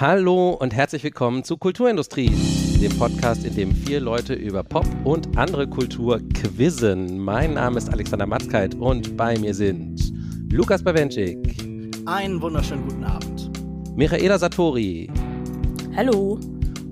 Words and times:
Hallo 0.00 0.50
und 0.50 0.76
herzlich 0.76 1.02
willkommen 1.02 1.42
zu 1.42 1.56
Kulturindustrie, 1.56 2.30
dem 2.80 2.96
Podcast, 3.00 3.44
in 3.44 3.56
dem 3.56 3.74
vier 3.74 3.98
Leute 3.98 4.32
über 4.32 4.62
Pop 4.62 4.86
und 5.02 5.36
andere 5.36 5.66
Kultur 5.66 6.20
quizzen. 6.34 7.18
Mein 7.18 7.54
Name 7.54 7.78
ist 7.78 7.92
Alexander 7.92 8.24
Matzkeit 8.24 8.76
und 8.76 9.16
bei 9.16 9.36
mir 9.40 9.52
sind 9.52 10.12
Lukas 10.52 10.84
Bawenschik. 10.84 11.36
Einen 12.06 12.40
wunderschönen 12.40 12.86
guten 12.86 13.02
Abend. 13.02 13.50
Michaela 13.96 14.38
Satori. 14.38 15.10
Hallo. 15.96 16.38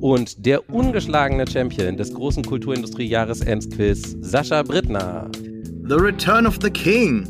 Und 0.01 0.45
der 0.45 0.69
ungeschlagene 0.69 1.47
Champion 1.47 1.97
des 1.97 2.13
großen 2.13 2.45
Kulturindustrie-Jahresendquiz, 2.45 4.17
Sascha 4.21 4.65
Brittner. 4.65 5.31
The 5.85 5.95
Return 5.95 6.45
of 6.45 6.59
the 6.61 6.71
King. 6.71 7.25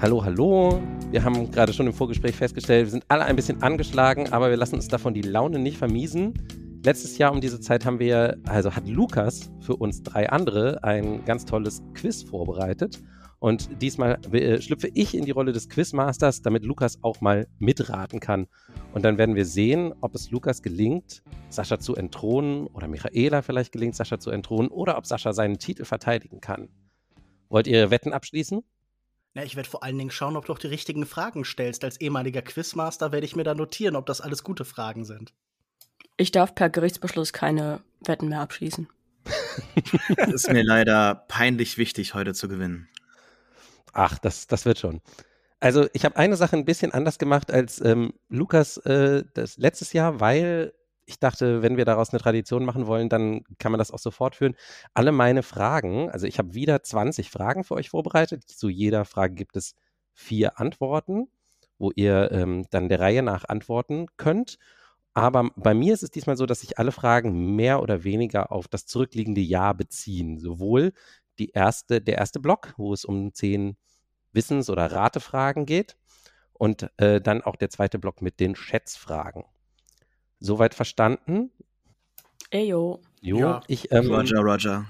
Hallo, 0.00 0.24
hallo. 0.24 0.80
Wir 1.10 1.24
haben 1.24 1.50
gerade 1.50 1.72
schon 1.72 1.88
im 1.88 1.92
Vorgespräch 1.92 2.36
festgestellt, 2.36 2.86
wir 2.86 2.90
sind 2.92 3.04
alle 3.08 3.24
ein 3.24 3.34
bisschen 3.34 3.62
angeschlagen, 3.64 4.32
aber 4.32 4.48
wir 4.50 4.56
lassen 4.56 4.76
uns 4.76 4.86
davon 4.86 5.12
die 5.12 5.22
Laune 5.22 5.58
nicht 5.58 5.76
vermiesen. 5.76 6.34
Letztes 6.84 7.18
Jahr 7.18 7.32
um 7.32 7.40
diese 7.40 7.58
Zeit 7.58 7.84
haben 7.84 7.98
wir, 7.98 8.38
also 8.46 8.76
hat 8.76 8.86
Lukas 8.86 9.50
für 9.58 9.74
uns 9.74 10.04
drei 10.04 10.30
andere 10.30 10.84
ein 10.84 11.24
ganz 11.24 11.46
tolles 11.46 11.82
Quiz 11.94 12.22
vorbereitet. 12.22 13.02
Und 13.40 13.82
diesmal 13.82 14.20
äh, 14.32 14.60
schlüpfe 14.60 14.88
ich 14.94 15.16
in 15.16 15.24
die 15.24 15.32
Rolle 15.32 15.50
des 15.50 15.68
Quizmasters, 15.68 16.42
damit 16.42 16.62
Lukas 16.62 17.02
auch 17.02 17.20
mal 17.20 17.48
mitraten 17.58 18.20
kann. 18.20 18.46
Und 18.94 19.04
dann 19.04 19.18
werden 19.18 19.34
wir 19.34 19.46
sehen, 19.46 19.92
ob 20.02 20.14
es 20.14 20.30
Lukas 20.30 20.62
gelingt, 20.62 21.24
Sascha 21.48 21.80
zu 21.80 21.96
entthronen 21.96 22.68
oder 22.68 22.86
Michaela 22.86 23.42
vielleicht 23.42 23.72
gelingt, 23.72 23.96
Sascha 23.96 24.20
zu 24.20 24.30
entthronen 24.30 24.70
oder 24.70 24.96
ob 24.96 25.06
Sascha 25.06 25.32
seinen 25.32 25.58
Titel 25.58 25.84
verteidigen 25.84 26.40
kann. 26.40 26.68
Wollt 27.48 27.66
ihr 27.66 27.90
Wetten 27.90 28.12
abschließen? 28.12 28.62
Na, 29.34 29.44
ich 29.44 29.54
werde 29.54 29.68
vor 29.68 29.82
allen 29.82 29.96
Dingen 29.96 30.10
schauen, 30.10 30.36
ob 30.36 30.46
du 30.46 30.52
auch 30.52 30.58
die 30.58 30.66
richtigen 30.66 31.06
Fragen 31.06 31.44
stellst. 31.44 31.84
Als 31.84 32.00
ehemaliger 32.00 32.42
Quizmaster 32.42 33.12
werde 33.12 33.26
ich 33.26 33.36
mir 33.36 33.44
da 33.44 33.54
notieren, 33.54 33.96
ob 33.96 34.06
das 34.06 34.20
alles 34.20 34.42
gute 34.42 34.64
Fragen 34.64 35.04
sind. 35.04 35.32
Ich 36.16 36.32
darf 36.32 36.54
per 36.54 36.68
Gerichtsbeschluss 36.68 37.32
keine 37.32 37.80
Wetten 38.04 38.28
mehr 38.28 38.40
abschließen. 38.40 38.88
Es 40.16 40.26
ist 40.34 40.52
mir 40.52 40.64
leider 40.64 41.26
peinlich 41.28 41.78
wichtig, 41.78 42.14
heute 42.14 42.34
zu 42.34 42.48
gewinnen. 42.48 42.88
Ach, 43.92 44.18
das, 44.18 44.46
das 44.46 44.64
wird 44.64 44.78
schon. 44.78 45.00
Also 45.60 45.88
ich 45.92 46.04
habe 46.04 46.16
eine 46.16 46.36
Sache 46.36 46.56
ein 46.56 46.64
bisschen 46.64 46.92
anders 46.92 47.18
gemacht 47.18 47.52
als 47.52 47.80
ähm, 47.84 48.14
Lukas 48.28 48.78
äh, 48.78 49.24
das 49.34 49.58
letztes 49.58 49.92
Jahr, 49.92 50.18
weil 50.20 50.72
ich 51.10 51.18
dachte, 51.18 51.62
wenn 51.62 51.76
wir 51.76 51.84
daraus 51.84 52.10
eine 52.10 52.20
Tradition 52.20 52.64
machen 52.64 52.86
wollen, 52.86 53.08
dann 53.08 53.42
kann 53.58 53.72
man 53.72 53.78
das 53.78 53.90
auch 53.90 53.98
so 53.98 54.10
fortführen. 54.10 54.54
Alle 54.94 55.12
meine 55.12 55.42
Fragen, 55.42 56.10
also 56.10 56.26
ich 56.26 56.38
habe 56.38 56.54
wieder 56.54 56.82
20 56.82 57.30
Fragen 57.30 57.64
für 57.64 57.74
euch 57.74 57.90
vorbereitet. 57.90 58.48
Zu 58.48 58.68
jeder 58.68 59.04
Frage 59.04 59.34
gibt 59.34 59.56
es 59.56 59.74
vier 60.14 60.58
Antworten, 60.58 61.28
wo 61.78 61.90
ihr 61.94 62.30
ähm, 62.32 62.66
dann 62.70 62.88
der 62.88 63.00
Reihe 63.00 63.22
nach 63.22 63.44
antworten 63.48 64.06
könnt. 64.16 64.58
Aber 65.12 65.50
bei 65.56 65.74
mir 65.74 65.92
ist 65.92 66.02
es 66.02 66.10
diesmal 66.10 66.36
so, 66.36 66.46
dass 66.46 66.60
sich 66.60 66.78
alle 66.78 66.92
Fragen 66.92 67.56
mehr 67.56 67.82
oder 67.82 68.04
weniger 68.04 68.52
auf 68.52 68.68
das 68.68 68.86
zurückliegende 68.86 69.40
Jahr 69.40 69.74
beziehen. 69.74 70.38
Sowohl 70.38 70.92
die 71.38 71.50
erste, 71.50 72.00
der 72.00 72.18
erste 72.18 72.38
Block, 72.38 72.74
wo 72.76 72.92
es 72.92 73.04
um 73.04 73.34
zehn 73.34 73.76
Wissens- 74.32 74.70
oder 74.70 74.92
Ratefragen 74.92 75.66
geht, 75.66 75.96
und 76.52 76.90
äh, 76.98 77.22
dann 77.22 77.40
auch 77.42 77.56
der 77.56 77.70
zweite 77.70 77.98
Block 77.98 78.20
mit 78.20 78.38
den 78.38 78.54
Schätzfragen. 78.54 79.44
Soweit 80.40 80.74
verstanden? 80.74 81.50
Eyo. 82.50 83.00
Jo, 83.20 83.38
Ja. 83.38 83.60
ich, 83.68 83.92
ähm, 83.92 84.10
Roger, 84.12 84.40
Roger. 84.40 84.86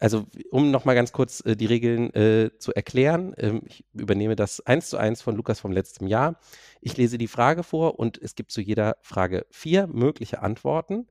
also 0.00 0.26
um 0.50 0.70
nochmal 0.70 0.94
ganz 0.96 1.12
kurz 1.12 1.40
äh, 1.46 1.56
die 1.56 1.66
Regeln 1.66 2.12
äh, 2.14 2.50
zu 2.58 2.74
erklären, 2.74 3.32
ähm, 3.38 3.62
ich 3.64 3.84
übernehme 3.94 4.36
das 4.36 4.60
eins 4.60 4.90
zu 4.90 4.96
eins 4.98 5.22
von 5.22 5.36
Lukas 5.36 5.60
vom 5.60 5.72
letzten 5.72 6.06
Jahr. 6.08 6.38
Ich 6.80 6.96
lese 6.96 7.16
die 7.16 7.28
Frage 7.28 7.62
vor 7.62 7.98
und 7.98 8.18
es 8.20 8.34
gibt 8.34 8.50
zu 8.50 8.60
jeder 8.60 8.96
Frage 9.00 9.46
vier 9.50 9.86
mögliche 9.86 10.42
Antworten. 10.42 11.06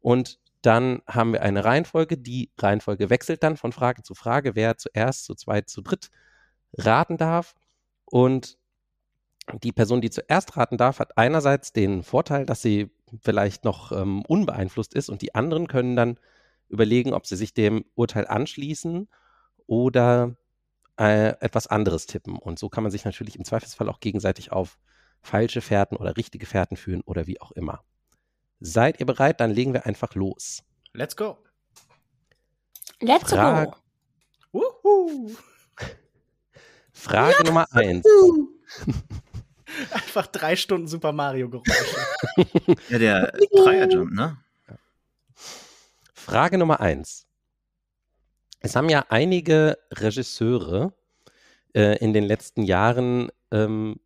Und 0.00 0.40
dann 0.62 1.02
haben 1.06 1.32
wir 1.34 1.42
eine 1.42 1.64
Reihenfolge. 1.64 2.16
Die 2.18 2.50
Reihenfolge 2.58 3.10
wechselt 3.10 3.42
dann 3.42 3.56
von 3.56 3.72
Frage 3.72 4.02
zu 4.02 4.14
Frage, 4.14 4.54
wer 4.54 4.76
zuerst, 4.78 5.24
zu 5.24 5.34
zweit, 5.34 5.68
zu 5.68 5.82
dritt 5.82 6.10
raten 6.74 7.16
darf. 7.18 7.54
Und 8.06 8.56
die 9.62 9.72
Person, 9.72 10.00
die 10.00 10.10
zuerst 10.10 10.56
raten 10.56 10.78
darf, 10.78 10.98
hat 11.00 11.18
einerseits 11.18 11.72
den 11.72 12.02
Vorteil, 12.02 12.46
dass 12.46 12.62
sie 12.62 12.90
vielleicht 13.20 13.64
noch 13.64 13.92
ähm, 13.92 14.22
unbeeinflusst 14.26 14.94
ist 14.94 15.08
und 15.08 15.22
die 15.22 15.34
anderen 15.34 15.68
können 15.68 15.96
dann 15.96 16.18
überlegen, 16.68 17.12
ob 17.12 17.26
sie 17.26 17.36
sich 17.36 17.52
dem 17.54 17.84
Urteil 17.94 18.26
anschließen 18.26 19.08
oder 19.66 20.36
äh, 20.98 21.30
etwas 21.40 21.66
anderes 21.66 22.06
tippen. 22.06 22.36
Und 22.36 22.58
so 22.58 22.68
kann 22.68 22.82
man 22.82 22.90
sich 22.90 23.04
natürlich 23.04 23.36
im 23.36 23.44
Zweifelsfall 23.44 23.88
auch 23.88 24.00
gegenseitig 24.00 24.52
auf 24.52 24.78
falsche 25.20 25.60
Fährten 25.60 25.96
oder 25.96 26.16
richtige 26.16 26.46
Fährten 26.46 26.76
führen 26.76 27.02
oder 27.02 27.26
wie 27.26 27.40
auch 27.40 27.52
immer. 27.52 27.84
Seid 28.60 29.00
ihr 29.00 29.06
bereit? 29.06 29.40
Dann 29.40 29.50
legen 29.50 29.72
wir 29.72 29.86
einfach 29.86 30.14
los. 30.14 30.62
Let's 30.92 31.16
go. 31.16 31.38
Let's 33.00 33.30
Frag- 33.32 33.72
go. 33.72 34.60
Wuhu. 34.84 35.30
Frage 36.92 37.44
Nummer 37.44 37.66
eins. 37.72 38.06
Einfach 39.90 40.26
drei 40.26 40.56
Stunden 40.56 40.86
Super 40.86 41.12
Mario 41.12 41.48
Geräusche. 41.48 41.96
Ja, 42.88 42.98
der 42.98 43.32
Dreierjump, 43.52 44.12
ne? 44.12 44.38
Frage 46.14 46.56
Nummer 46.56 46.80
eins. 46.80 47.26
Es 48.60 48.76
haben 48.76 48.88
ja 48.88 49.06
einige 49.08 49.76
Regisseure 49.92 50.94
äh, 51.74 51.98
in 51.98 52.12
den 52.12 52.24
letzten 52.24 52.62
Jahren 52.62 53.30
ähm, 53.50 53.96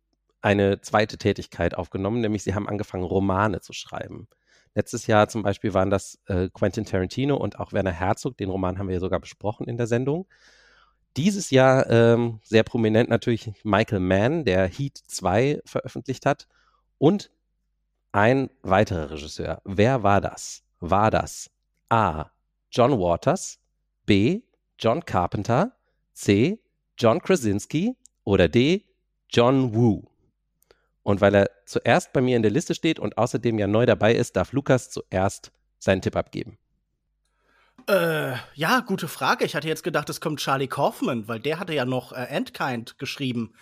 eine 0.41 0.81
zweite 0.81 1.17
Tätigkeit 1.17 1.75
aufgenommen, 1.75 2.21
nämlich 2.21 2.43
sie 2.43 2.55
haben 2.55 2.67
angefangen, 2.67 3.03
Romane 3.03 3.61
zu 3.61 3.73
schreiben. 3.73 4.27
Letztes 4.73 5.07
Jahr 5.07 5.27
zum 5.27 5.43
Beispiel 5.43 5.73
waren 5.73 5.89
das 5.89 6.19
äh, 6.27 6.49
Quentin 6.53 6.85
Tarantino 6.85 7.35
und 7.35 7.59
auch 7.59 7.73
Werner 7.73 7.91
Herzog. 7.91 8.37
Den 8.37 8.49
Roman 8.49 8.77
haben 8.77 8.87
wir 8.87 8.95
ja 8.95 8.99
sogar 8.99 9.19
besprochen 9.19 9.67
in 9.67 9.77
der 9.77 9.87
Sendung. 9.87 10.27
Dieses 11.17 11.49
Jahr 11.49 11.89
ähm, 11.89 12.39
sehr 12.43 12.61
prominent 12.61 13.09
natürlich 13.09 13.51
Michael 13.63 13.99
Mann, 13.99 14.45
der 14.45 14.67
Heat 14.67 15.01
2 15.07 15.61
veröffentlicht 15.65 16.27
hat. 16.27 16.47
Und 16.99 17.31
ein 18.11 18.49
weiterer 18.61 19.11
Regisseur. 19.11 19.61
Wer 19.65 20.03
war 20.03 20.21
das? 20.21 20.63
War 20.79 21.09
das 21.09 21.49
A. 21.89 22.27
John 22.71 22.99
Waters, 22.99 23.59
B. 24.05 24.41
John 24.79 25.03
Carpenter, 25.03 25.75
C. 26.13 26.59
John 26.97 27.19
Krasinski 27.19 27.95
oder 28.23 28.47
D. 28.47 28.85
John 29.29 29.73
Woo? 29.73 30.03
Und 31.01 31.21
weil 31.21 31.33
er 31.33 31.49
zuerst 31.65 32.13
bei 32.13 32.21
mir 32.21 32.35
in 32.35 32.43
der 32.43 32.51
Liste 32.51 32.75
steht 32.75 32.99
und 32.99 33.17
außerdem 33.17 33.57
ja 33.57 33.65
neu 33.65 33.85
dabei 33.85 34.13
ist, 34.13 34.35
darf 34.35 34.51
Lukas 34.51 34.91
zuerst 34.91 35.51
seinen 35.79 36.01
Tipp 36.01 36.15
abgeben. 36.15 36.57
Äh, 37.87 38.35
ja, 38.55 38.79
gute 38.81 39.07
Frage. 39.07 39.45
Ich 39.45 39.55
hatte 39.55 39.67
jetzt 39.67 39.83
gedacht, 39.83 40.09
es 40.09 40.21
kommt 40.21 40.39
Charlie 40.39 40.67
Kaufman, 40.67 41.27
weil 41.27 41.39
der 41.39 41.59
hatte 41.59 41.73
ja 41.73 41.85
noch 41.85 42.11
äh, 42.11 42.23
Endkind 42.25 42.97
geschrieben. 42.97 43.53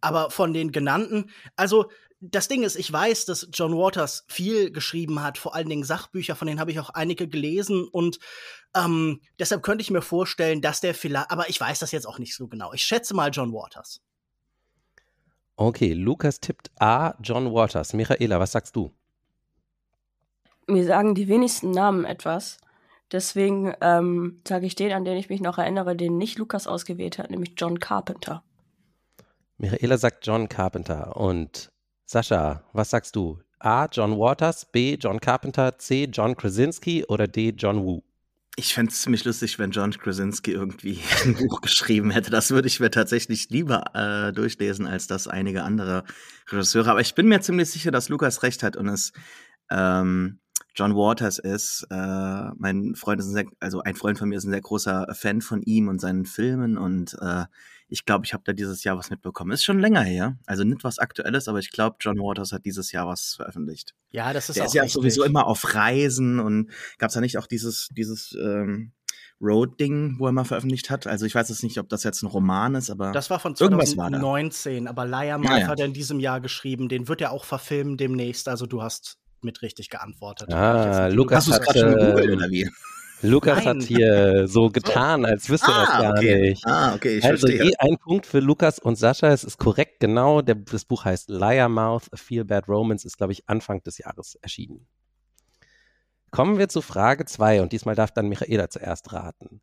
Aber 0.00 0.30
von 0.30 0.52
den 0.52 0.72
genannten, 0.72 1.30
also 1.56 1.90
das 2.20 2.48
Ding 2.48 2.62
ist, 2.62 2.76
ich 2.76 2.92
weiß, 2.92 3.26
dass 3.26 3.48
John 3.52 3.76
Waters 3.76 4.24
viel 4.28 4.72
geschrieben 4.72 5.22
hat, 5.22 5.38
vor 5.38 5.54
allen 5.54 5.68
Dingen 5.68 5.84
Sachbücher, 5.84 6.34
von 6.34 6.48
denen 6.48 6.60
habe 6.60 6.70
ich 6.70 6.80
auch 6.80 6.90
einige 6.90 7.28
gelesen 7.28 7.86
und 7.86 8.18
ähm, 8.74 9.20
deshalb 9.38 9.62
könnte 9.62 9.82
ich 9.82 9.90
mir 9.90 10.02
vorstellen, 10.02 10.60
dass 10.60 10.80
der 10.80 10.94
vielleicht, 10.94 11.30
aber 11.30 11.48
ich 11.48 11.60
weiß 11.60 11.78
das 11.78 11.92
jetzt 11.92 12.06
auch 12.06 12.18
nicht 12.18 12.34
so 12.34 12.48
genau. 12.48 12.72
Ich 12.72 12.82
schätze 12.82 13.14
mal 13.14 13.30
John 13.32 13.52
Waters. 13.52 14.00
Okay, 15.56 15.92
Lukas 15.92 16.40
tippt 16.40 16.70
A. 16.80 17.14
John 17.20 17.52
Waters. 17.52 17.92
Michaela, 17.92 18.38
was 18.38 18.52
sagst 18.52 18.76
du? 18.76 18.94
Mir 20.66 20.84
sagen 20.84 21.14
die 21.14 21.28
wenigsten 21.28 21.70
Namen 21.70 22.04
etwas. 22.04 22.58
Deswegen 23.12 23.74
ähm, 23.80 24.40
sage 24.46 24.66
ich 24.66 24.74
den, 24.74 24.92
an 24.92 25.04
den 25.04 25.16
ich 25.16 25.28
mich 25.28 25.40
noch 25.40 25.58
erinnere, 25.58 25.96
den 25.96 26.18
nicht 26.18 26.38
Lukas 26.38 26.66
ausgewählt 26.66 27.18
hat, 27.18 27.30
nämlich 27.30 27.54
John 27.56 27.80
Carpenter. 27.80 28.42
Michaela 29.56 29.98
sagt 29.98 30.26
John 30.26 30.48
Carpenter. 30.48 31.16
Und 31.16 31.70
Sascha, 32.04 32.62
was 32.72 32.90
sagst 32.90 33.16
du? 33.16 33.38
A. 33.58 33.86
John 33.90 34.18
Waters, 34.18 34.66
B. 34.70 34.96
John 35.00 35.20
Carpenter, 35.20 35.78
C. 35.78 36.04
John 36.04 36.36
Krasinski 36.36 37.04
oder 37.06 37.26
D. 37.26 37.54
John 37.56 37.82
Woo? 37.82 38.02
Ich 38.56 38.74
fände 38.74 38.92
es 38.92 39.02
ziemlich 39.02 39.24
lustig, 39.24 39.58
wenn 39.58 39.70
John 39.70 39.90
Krasinski 39.92 40.52
irgendwie 40.52 41.00
ein 41.24 41.34
Buch 41.34 41.60
geschrieben 41.60 42.10
hätte. 42.10 42.30
Das 42.30 42.50
würde 42.50 42.68
ich 42.68 42.80
mir 42.80 42.90
tatsächlich 42.90 43.50
lieber 43.50 43.84
äh, 43.94 44.32
durchlesen, 44.32 44.86
als 44.86 45.06
das 45.06 45.28
einige 45.28 45.62
andere 45.62 46.04
Regisseure. 46.50 46.90
Aber 46.90 47.00
ich 47.00 47.14
bin 47.14 47.26
mir 47.26 47.40
ziemlich 47.40 47.70
sicher, 47.70 47.90
dass 47.90 48.08
Lukas 48.08 48.42
recht 48.42 48.62
hat 48.62 48.76
und 48.76 48.88
es 48.88 49.12
ähm, 49.70 50.40
John 50.78 50.94
Waters 50.94 51.38
ist. 51.38 51.86
Äh, 51.90 51.96
mein 52.56 52.94
Freund 52.94 53.20
ist 53.20 53.26
ein 53.26 53.32
sehr, 53.34 53.46
also 53.58 53.82
ein 53.82 53.96
Freund 53.96 54.16
von 54.16 54.28
mir 54.28 54.36
ist 54.36 54.44
ein 54.44 54.52
sehr 54.52 54.60
großer 54.60 55.08
Fan 55.12 55.40
von 55.40 55.60
ihm 55.62 55.88
und 55.88 56.00
seinen 56.00 56.24
Filmen 56.24 56.78
und 56.78 57.16
äh, 57.20 57.46
ich 57.90 58.04
glaube, 58.04 58.26
ich 58.26 58.34
habe 58.34 58.42
da 58.46 58.52
dieses 58.52 58.84
Jahr 58.84 58.98
was 58.98 59.08
mitbekommen. 59.10 59.50
Ist 59.50 59.64
schon 59.64 59.78
länger 59.80 60.02
her, 60.02 60.36
also 60.46 60.62
nicht 60.62 60.84
was 60.84 60.98
Aktuelles, 60.98 61.48
aber 61.48 61.58
ich 61.58 61.70
glaube, 61.70 61.96
John 62.00 62.18
Waters 62.18 62.52
hat 62.52 62.64
dieses 62.66 62.92
Jahr 62.92 63.08
was 63.08 63.34
veröffentlicht. 63.36 63.94
Ja, 64.10 64.32
das 64.32 64.50
ist 64.50 64.56
Der 64.56 64.64
auch 64.64 64.66
ist 64.68 64.74
ja 64.74 64.82
richtig. 64.82 64.94
sowieso 65.02 65.24
immer 65.24 65.46
auf 65.46 65.74
Reisen 65.74 66.38
und 66.38 66.70
gab 66.98 67.08
es 67.08 67.14
da 67.14 67.20
nicht 67.20 67.38
auch 67.38 67.46
dieses, 67.46 67.88
dieses 67.96 68.36
ähm, 68.40 68.92
Road-Ding, 69.40 70.16
wo 70.18 70.26
er 70.26 70.32
mal 70.32 70.44
veröffentlicht 70.44 70.90
hat? 70.90 71.06
Also 71.06 71.24
ich 71.26 71.34
weiß 71.34 71.48
jetzt 71.48 71.62
nicht, 71.62 71.78
ob 71.78 71.88
das 71.88 72.04
jetzt 72.04 72.22
ein 72.22 72.26
Roman 72.26 72.74
ist, 72.74 72.90
aber 72.90 73.12
Das 73.12 73.30
war 73.30 73.38
von 73.40 73.54
Irgendwas 73.58 73.96
war 73.96 74.10
da. 74.10 74.18
2019, 74.18 74.86
aber 74.88 75.06
Liar 75.06 75.24
Ja, 75.24 75.38
Mike 75.38 75.60
ja. 75.60 75.66
hat 75.68 75.80
er 75.80 75.86
in 75.86 75.92
diesem 75.92 76.20
Jahr 76.20 76.40
geschrieben. 76.40 76.88
Den 76.88 77.08
wird 77.08 77.20
er 77.20 77.32
auch 77.32 77.44
verfilmen 77.44 77.96
demnächst. 77.96 78.48
Also 78.48 78.66
du 78.66 78.82
hast 78.82 79.16
mit 79.44 79.62
richtig 79.62 79.90
geantwortet. 79.90 80.52
Ah, 80.52 81.08
Lukas 81.08 81.48
oder 81.48 82.50
wie? 82.50 82.68
Lukas 83.20 83.64
Nein. 83.64 83.66
hat 83.66 83.82
hier 83.82 84.46
so 84.46 84.68
getan, 84.70 85.24
als 85.24 85.48
wüsste 85.50 85.72
er 85.72 85.82
es 85.82 85.88
Ah, 85.88 86.00
gar 86.02 86.12
okay. 86.12 86.40
nicht. 86.50 86.64
Ah, 86.66 86.94
okay, 86.94 87.18
ich 87.18 87.24
also 87.24 87.48
verstehe. 87.48 87.66
je 87.70 87.76
ein 87.78 87.98
Punkt 87.98 88.26
für 88.26 88.38
Lukas 88.38 88.78
und 88.78 88.94
Sascha. 88.96 89.28
Es 89.28 89.42
ist 89.42 89.58
korrekt, 89.58 89.98
genau. 89.98 90.40
Der, 90.40 90.54
das 90.54 90.84
Buch 90.84 91.04
heißt 91.04 91.28
Liar 91.28 91.68
Mouth, 91.68 92.12
A 92.12 92.16
Feel 92.16 92.44
Bad 92.44 92.68
Romance, 92.68 93.04
ist, 93.04 93.16
glaube 93.16 93.32
ich, 93.32 93.48
Anfang 93.48 93.82
des 93.82 93.98
Jahres 93.98 94.36
erschienen. 94.36 94.86
Kommen 96.30 96.58
wir 96.58 96.68
zu 96.68 96.80
Frage 96.80 97.24
2 97.24 97.62
und 97.62 97.72
diesmal 97.72 97.94
darf 97.96 98.12
dann 98.12 98.28
Michaela 98.28 98.68
zuerst 98.70 99.12
raten. 99.12 99.60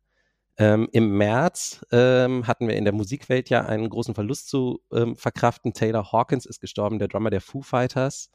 Ähm, 0.58 0.88
Im 0.92 1.16
März 1.16 1.84
ähm, 1.92 2.46
hatten 2.46 2.66
wir 2.68 2.76
in 2.76 2.84
der 2.84 2.92
Musikwelt 2.94 3.48
ja 3.50 3.64
einen 3.64 3.88
großen 3.88 4.14
Verlust 4.14 4.48
zu 4.48 4.80
ähm, 4.92 5.16
verkraften. 5.16 5.72
Taylor 5.74 6.12
Hawkins 6.12 6.44
ist 6.44 6.60
gestorben, 6.60 6.98
der 6.98 7.08
Drummer 7.08 7.30
der 7.30 7.40
Foo 7.40 7.62
Fighters. 7.62 8.30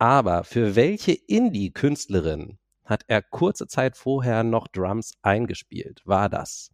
Aber 0.00 0.44
für 0.44 0.76
welche 0.76 1.12
Indie-Künstlerin 1.12 2.56
hat 2.86 3.04
er 3.06 3.20
kurze 3.20 3.66
Zeit 3.66 3.98
vorher 3.98 4.42
noch 4.44 4.66
Drums 4.66 5.12
eingespielt? 5.20 6.00
War 6.06 6.30
das 6.30 6.70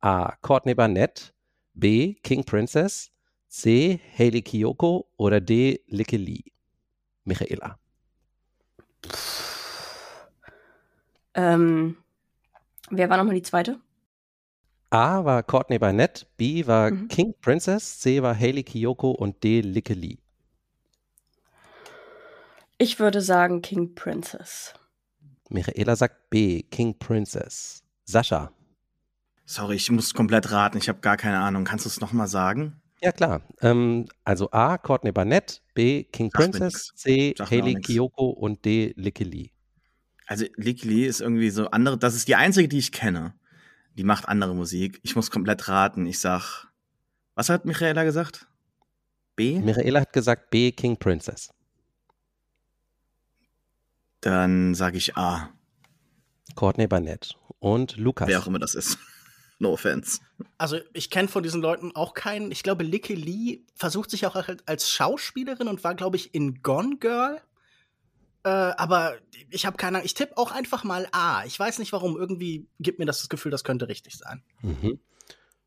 A. 0.00 0.36
Courtney 0.42 0.74
Barnett, 0.74 1.32
B. 1.72 2.16
King 2.22 2.44
Princess, 2.44 3.10
C. 3.48 3.98
Hayley 4.18 4.42
Kiyoko 4.42 5.08
oder 5.16 5.40
D. 5.40 5.80
Likke 5.86 6.18
Lee? 6.18 6.44
Michaela. 7.24 7.78
Ähm, 11.32 11.96
wer 12.90 13.08
war 13.08 13.16
nochmal 13.16 13.36
die 13.36 13.42
zweite? 13.42 13.80
A 14.90 15.24
war 15.24 15.42
Courtney 15.42 15.78
Barnett, 15.78 16.26
B 16.36 16.66
war 16.66 16.90
Mhm. 16.90 17.08
King 17.08 17.34
Princess, 17.40 18.00
C 18.00 18.20
war 18.20 18.34
Hayley 18.34 18.64
Kiyoko 18.64 19.12
und 19.12 19.42
D. 19.42 19.62
Likke 19.62 19.94
Lee. 19.94 20.18
Ich 22.78 22.98
würde 22.98 23.22
sagen 23.22 23.62
King 23.62 23.94
Princess. 23.94 24.74
Michaela 25.48 25.96
sagt 25.96 26.28
B. 26.28 26.62
King 26.62 26.98
Princess. 26.98 27.82
Sascha. 28.04 28.52
Sorry, 29.46 29.76
ich 29.76 29.90
muss 29.90 30.12
komplett 30.12 30.50
raten. 30.50 30.76
Ich 30.76 30.88
habe 30.88 30.98
gar 31.00 31.16
keine 31.16 31.38
Ahnung. 31.38 31.64
Kannst 31.64 31.86
du 31.86 31.88
es 31.88 32.00
nochmal 32.00 32.28
sagen? 32.28 32.80
Ja, 33.00 33.12
klar. 33.12 33.42
Ähm, 33.62 34.06
also 34.24 34.50
A, 34.50 34.76
Courtney 34.76 35.12
Barnett, 35.12 35.62
B, 35.74 36.04
King 36.04 36.26
mir 36.26 36.30
Princess. 36.32 36.92
C, 36.96 37.34
nix. 37.50 37.86
Kiyoko 37.86 38.30
und 38.30 38.64
D, 38.64 38.92
Likke 38.96 39.24
Lee. 39.24 39.52
Also, 40.26 40.44
Licky 40.56 40.88
Lee 40.88 41.06
ist 41.06 41.20
irgendwie 41.20 41.50
so 41.50 41.70
andere. 41.70 41.96
Das 41.96 42.14
ist 42.14 42.28
die 42.28 42.34
einzige, 42.34 42.68
die 42.68 42.78
ich 42.78 42.92
kenne. 42.92 43.34
Die 43.94 44.04
macht 44.04 44.28
andere 44.28 44.54
Musik. 44.54 45.00
Ich 45.02 45.14
muss 45.16 45.30
komplett 45.30 45.68
raten. 45.68 46.04
Ich 46.06 46.18
sag. 46.18 46.66
Was 47.34 47.48
hat 47.48 47.64
Michaela 47.64 48.04
gesagt? 48.04 48.46
B? 49.36 49.60
Michaela 49.60 50.00
hat 50.00 50.12
gesagt 50.12 50.50
B, 50.50 50.72
King 50.72 50.96
Princess. 50.96 51.50
Dann 54.26 54.74
sage 54.74 54.98
ich 54.98 55.16
A. 55.16 55.50
Courtney 56.56 56.88
Barnett 56.88 57.36
und 57.60 57.96
Lukas. 57.96 58.26
Wer 58.26 58.40
auch 58.40 58.48
immer 58.48 58.58
das 58.58 58.74
ist. 58.74 58.98
No 59.58 59.72
offense. 59.72 60.20
Also 60.58 60.78
ich 60.92 61.08
kenne 61.08 61.28
von 61.28 61.42
diesen 61.42 61.62
Leuten 61.62 61.96
auch 61.96 62.12
keinen. 62.12 62.50
Ich 62.50 62.62
glaube, 62.62 62.84
Licky 62.84 63.14
Lee 63.14 63.62
versucht 63.74 64.10
sich 64.10 64.26
auch 64.26 64.34
halt 64.34 64.62
als 64.68 64.90
Schauspielerin 64.90 65.66
und 65.66 65.82
war, 65.82 65.94
glaube 65.94 66.16
ich, 66.16 66.34
in 66.34 66.60
Gone 66.60 66.98
Girl. 66.98 67.40
Äh, 68.44 68.48
aber 68.50 69.14
ich 69.48 69.64
habe 69.64 69.78
keine 69.78 69.96
Ahnung. 69.96 70.04
Ich 70.04 70.12
tippe 70.12 70.36
auch 70.36 70.52
einfach 70.52 70.84
mal 70.84 71.08
A. 71.12 71.42
Ich 71.46 71.58
weiß 71.58 71.78
nicht 71.78 71.92
warum. 71.94 72.18
Irgendwie 72.18 72.68
gibt 72.80 72.98
mir 72.98 73.06
das 73.06 73.20
das 73.20 73.30
Gefühl, 73.30 73.50
das 73.50 73.64
könnte 73.64 73.88
richtig 73.88 74.18
sein. 74.18 74.42
Mhm. 74.60 74.98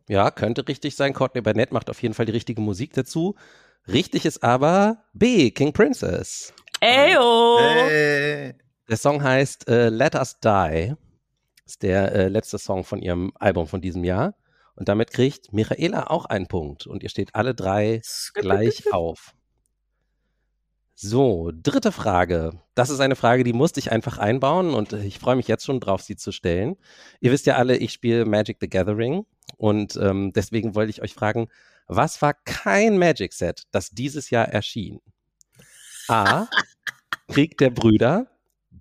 Ja, 0.07 0.29
könnte 0.29 0.67
richtig 0.67 0.95
sein. 0.95 1.13
Courtney 1.13 1.41
Barnett 1.41 1.71
macht 1.71 1.89
auf 1.89 1.99
jeden 2.03 2.13
Fall 2.13 2.27
die 2.27 2.33
richtige 2.33 2.61
Musik 2.61 2.93
dazu. 2.93 3.35
Richtig 3.87 4.25
ist 4.25 4.43
aber 4.43 5.03
B, 5.13 5.49
King 5.49 5.73
Princess. 5.73 6.53
Eyo! 6.81 7.59
Hey. 7.59 8.53
Der 8.87 8.97
Song 8.97 9.21
heißt 9.21 9.67
äh, 9.67 9.89
Let 9.89 10.15
Us 10.15 10.39
Die. 10.39 10.93
Ist 11.65 11.83
der 11.83 12.13
äh, 12.13 12.27
letzte 12.29 12.57
Song 12.57 12.83
von 12.83 13.01
ihrem 13.01 13.31
Album 13.35 13.67
von 13.67 13.81
diesem 13.81 14.03
Jahr. 14.03 14.35
Und 14.75 14.87
damit 14.87 15.11
kriegt 15.11 15.51
Michaela 15.51 16.07
auch 16.07 16.25
einen 16.25 16.47
Punkt. 16.47 16.87
Und 16.87 17.03
ihr 17.03 17.09
steht 17.09 17.35
alle 17.35 17.53
drei 17.53 18.01
gleich 18.33 18.93
auf. 18.93 19.33
So, 20.95 21.51
dritte 21.53 21.91
Frage. 21.91 22.61
Das 22.75 22.89
ist 22.89 22.99
eine 23.01 23.15
Frage, 23.15 23.43
die 23.43 23.53
musste 23.53 23.79
ich 23.79 23.91
einfach 23.91 24.17
einbauen 24.17 24.73
und 24.73 24.93
äh, 24.93 25.03
ich 25.03 25.19
freue 25.19 25.35
mich 25.35 25.47
jetzt 25.47 25.65
schon 25.65 25.79
drauf, 25.79 26.01
sie 26.01 26.15
zu 26.15 26.31
stellen. 26.31 26.75
Ihr 27.19 27.31
wisst 27.31 27.45
ja 27.45 27.55
alle, 27.55 27.77
ich 27.77 27.93
spiele 27.93 28.25
Magic 28.25 28.57
the 28.59 28.69
Gathering 28.69 29.25
und 29.57 29.97
ähm, 29.97 30.33
deswegen 30.33 30.75
wollte 30.75 30.89
ich 30.89 31.01
euch 31.01 31.13
fragen, 31.13 31.47
was 31.87 32.21
war 32.21 32.33
kein 32.33 32.97
Magic 32.97 33.31
Set, 33.31 33.63
das 33.71 33.91
dieses 33.91 34.29
Jahr 34.29 34.49
erschien? 34.49 34.99
A. 36.09 36.47
Krieg 37.27 37.57
der 37.59 37.69
Brüder. 37.69 38.27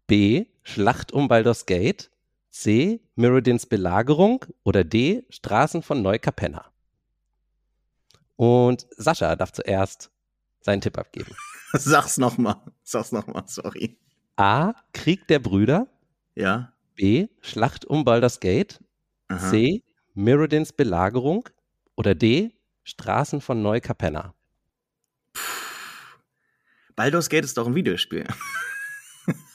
B. 0.06 0.46
Schlacht 0.62 1.12
um 1.12 1.28
Baldur's 1.28 1.66
Gate. 1.66 2.10
C. 2.50 3.00
Mirrodins 3.16 3.66
Belagerung. 3.66 4.46
Oder 4.64 4.82
D. 4.82 5.26
Straßen 5.28 5.82
von 5.82 6.00
Neukapenna. 6.00 6.64
Und 8.36 8.86
Sascha 8.96 9.36
darf 9.36 9.52
zuerst 9.52 10.10
seinen 10.60 10.80
Tipp 10.80 10.96
abgeben. 10.96 11.30
Sag's 11.72 12.16
nochmal. 12.16 12.56
Sag's 12.82 13.12
nochmal, 13.12 13.44
sorry. 13.46 13.98
A. 14.36 14.72
Krieg 14.94 15.28
der 15.28 15.40
Brüder. 15.40 15.86
Ja? 16.34 16.72
B. 16.94 17.28
Schlacht 17.42 17.84
um 17.84 18.04
Baldur's 18.04 18.40
Gate. 18.40 18.82
Aha. 19.28 19.50
C. 19.50 19.82
Mirrodins 20.14 20.72
Belagerung. 20.72 21.46
Oder 21.94 22.14
D. 22.14 22.54
Straßen 22.84 23.42
von 23.42 23.60
Neukapenna. 23.60 24.34
Baldur's 26.98 27.28
Gate 27.28 27.44
ist 27.44 27.56
doch 27.56 27.68
ein 27.68 27.76
Videospiel. 27.76 28.26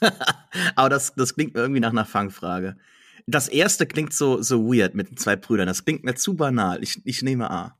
Aber 0.76 0.88
das, 0.88 1.14
das 1.14 1.34
klingt 1.34 1.52
mir 1.52 1.60
irgendwie 1.60 1.80
nach 1.80 1.90
einer 1.90 2.06
Fangfrage. 2.06 2.78
Das 3.26 3.48
erste 3.48 3.84
klingt 3.84 4.14
so, 4.14 4.40
so 4.40 4.64
weird 4.64 4.94
mit 4.94 5.10
den 5.10 5.18
zwei 5.18 5.36
Brüdern. 5.36 5.66
Das 5.66 5.84
klingt 5.84 6.04
mir 6.04 6.14
zu 6.14 6.36
banal. 6.36 6.82
Ich, 6.82 7.02
ich 7.04 7.20
nehme 7.20 7.50
A. 7.50 7.76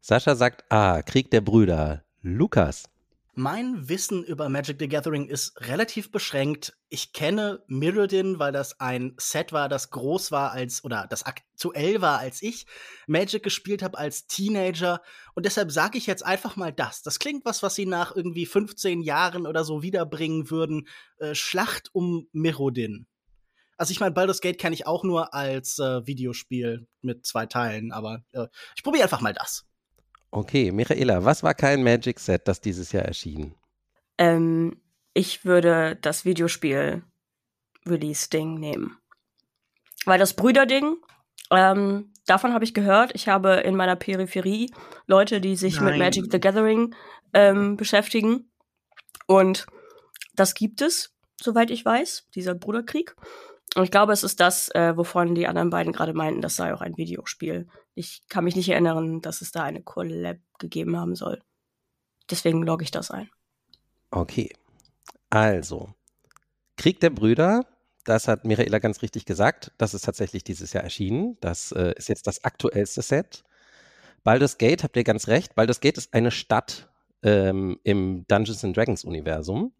Sascha 0.00 0.34
sagt 0.34 0.64
A. 0.72 1.02
Krieg 1.02 1.30
der 1.30 1.40
Brüder. 1.40 2.02
Lukas. 2.20 2.90
Mein 3.40 3.88
Wissen 3.88 4.24
über 4.24 4.48
Magic 4.48 4.78
the 4.80 4.88
Gathering 4.88 5.28
ist 5.28 5.60
relativ 5.60 6.10
beschränkt. 6.10 6.76
Ich 6.88 7.12
kenne 7.12 7.62
Mirrodin, 7.68 8.40
weil 8.40 8.50
das 8.50 8.80
ein 8.80 9.14
Set 9.16 9.52
war, 9.52 9.68
das 9.68 9.90
groß 9.90 10.32
war 10.32 10.50
als 10.50 10.82
oder 10.82 11.06
das 11.08 11.22
aktuell 11.22 12.00
war, 12.00 12.18
als 12.18 12.42
ich 12.42 12.66
Magic 13.06 13.44
gespielt 13.44 13.84
habe 13.84 13.96
als 13.96 14.26
Teenager. 14.26 15.02
Und 15.36 15.46
deshalb 15.46 15.70
sage 15.70 15.98
ich 15.98 16.08
jetzt 16.08 16.26
einfach 16.26 16.56
mal 16.56 16.72
das. 16.72 17.02
Das 17.02 17.20
klingt 17.20 17.44
was, 17.44 17.62
was 17.62 17.76
sie 17.76 17.86
nach 17.86 18.16
irgendwie 18.16 18.44
15 18.44 19.02
Jahren 19.02 19.46
oder 19.46 19.62
so 19.62 19.84
wiederbringen 19.84 20.50
würden. 20.50 20.88
Äh, 21.18 21.36
Schlacht 21.36 21.90
um 21.92 22.26
Mirrodin. 22.32 23.06
Also 23.76 23.92
ich 23.92 24.00
meine, 24.00 24.14
Baldur's 24.14 24.40
Gate 24.40 24.58
kenne 24.58 24.74
ich 24.74 24.88
auch 24.88 25.04
nur 25.04 25.32
als 25.32 25.78
äh, 25.78 26.04
Videospiel 26.04 26.88
mit 27.02 27.24
zwei 27.24 27.46
Teilen, 27.46 27.92
aber 27.92 28.24
äh, 28.32 28.48
ich 28.74 28.82
probiere 28.82 29.04
einfach 29.04 29.20
mal 29.20 29.32
das. 29.32 29.67
Okay, 30.30 30.72
Michaela, 30.72 31.24
was 31.24 31.42
war 31.42 31.54
kein 31.54 31.82
Magic 31.82 32.20
Set, 32.20 32.46
das 32.46 32.60
dieses 32.60 32.92
Jahr 32.92 33.04
erschien? 33.04 33.54
Ähm, 34.18 34.80
ich 35.14 35.44
würde 35.44 35.96
das 36.00 36.24
Videospiel 36.24 37.02
Release-Ding 37.86 38.58
nehmen. 38.58 38.98
Weil 40.04 40.18
das 40.18 40.34
Brüderding, 40.34 40.96
ähm, 41.50 42.12
davon 42.26 42.52
habe 42.52 42.64
ich 42.64 42.74
gehört. 42.74 43.12
Ich 43.14 43.28
habe 43.28 43.54
in 43.54 43.74
meiner 43.74 43.96
Peripherie 43.96 44.70
Leute, 45.06 45.40
die 45.40 45.56
sich 45.56 45.80
mit 45.80 45.90
Nein. 45.90 45.98
Magic 45.98 46.30
the 46.30 46.40
Gathering 46.40 46.94
ähm, 47.32 47.76
beschäftigen. 47.76 48.50
Und 49.26 49.66
das 50.34 50.54
gibt 50.54 50.82
es, 50.82 51.14
soweit 51.40 51.70
ich 51.70 51.84
weiß, 51.84 52.28
dieser 52.34 52.54
Bruderkrieg. 52.54 53.14
Und 53.74 53.84
ich 53.84 53.90
glaube, 53.90 54.12
es 54.12 54.22
ist 54.22 54.40
das, 54.40 54.68
äh, 54.74 54.96
wovon 54.96 55.34
die 55.34 55.46
anderen 55.46 55.70
beiden 55.70 55.92
gerade 55.92 56.14
meinten, 56.14 56.40
das 56.40 56.56
sei 56.56 56.72
auch 56.72 56.80
ein 56.80 56.96
Videospiel. 56.96 57.68
Ich 57.94 58.22
kann 58.28 58.44
mich 58.44 58.56
nicht 58.56 58.68
erinnern, 58.68 59.20
dass 59.20 59.40
es 59.40 59.52
da 59.52 59.62
eine 59.62 59.82
Collab 59.82 60.38
gegeben 60.58 60.96
haben 60.96 61.14
soll. 61.14 61.42
Deswegen 62.30 62.62
logge 62.62 62.84
ich 62.84 62.90
das 62.90 63.10
ein. 63.10 63.30
Okay, 64.10 64.50
also 65.30 65.90
Krieg 66.76 67.00
der 67.00 67.10
Brüder, 67.10 67.66
das 68.04 68.26
hat 68.26 68.44
Michaela 68.44 68.78
ganz 68.78 69.02
richtig 69.02 69.26
gesagt. 69.26 69.72
Das 69.76 69.92
ist 69.92 70.04
tatsächlich 70.04 70.44
dieses 70.44 70.72
Jahr 70.72 70.84
erschienen. 70.84 71.36
Das 71.40 71.72
äh, 71.72 71.92
ist 71.96 72.08
jetzt 72.08 72.26
das 72.26 72.44
aktuellste 72.44 73.02
Set. 73.02 73.44
Baldur's 74.24 74.56
Gate, 74.56 74.82
habt 74.82 74.96
ihr 74.96 75.04
ganz 75.04 75.28
recht. 75.28 75.54
Baldur's 75.54 75.80
Gate 75.80 75.98
ist 75.98 76.14
eine 76.14 76.30
Stadt 76.30 76.88
ähm, 77.22 77.78
im 77.84 78.24
Dungeons 78.28 78.64
and 78.64 78.76
Dragons 78.76 79.04
Universum. 79.04 79.72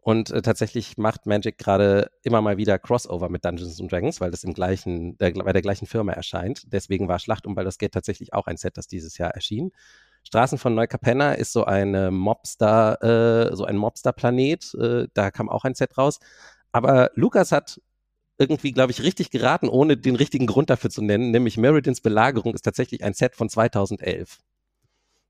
Und 0.00 0.30
äh, 0.30 0.42
tatsächlich 0.42 0.96
macht 0.96 1.26
Magic 1.26 1.58
gerade 1.58 2.10
immer 2.22 2.40
mal 2.40 2.56
wieder 2.56 2.78
Crossover 2.78 3.28
mit 3.28 3.44
Dungeons 3.44 3.80
and 3.80 3.92
Dragons, 3.92 4.20
weil 4.20 4.30
das 4.30 4.44
im 4.44 4.54
gleichen, 4.54 5.18
der, 5.18 5.32
bei 5.32 5.52
der 5.52 5.62
gleichen 5.62 5.86
Firma 5.86 6.12
erscheint. 6.12 6.62
Deswegen 6.72 7.08
war 7.08 7.18
Schlacht 7.18 7.46
um 7.46 7.54
Baldur's 7.54 7.78
Gate 7.78 7.92
tatsächlich 7.92 8.32
auch 8.32 8.46
ein 8.46 8.56
Set, 8.56 8.76
das 8.76 8.86
dieses 8.86 9.18
Jahr 9.18 9.30
erschien. 9.30 9.72
Straßen 10.24 10.58
von 10.58 10.74
Neukapenna 10.74 11.32
ist 11.34 11.52
so 11.52 11.64
eine 11.64 12.10
Mobster, 12.10 13.50
äh, 13.50 13.56
so 13.56 13.64
ein 13.64 13.76
Mobster-Planet. 13.76 14.74
Äh, 14.74 15.08
da 15.14 15.30
kam 15.30 15.48
auch 15.48 15.64
ein 15.64 15.74
Set 15.74 15.98
raus. 15.98 16.20
Aber 16.72 17.10
Lukas 17.14 17.52
hat 17.52 17.80
irgendwie, 18.38 18.72
glaube 18.72 18.92
ich, 18.92 19.02
richtig 19.02 19.30
geraten, 19.30 19.68
ohne 19.68 19.96
den 19.96 20.16
richtigen 20.16 20.46
Grund 20.46 20.70
dafür 20.70 20.90
zu 20.90 21.02
nennen, 21.02 21.32
nämlich 21.32 21.56
Meridins 21.56 22.00
Belagerung 22.00 22.54
ist 22.54 22.62
tatsächlich 22.62 23.02
ein 23.02 23.14
Set 23.14 23.34
von 23.34 23.48
2011. 23.48 24.38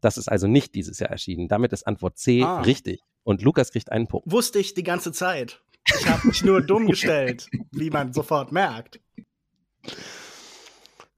Das 0.01 0.19
ist 0.19 0.29
also 0.29 0.47
nicht 0.47 0.75
dieses 0.75 0.99
Jahr 1.01 1.11
erschienen. 1.11 1.49
Damit 1.49 1.73
ist 1.73 1.87
Antwort 1.87 2.19
C 2.19 2.43
Ah. 2.43 2.61
richtig. 2.61 3.01
Und 3.29 3.43
Lukas 3.43 3.73
kriegt 3.73 3.93
einen 3.93 4.07
Punkt. 4.07 4.33
Wusste 4.33 4.59
ich 4.59 4.73
die 4.73 4.83
ganze 4.83 5.13
Zeit. 5.13 5.61
Ich 5.87 6.09
habe 6.09 6.29
mich 6.29 6.43
nur 6.45 6.63
dumm 6.63 6.87
gestellt, 6.91 7.51
wie 7.73 7.91
man 7.91 8.15
sofort 8.15 8.53
merkt. 8.53 9.01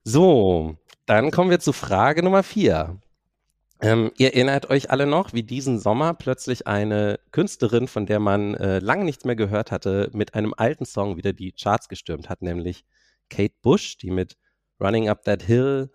So, 0.03 0.75
dann 1.05 1.31
kommen 1.31 1.49
wir 1.49 1.61
zu 1.61 1.71
Frage 1.71 2.21
Nummer 2.21 2.43
vier. 2.43 2.99
Ähm, 3.79 4.11
ihr 4.17 4.33
erinnert 4.33 4.69
euch 4.69 4.91
alle 4.91 5.07
noch, 5.07 5.31
wie 5.31 5.43
diesen 5.43 5.79
Sommer 5.79 6.13
plötzlich 6.13 6.67
eine 6.67 7.17
Künstlerin, 7.31 7.87
von 7.87 8.05
der 8.05 8.19
man 8.19 8.55
äh, 8.55 8.79
lange 8.79 9.05
nichts 9.05 9.23
mehr 9.23 9.37
gehört 9.37 9.71
hatte, 9.71 10.09
mit 10.11 10.33
einem 10.33 10.53
alten 10.53 10.83
Song 10.83 11.15
wieder 11.15 11.31
die 11.31 11.53
Charts 11.53 11.87
gestürmt 11.87 12.27
hat, 12.27 12.41
nämlich 12.41 12.83
Kate 13.29 13.55
Bush, 13.61 13.95
die 13.95 14.11
mit 14.11 14.35
Running 14.81 15.07
Up 15.07 15.23
That 15.23 15.43
Hill 15.43 15.89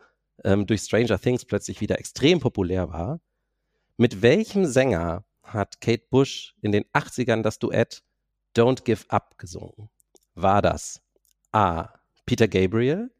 ähm, 0.44 0.66
durch 0.66 0.80
Stranger 0.80 1.18
Things 1.20 1.44
plötzlich 1.44 1.82
wieder 1.82 1.98
extrem 1.98 2.40
populär 2.40 2.88
war. 2.88 3.20
Mit 3.98 4.22
welchem 4.22 4.64
Sänger 4.64 5.25
hat 5.46 5.80
Kate 5.80 6.04
Bush 6.10 6.54
in 6.62 6.72
den 6.72 6.84
80ern 6.92 7.42
das 7.42 7.58
Duett 7.58 8.02
Don't 8.56 8.84
Give 8.84 9.04
Up 9.08 9.38
gesungen? 9.38 9.88
War 10.34 10.62
das 10.62 11.00
A. 11.52 11.88
Peter 12.26 12.48
Gabriel, 12.48 13.10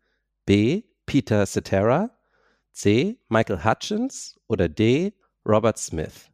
B. 0.45 0.83
Peter 1.07 1.47
Cetera, 1.47 2.11
C. 2.73 3.19
Michael 3.29 3.65
Hutchins 3.65 4.39
oder 4.49 4.69
D. 4.69 5.15
Robert 5.47 5.79
Smith? 5.79 6.31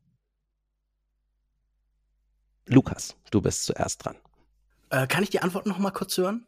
Lukas, 2.66 3.14
du 3.30 3.40
bist 3.40 3.64
zuerst 3.64 4.04
dran. 4.04 4.16
Äh, 4.90 5.06
kann 5.06 5.22
ich 5.22 5.30
die 5.30 5.40
Antwort 5.40 5.66
noch 5.66 5.78
mal 5.78 5.90
kurz 5.90 6.16
hören? 6.16 6.46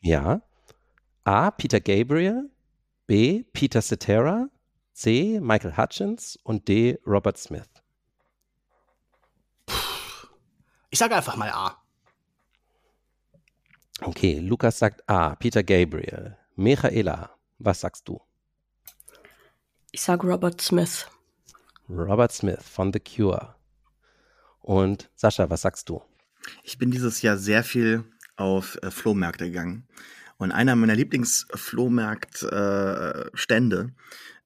Ja. 0.00 0.42
A. 1.24 1.50
Peter 1.50 1.80
Gabriel, 1.80 2.50
B. 3.06 3.44
Peter 3.52 3.82
Cetera, 3.82 4.48
C. 4.92 5.40
Michael 5.40 5.76
Hutchins 5.76 6.38
und 6.42 6.68
D. 6.68 6.98
Robert 7.06 7.36
Smith. 7.36 7.68
Ich 10.96 10.98
sage 10.98 11.14
einfach 11.14 11.36
mal 11.36 11.50
A. 11.50 11.76
Okay, 14.00 14.38
Lukas 14.38 14.78
sagt 14.78 15.06
A. 15.06 15.34
Peter 15.34 15.62
Gabriel. 15.62 16.38
Michaela, 16.54 17.36
was 17.58 17.82
sagst 17.82 18.08
du? 18.08 18.18
Ich 19.92 20.00
sage 20.00 20.26
Robert 20.26 20.58
Smith. 20.62 21.06
Robert 21.90 22.32
Smith 22.32 22.62
von 22.62 22.94
The 22.94 23.00
Cure. 23.00 23.56
Und 24.62 25.10
Sascha, 25.16 25.50
was 25.50 25.60
sagst 25.60 25.90
du? 25.90 26.00
Ich 26.62 26.78
bin 26.78 26.90
dieses 26.90 27.20
Jahr 27.20 27.36
sehr 27.36 27.62
viel 27.62 28.10
auf 28.36 28.78
äh, 28.82 28.90
Flohmärkte 28.90 29.50
gegangen. 29.50 29.86
Und 30.38 30.52
einer 30.52 30.76
meiner 30.76 30.94
Lieblingsflohmarktstände 30.94 33.92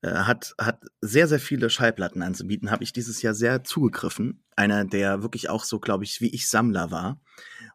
äh, 0.03 0.07
äh, 0.07 0.15
hat, 0.15 0.55
hat 0.59 0.81
sehr, 1.01 1.27
sehr 1.29 1.41
viele 1.41 1.69
Schallplatten 1.69 2.23
anzubieten. 2.23 2.71
Habe 2.71 2.85
ich 2.85 2.93
dieses 2.93 3.23
Jahr 3.23 3.35
sehr 3.35 3.65
zugegriffen. 3.65 4.45
Einer, 4.57 4.85
der 4.85 5.23
wirklich 5.23 5.51
auch 5.51 5.65
so, 5.65 5.81
glaube 5.81 6.05
ich, 6.05 6.21
wie 6.21 6.33
ich 6.35 6.49
Sammler 6.49 6.91
war. 6.91 7.21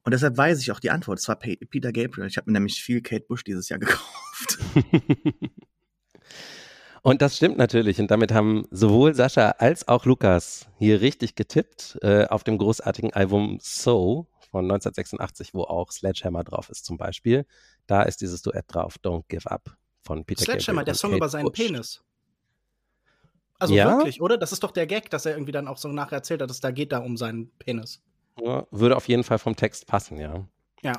Und 0.03 0.13
deshalb 0.13 0.37
weiß 0.37 0.61
ich 0.61 0.71
auch 0.71 0.79
die 0.79 0.91
Antwort. 0.91 1.19
Es 1.19 1.27
war 1.27 1.37
Peter 1.37 1.91
Gabriel. 1.91 2.27
Ich 2.27 2.37
habe 2.37 2.49
mir 2.49 2.53
nämlich 2.53 2.81
viel 2.81 3.01
Kate 3.01 3.25
Bush 3.27 3.43
dieses 3.43 3.69
Jahr 3.69 3.79
gekauft. 3.85 4.59
Und 7.05 7.21
das 7.21 7.37
stimmt 7.37 7.59
natürlich. 7.59 7.99
Und 7.99 8.09
damit 8.09 8.33
haben 8.33 8.65
sowohl 8.71 9.13
Sascha 9.13 9.51
als 9.59 9.87
auch 9.87 10.05
Lukas 10.05 10.65
hier 10.79 11.01
richtig 11.01 11.35
getippt 11.35 11.99
äh, 12.01 12.25
auf 12.25 12.43
dem 12.43 12.57
großartigen 12.57 13.13
Album 13.13 13.59
So 13.61 14.25
von 14.55 14.63
1986, 14.63 15.53
wo 15.53 15.63
auch 15.63 15.91
Sledgehammer 15.91 16.45
drauf 16.45 16.69
ist 16.69 16.85
zum 16.85 16.97
Beispiel. 16.97 17.45
Da 17.87 18.03
ist 18.03 18.21
dieses 18.21 18.41
Duett 18.41 18.63
drauf, 18.69 18.95
Don't 19.03 19.25
Give 19.27 19.51
Up 19.51 19.75
von 20.01 20.23
Peter 20.23 20.45
Sledgehammer, 20.45 20.85
der 20.85 20.93
Song 20.93 21.09
Kate 21.09 21.17
über 21.17 21.27
seinen 21.27 21.43
Bush. 21.47 21.57
Penis. 21.57 22.01
Also 23.59 23.73
Ja? 23.73 23.97
wirklich, 23.97 24.21
oder? 24.21 24.37
Das 24.37 24.53
ist 24.53 24.63
doch 24.63 24.71
der 24.71 24.87
Gag, 24.87 25.09
dass 25.09 25.25
er 25.25 25.33
irgendwie 25.33 25.51
dann 25.51 25.67
auch 25.67 25.75
so 25.75 25.89
nachher 25.89 26.15
erzählt 26.15 26.41
hat, 26.41 26.49
dass 26.49 26.61
da 26.61 26.71
geht 26.71 26.93
da 26.93 26.99
um 26.99 27.17
seinen 27.17 27.51
Penis. 27.59 28.01
Ja, 28.39 28.65
würde 28.71 28.95
auf 28.95 29.09
jeden 29.09 29.25
Fall 29.25 29.39
vom 29.39 29.57
Text 29.57 29.87
passen, 29.87 30.19
ja. 30.19 30.47
Ja. 30.81 30.93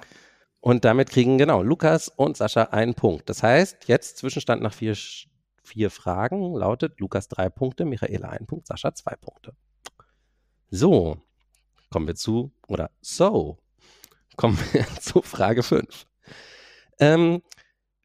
Und 0.61 0.85
damit 0.85 1.09
kriegen 1.09 1.39
genau 1.39 1.63
Lukas 1.63 2.09
und 2.09 2.37
Sascha 2.37 2.65
einen 2.65 2.95
Punkt. 2.95 3.31
Das 3.31 3.43
heißt, 3.43 3.89
jetzt 3.89 4.19
Zwischenstand 4.19 4.61
nach 4.61 4.75
vier, 4.75 4.95
vier 5.63 5.91
Fragen 5.91 6.55
lautet 6.55 7.01
Lukas 7.01 7.29
drei 7.29 7.49
Punkte, 7.49 7.87
Michaela 7.87 8.29
ein 8.29 8.47
Punkt, 8.47 8.67
Sascha 8.67 8.95
zwei 8.95 9.17
Punkte. 9.17 9.55
So, 10.69 11.23
kommen 11.91 12.07
wir 12.07 12.15
zu, 12.15 12.53
oder 12.69 12.91
so, 13.01 13.59
kommen 14.37 14.59
wir 14.73 14.87
zu 15.01 15.23
Frage 15.23 15.63
5. 15.63 16.07
Ähm, 16.99 17.43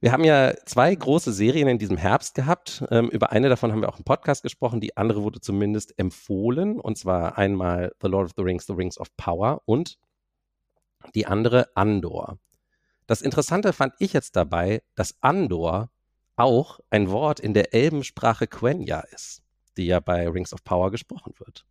wir 0.01 0.11
haben 0.11 0.23
ja 0.23 0.55
zwei 0.65 0.95
große 0.95 1.31
Serien 1.31 1.67
in 1.67 1.77
diesem 1.77 1.97
Herbst 1.97 2.33
gehabt. 2.33 2.83
Ähm, 2.89 3.09
über 3.09 3.31
eine 3.31 3.49
davon 3.49 3.71
haben 3.71 3.81
wir 3.81 3.89
auch 3.89 3.99
im 3.99 4.03
Podcast 4.03 4.41
gesprochen. 4.41 4.81
Die 4.81 4.97
andere 4.97 5.21
wurde 5.21 5.39
zumindest 5.39 5.97
empfohlen. 5.99 6.79
Und 6.79 6.97
zwar 6.97 7.37
einmal 7.37 7.93
The 8.01 8.07
Lord 8.07 8.25
of 8.25 8.31
the 8.35 8.41
Rings, 8.41 8.65
The 8.65 8.73
Rings 8.73 8.97
of 8.97 9.15
Power 9.15 9.61
und 9.65 9.99
die 11.13 11.27
andere 11.27 11.69
Andor. 11.75 12.39
Das 13.05 13.21
Interessante 13.21 13.73
fand 13.73 13.93
ich 13.99 14.13
jetzt 14.13 14.35
dabei, 14.35 14.81
dass 14.95 15.15
Andor 15.21 15.91
auch 16.35 16.79
ein 16.89 17.11
Wort 17.11 17.39
in 17.39 17.53
der 17.53 17.73
Elbensprache 17.73 18.47
Quenya 18.47 19.01
ist, 19.11 19.43
die 19.77 19.85
ja 19.85 19.99
bei 19.99 20.27
Rings 20.27 20.53
of 20.53 20.63
Power 20.63 20.89
gesprochen 20.89 21.33
wird. 21.37 21.65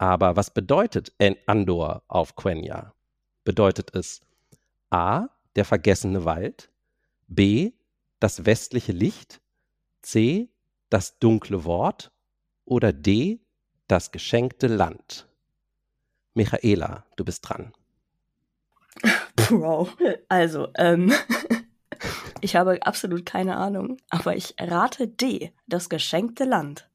Aber 0.00 0.34
was 0.34 0.48
bedeutet 0.48 1.12
Andor 1.44 2.02
auf 2.08 2.34
Quenya? 2.34 2.94
Bedeutet 3.44 3.94
es 3.94 4.22
A, 4.88 5.28
der 5.56 5.66
vergessene 5.66 6.24
Wald, 6.24 6.70
B, 7.28 7.72
das 8.18 8.46
westliche 8.46 8.92
Licht, 8.92 9.42
C, 10.00 10.48
das 10.88 11.18
dunkle 11.18 11.66
Wort 11.66 12.12
oder 12.64 12.94
D, 12.94 13.40
das 13.88 14.10
geschenkte 14.10 14.68
Land? 14.68 15.28
Michaela, 16.32 17.04
du 17.16 17.24
bist 17.26 17.46
dran. 17.46 17.74
Wow. 19.50 19.94
Also, 20.30 20.68
ähm, 20.76 21.12
ich 22.40 22.56
habe 22.56 22.80
absolut 22.86 23.26
keine 23.26 23.58
Ahnung, 23.58 23.98
aber 24.08 24.34
ich 24.34 24.54
rate 24.58 25.08
D, 25.08 25.52
das 25.66 25.90
geschenkte 25.90 26.44
Land. 26.44 26.88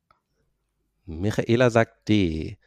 Michaela 1.06 1.70
sagt 1.70 2.10
D. 2.10 2.58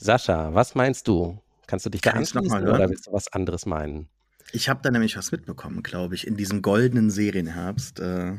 Sascha, 0.00 0.54
was 0.54 0.74
meinst 0.74 1.06
du? 1.08 1.38
Kannst 1.66 1.84
du 1.84 1.90
dich 1.90 2.00
da 2.00 2.12
Kann 2.12 2.22
noch 2.22 2.34
anschließen 2.34 2.62
oder 2.68 2.88
willst 2.88 3.06
du 3.06 3.12
was 3.12 3.30
anderes 3.32 3.66
meinen? 3.66 4.08
Ich 4.52 4.68
habe 4.70 4.80
da 4.82 4.90
nämlich 4.90 5.16
was 5.18 5.30
mitbekommen, 5.30 5.82
glaube 5.82 6.14
ich, 6.14 6.26
in 6.26 6.36
diesem 6.36 6.62
goldenen 6.62 7.10
Serienherbst. 7.10 8.00
Äh, 8.00 8.38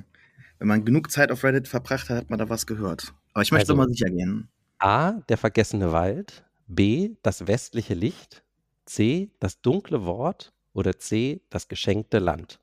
wenn 0.58 0.68
man 0.68 0.84
genug 0.84 1.12
Zeit 1.12 1.32
auf 1.32 1.44
Reddit 1.44 1.68
verbracht 1.68 2.10
hat, 2.10 2.18
hat 2.18 2.30
man 2.32 2.39
da 2.39 2.50
was 2.50 2.65
gehört. 2.65 3.13
Aber 3.34 3.44
ich 3.44 3.51
möchte 3.51 3.74
Also- 3.74 3.75
mal 3.75 3.88
sicher 3.88 4.10
gehen. 4.10 4.50
A, 4.80 5.12
der 5.30 5.38
vergessene 5.38 5.91
Wald, 5.91 6.44
B, 6.68 7.12
das 7.22 7.46
westliche 7.46 7.94
Licht, 7.94 8.44
C, 8.86 9.30
das 9.39 9.62
dunkle 9.62 10.03
Wort 10.06 10.51
oder 10.74 10.98
C, 10.98 11.41
das 11.51 11.68
geschenkte 11.68 12.18
Land. 12.18 12.60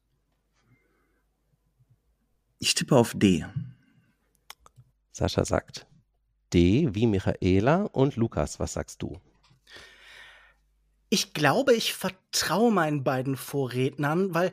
Ich 2.59 2.75
tippe 2.75 2.97
auf 2.97 3.15
D. 3.17 3.47
Sascha 5.13 5.45
sagt 5.45 5.87
D 6.53 6.89
wie 6.95 7.07
Michaela 7.07 7.85
und 7.93 8.17
Lukas, 8.17 8.59
was 8.61 8.73
sagst 8.75 9.03
du? 9.03 9.19
Ich 11.11 11.33
glaube, 11.33 11.75
ich 11.75 11.95
vertraue 11.95 12.71
meinen 12.71 13.03
beiden 13.03 13.37
Vorrednern, 13.37 14.35
weil 14.35 14.53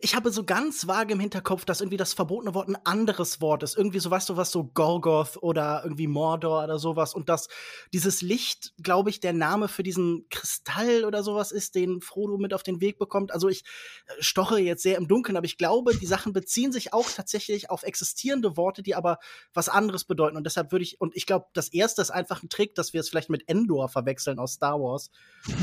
ich 0.00 0.16
habe 0.16 0.32
so 0.32 0.42
ganz 0.42 0.88
vage 0.88 1.12
im 1.12 1.20
Hinterkopf, 1.20 1.64
dass 1.64 1.80
irgendwie 1.80 1.96
das 1.96 2.12
verbotene 2.12 2.52
Wort 2.54 2.68
ein 2.68 2.78
anderes 2.84 3.40
Wort 3.40 3.62
ist. 3.62 3.76
Irgendwie 3.76 4.00
so, 4.00 4.10
weißt 4.10 4.28
du, 4.28 4.36
was 4.36 4.50
so 4.50 4.64
Gorgoth 4.64 5.36
oder 5.40 5.82
irgendwie 5.84 6.08
Mordor 6.08 6.64
oder 6.64 6.78
sowas. 6.78 7.14
Und 7.14 7.28
dass 7.28 7.48
dieses 7.92 8.20
Licht, 8.20 8.72
glaube 8.82 9.10
ich, 9.10 9.20
der 9.20 9.32
Name 9.32 9.68
für 9.68 9.84
diesen 9.84 10.26
Kristall 10.30 11.04
oder 11.04 11.22
sowas 11.22 11.52
ist, 11.52 11.76
den 11.76 12.00
Frodo 12.00 12.38
mit 12.38 12.54
auf 12.54 12.64
den 12.64 12.80
Weg 12.80 12.98
bekommt. 12.98 13.32
Also 13.32 13.48
ich 13.48 13.62
äh, 14.06 14.14
stoche 14.18 14.58
jetzt 14.58 14.82
sehr 14.82 14.96
im 14.96 15.06
Dunkeln, 15.06 15.36
aber 15.36 15.46
ich 15.46 15.58
glaube, 15.58 15.96
die 15.96 16.06
Sachen 16.06 16.32
beziehen 16.32 16.72
sich 16.72 16.92
auch 16.92 17.08
tatsächlich 17.08 17.70
auf 17.70 17.84
existierende 17.84 18.56
Worte, 18.56 18.82
die 18.82 18.96
aber 18.96 19.18
was 19.54 19.68
anderes 19.68 20.04
bedeuten. 20.04 20.36
Und 20.36 20.44
deshalb 20.44 20.72
würde 20.72 20.82
ich, 20.82 21.00
und 21.00 21.14
ich 21.14 21.24
glaube, 21.24 21.46
das 21.52 21.68
erste 21.68 22.02
ist 22.02 22.10
einfach 22.10 22.42
ein 22.42 22.48
Trick, 22.48 22.74
dass 22.74 22.92
wir 22.94 23.00
es 23.00 23.08
vielleicht 23.08 23.30
mit 23.30 23.48
Endor 23.48 23.88
verwechseln 23.88 24.40
aus 24.40 24.54
Star 24.54 24.80
Wars. 24.80 25.10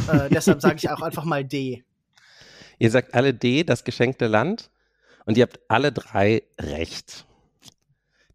Äh, 0.08 0.30
deshalb 0.30 0.62
sage 0.62 0.78
ich 0.78 0.90
auch 0.90 1.02
einfach 1.02 1.26
mal 1.26 1.44
D. 1.44 1.84
Ihr 2.80 2.92
sagt 2.92 3.14
alle 3.14 3.34
D, 3.34 3.64
das 3.64 3.84
geschenkte 3.84 4.28
Land 4.28 4.70
und 5.26 5.38
ihr 5.38 5.44
habt 5.44 5.60
alle 5.68 5.92
drei 5.92 6.44
recht. 6.60 7.26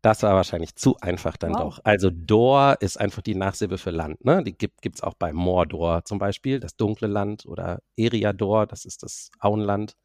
Das 0.02 0.22
war 0.22 0.34
wahrscheinlich 0.34 0.74
zu 0.76 0.96
einfach 1.00 1.36
dann 1.36 1.52
Wow. 1.52 1.58
doch. 1.60 1.80
Also 1.84 2.08
Dor 2.10 2.76
ist 2.80 2.98
einfach 2.98 3.20
die 3.20 3.34
Nachsilbe 3.34 3.76
für 3.76 3.90
Land. 3.90 4.24
Ne? 4.24 4.42
Die 4.42 4.56
gibt 4.56 4.94
es 4.94 5.02
auch 5.02 5.14
bei 5.14 5.32
Mordor 5.32 6.04
zum 6.04 6.18
Beispiel, 6.18 6.58
das 6.58 6.76
dunkle 6.76 7.06
Land 7.06 7.44
oder 7.44 7.80
Eriador, 7.96 8.66
das 8.66 8.84
ist 8.86 9.02
das 9.02 9.30
Auenland. 9.40 9.96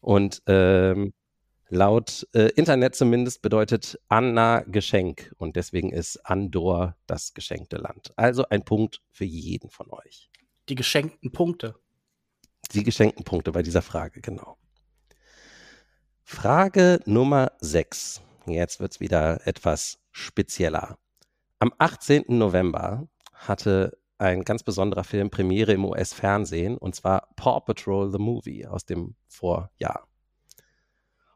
Und 0.00 0.42
ähm, 0.46 1.12
laut 1.68 2.28
äh, 2.34 2.50
Internet 2.50 2.94
zumindest 2.94 3.42
bedeutet 3.42 3.98
Anna 4.08 4.60
Geschenk 4.60 5.34
und 5.38 5.56
deswegen 5.56 5.90
ist 5.90 6.18
Andor 6.24 6.94
das 7.06 7.34
geschenkte 7.34 7.78
Land. 7.78 8.12
Also 8.14 8.46
ein 8.48 8.64
Punkt 8.64 9.02
für 9.10 9.24
jeden 9.24 9.70
von 9.70 9.90
euch. 9.90 10.30
Die 10.68 10.76
geschenkten 10.76 11.32
Punkte. 11.32 11.74
Die 12.72 12.82
geschenkten 12.82 13.24
Punkte 13.24 13.52
bei 13.52 13.62
dieser 13.62 13.82
Frage, 13.82 14.20
genau. 14.20 14.58
Frage 16.22 17.00
Nummer 17.06 17.52
6. 17.60 18.22
Jetzt 18.46 18.80
wird 18.80 18.92
es 18.92 19.00
wieder 19.00 19.46
etwas 19.46 19.98
spezieller. 20.10 20.98
Am 21.58 21.72
18. 21.78 22.24
November 22.28 23.08
hatte 23.32 23.98
ein 24.18 24.42
ganz 24.42 24.62
besonderer 24.62 25.04
Film 25.04 25.30
Premiere 25.30 25.72
im 25.72 25.84
US-Fernsehen 25.84 26.78
und 26.78 26.94
zwar 26.94 27.28
Paw 27.36 27.60
Patrol 27.60 28.10
the 28.10 28.18
Movie 28.18 28.66
aus 28.66 28.84
dem 28.84 29.14
Vorjahr. 29.28 30.08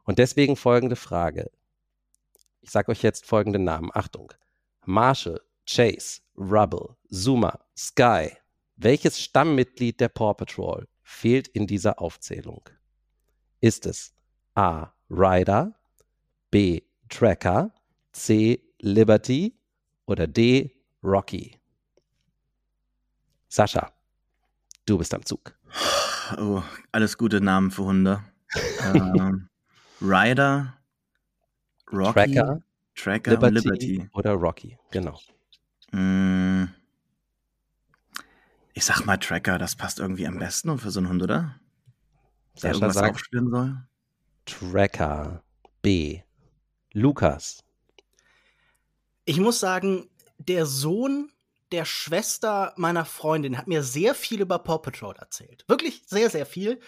Und 0.03 0.19
deswegen 0.19 0.55
folgende 0.55 0.95
Frage. 0.95 1.51
Ich 2.61 2.71
sage 2.71 2.91
euch 2.91 3.01
jetzt 3.01 3.25
folgende 3.25 3.59
Namen. 3.59 3.91
Achtung. 3.93 4.33
Marshall, 4.85 5.41
Chase, 5.65 6.21
Rubble, 6.35 6.95
Zuma, 7.09 7.59
Sky. 7.77 8.31
Welches 8.75 9.21
Stammmitglied 9.21 9.99
der 9.99 10.09
Paw 10.09 10.33
Patrol 10.33 10.87
fehlt 11.11 11.47
in 11.49 11.67
dieser 11.67 12.01
Aufzählung? 12.01 12.69
Ist 13.59 13.85
es 13.85 14.13
A. 14.55 14.91
Ryder, 15.09 15.75
B. 16.49 16.81
Tracker, 17.09 17.73
C. 18.13 18.63
Liberty 18.79 19.53
oder 20.05 20.25
D. 20.25 20.73
Rocky? 21.03 21.59
Sascha, 23.49 23.91
du 24.85 24.97
bist 24.97 25.13
am 25.13 25.25
Zug. 25.25 25.53
Oh, 26.37 26.63
alles 26.91 27.17
gute 27.17 27.41
Namen 27.41 27.69
für 27.71 27.83
Hunde. 27.83 28.23
ähm, 28.83 29.49
Ryder, 30.01 30.77
Rocky, 31.91 32.13
Tracker, 32.13 32.61
Tracker 32.95 33.31
Liberty, 33.31 33.59
Liberty. 33.59 34.09
oder 34.13 34.31
Rocky, 34.33 34.77
genau. 34.91 35.19
Mm, 35.91 36.40
ich 38.81 38.87
sag 38.87 39.05
mal 39.05 39.17
Tracker, 39.17 39.59
das 39.59 39.75
passt 39.75 39.99
irgendwie 39.99 40.25
am 40.25 40.39
besten 40.39 40.79
für 40.79 40.89
so 40.89 40.99
einen 40.99 41.09
Hund, 41.09 41.21
oder? 41.21 41.59
Der 42.55 42.61
Sascha 42.61 42.73
irgendwas 42.73 42.93
sagt 42.95 43.13
aufspüren 43.13 43.49
soll. 43.51 43.77
Tracker, 44.47 45.43
B. 45.83 46.21
Lukas, 46.91 47.63
Ich 49.25 49.39
muss 49.39 49.59
sagen, 49.59 50.09
der 50.39 50.65
Sohn 50.65 51.31
der 51.71 51.85
Schwester 51.85 52.73
meiner 52.75 53.05
Freundin 53.05 53.59
hat 53.59 53.67
mir 53.67 53.83
sehr 53.83 54.15
viel 54.15 54.41
über 54.41 54.57
Paw 54.57 54.79
Patrol 54.79 55.15
erzählt. 55.15 55.63
Wirklich 55.67 56.01
sehr, 56.07 56.31
sehr 56.31 56.47
viel. 56.47 56.79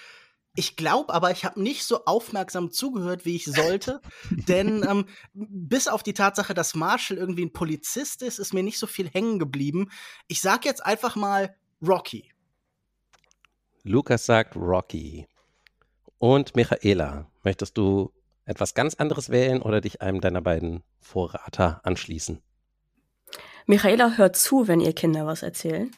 Ich 0.56 0.76
glaube 0.76 1.14
aber, 1.14 1.30
ich 1.30 1.46
habe 1.46 1.62
nicht 1.62 1.84
so 1.84 2.06
aufmerksam 2.06 2.72
zugehört, 2.72 3.24
wie 3.26 3.36
ich 3.36 3.46
sollte. 3.46 4.02
denn 4.32 4.84
ähm, 4.84 5.06
bis 5.34 5.88
auf 5.88 6.02
die 6.02 6.16
Tatsache, 6.16 6.56
dass 6.56 6.74
Marshall 6.74 7.18
irgendwie 7.18 7.46
ein 7.46 7.54
Polizist 7.54 8.24
ist, 8.24 8.40
ist 8.40 8.56
mir 8.56 8.64
nicht 8.64 8.80
so 8.80 8.88
viel 8.88 9.08
hängen 9.08 9.38
geblieben. 9.38 9.92
Ich 10.28 10.42
sag 10.42 10.66
jetzt 10.66 10.84
einfach 10.84 11.16
mal 11.16 11.56
Rocky. 11.86 12.30
Lukas 13.84 14.26
sagt 14.26 14.56
Rocky. 14.56 15.28
Und 16.18 16.56
Michaela, 16.56 17.30
möchtest 17.44 17.78
du 17.78 18.14
etwas 18.46 18.74
ganz 18.74 18.96
anderes 18.96 19.30
wählen 19.30 19.62
oder 19.62 19.82
dich 19.82 20.02
einem 20.02 20.22
deiner 20.22 20.42
beiden 20.42 20.84
Vorrater 21.02 21.82
anschließen? 21.84 22.42
Michaela 23.66 24.16
hört 24.16 24.38
zu, 24.38 24.70
wenn 24.70 24.80
ihr 24.80 24.94
Kinder 24.94 25.26
was 25.26 25.44
erzählen. 25.44 25.92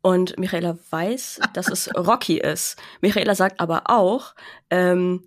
Und 0.00 0.38
Michaela 0.38 0.78
weiß, 0.90 1.40
dass 1.54 1.68
es 1.68 1.92
Rocky 1.96 2.38
ist. 2.38 2.76
Michaela 3.00 3.34
sagt 3.34 3.58
aber 3.58 3.90
auch, 3.90 4.36
ähm, 4.70 5.24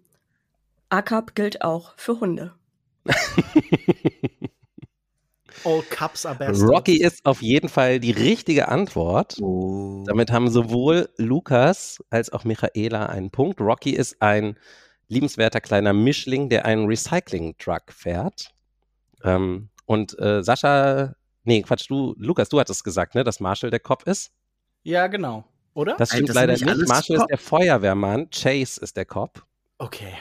ACAP 0.88 1.36
gilt 1.36 1.62
auch 1.62 1.94
für 1.98 2.22
Hunde. 2.22 2.54
All 5.66 5.82
Cups 5.90 6.26
are 6.26 6.36
best. 6.36 6.62
Rocky 6.62 6.98
ist 6.98 7.26
auf 7.26 7.42
jeden 7.42 7.70
Fall 7.70 8.00
die 8.00 8.12
richtige 8.12 8.68
Antwort. 8.68 9.38
Oh. 9.42 10.04
Damit 10.06 10.32
haben 10.32 10.50
sowohl 10.50 11.10
Lukas 11.18 12.04
als 12.10 12.32
auch 12.32 12.44
Michaela 12.44 13.08
einen 13.08 13.32
Punkt. 13.32 13.60
Rocky 13.60 13.92
ist 13.92 14.22
ein 14.22 14.58
liebenswerter 15.08 15.62
kleiner 15.62 15.94
Mischling, 15.94 16.50
der 16.50 16.66
einen 16.66 16.88
Recycling-Truck 16.88 17.92
fährt. 17.92 18.52
Ähm, 19.24 19.70
und 19.86 20.18
äh, 20.20 20.44
Sascha, 20.44 21.16
nee, 21.44 21.62
Quatsch, 21.62 21.90
du, 21.90 22.16
Lukas, 22.18 22.50
du 22.50 22.60
hattest 22.60 22.84
gesagt, 22.84 23.16
ne, 23.16 23.24
dass 23.24 23.40
Marshall 23.40 23.70
der 23.70 23.80
Cop 23.80 24.04
ist. 24.04 24.32
Ja, 24.84 25.08
genau. 25.08 25.46
Oder? 25.74 25.96
Das 25.98 26.12
Ey, 26.12 26.18
stimmt 26.18 26.30
das 26.30 26.36
sind 26.36 26.48
leider 26.66 26.76
nicht 26.76 26.88
Marshall 26.88 27.18
ist 27.18 27.28
der 27.28 27.38
Feuerwehrmann, 27.38 28.30
Chase 28.30 28.80
ist 28.82 28.96
der 28.98 29.06
Cop. 29.06 29.44
Okay. 29.78 30.14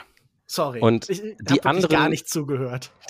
Sorry. 0.47 0.79
Und 0.79 1.09
ich, 1.09 1.23
ich 1.23 1.35
die 1.41 1.63
anderen- 1.63 1.89
gar 1.89 2.09
nicht 2.09 2.29
zugehört. 2.29 2.91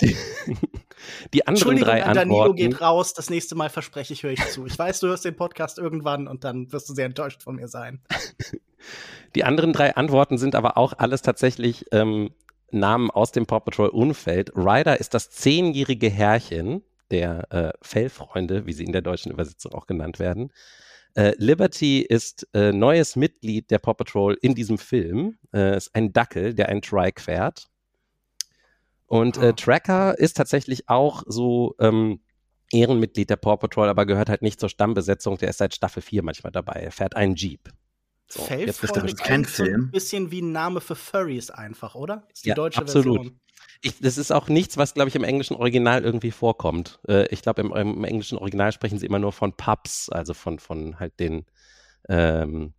Die 1.34 1.46
anderen 1.46 1.56
Entschuldigung, 1.78 1.88
drei 1.88 2.04
an 2.04 2.14
Danilo 2.14 2.40
Antworten. 2.40 2.56
geht 2.56 2.80
raus. 2.80 3.12
Das 3.12 3.28
nächste 3.28 3.54
Mal 3.54 3.68
verspreche 3.68 4.14
ich, 4.14 4.22
höre 4.22 4.32
ich 4.32 4.44
zu. 4.48 4.64
Ich 4.66 4.78
weiß, 4.78 5.00
du 5.00 5.08
hörst 5.08 5.26
den 5.26 5.36
Podcast 5.36 5.78
irgendwann 5.78 6.26
und 6.26 6.42
dann 6.44 6.72
wirst 6.72 6.88
du 6.88 6.94
sehr 6.94 7.04
enttäuscht 7.06 7.42
von 7.42 7.56
mir 7.56 7.68
sein. 7.68 8.00
Die 9.34 9.44
anderen 9.44 9.72
drei 9.74 9.94
Antworten 9.94 10.38
sind 10.38 10.54
aber 10.54 10.78
auch 10.78 10.94
alles 10.96 11.20
tatsächlich 11.20 11.84
ähm, 11.92 12.30
Namen 12.70 13.10
aus 13.10 13.30
dem 13.32 13.44
Paw 13.46 13.60
Patrol 13.60 13.88
Umfeld. 13.90 14.52
Ryder 14.56 14.98
ist 14.98 15.12
das 15.12 15.30
zehnjährige 15.30 16.08
Herrchen 16.08 16.82
der 17.10 17.52
äh, 17.52 17.72
Fellfreunde, 17.82 18.66
wie 18.66 18.72
sie 18.72 18.84
in 18.84 18.92
der 18.92 19.02
deutschen 19.02 19.30
Übersetzung 19.30 19.72
auch 19.74 19.86
genannt 19.86 20.18
werden. 20.18 20.50
Äh, 21.16 21.32
Liberty 21.38 22.02
ist 22.02 22.46
äh, 22.52 22.72
neues 22.72 23.16
Mitglied 23.16 23.70
der 23.70 23.78
Paw 23.78 23.94
Patrol 23.94 24.36
in 24.42 24.54
diesem 24.54 24.76
Film. 24.76 25.38
Äh, 25.52 25.76
ist 25.76 25.94
ein 25.94 26.12
Dackel, 26.12 26.54
der 26.54 26.68
ein 26.68 26.82
Trike 26.82 27.22
fährt. 27.22 27.68
Und 29.06 29.38
Ah. 29.38 29.52
Tracker 29.52 30.18
ist 30.18 30.36
tatsächlich 30.36 30.88
auch 30.90 31.22
so 31.26 31.74
ähm, 31.80 32.20
Ehrenmitglied 32.70 33.30
der 33.30 33.36
Paw 33.36 33.56
Patrol, 33.56 33.88
aber 33.88 34.04
gehört 34.04 34.28
halt 34.28 34.42
nicht 34.42 34.60
zur 34.60 34.68
Stammbesetzung. 34.68 35.38
Der 35.38 35.48
ist 35.48 35.58
seit 35.58 35.74
Staffel 35.74 36.02
4 36.02 36.22
manchmal 36.22 36.52
dabei. 36.52 36.80
Er 36.80 36.92
fährt 36.92 37.16
einen 37.16 37.34
Jeep. 37.34 37.70
So, 38.28 38.42
jetzt 38.64 38.80
Fellfreunde 38.80 39.14
Bescheid. 39.14 39.18
kein 39.18 39.44
so 39.44 39.64
ein 39.64 39.70
Film. 39.70 39.90
bisschen 39.90 40.30
wie 40.30 40.42
ein 40.42 40.52
Name 40.52 40.80
für 40.80 40.96
Furries 40.96 41.50
einfach, 41.50 41.94
oder? 41.94 42.26
Ist 42.32 42.46
die 42.46 42.50
Ja, 42.50 42.54
deutsche 42.54 42.80
absolut. 42.80 43.22
Version. 43.22 43.40
Ich, 43.82 43.98
das 44.00 44.18
ist 44.18 44.32
auch 44.32 44.48
nichts, 44.48 44.76
was, 44.76 44.94
glaube 44.94 45.08
ich, 45.08 45.14
im 45.16 45.24
englischen 45.24 45.54
Original 45.56 46.04
irgendwie 46.04 46.30
vorkommt. 46.30 47.00
Äh, 47.08 47.26
ich 47.28 47.42
glaube, 47.42 47.60
im, 47.62 47.72
im 47.74 48.04
englischen 48.04 48.38
Original 48.38 48.72
sprechen 48.72 48.98
sie 48.98 49.06
immer 49.06 49.18
nur 49.18 49.32
von 49.32 49.52
Pups, 49.56 50.08
also 50.08 50.34
von, 50.34 50.58
von 50.58 50.98
halt 50.98 51.18
den 51.20 51.46
ähm, 52.08 52.74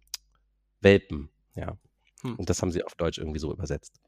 Welpen. 0.81 1.29
Ja. 1.55 1.77
Hm. 2.23 2.35
Und 2.35 2.49
das 2.49 2.61
haben 2.61 2.71
sie 2.71 2.83
auf 2.83 2.95
Deutsch 2.95 3.17
irgendwie 3.19 3.39
so 3.39 3.51
übersetzt. 3.53 3.99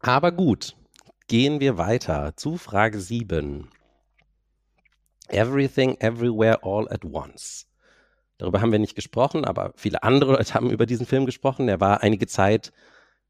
Aber 0.00 0.30
gut, 0.32 0.76
gehen 1.28 1.58
wir 1.60 1.78
weiter 1.78 2.36
zu 2.36 2.56
Frage 2.58 3.00
7. 3.00 3.68
Everything, 5.34 5.96
Everywhere, 6.00 6.60
All 6.62 6.88
at 6.90 7.04
Once. 7.04 7.66
Darüber 8.38 8.60
haben 8.60 8.72
wir 8.72 8.78
nicht 8.78 8.94
gesprochen, 8.94 9.44
aber 9.44 9.72
viele 9.76 10.02
andere 10.02 10.32
Leute 10.32 10.54
haben 10.54 10.70
über 10.70 10.86
diesen 10.86 11.06
Film 11.06 11.26
gesprochen. 11.26 11.66
Der 11.66 11.80
war 11.80 12.02
einige 12.02 12.26
Zeit, 12.26 12.72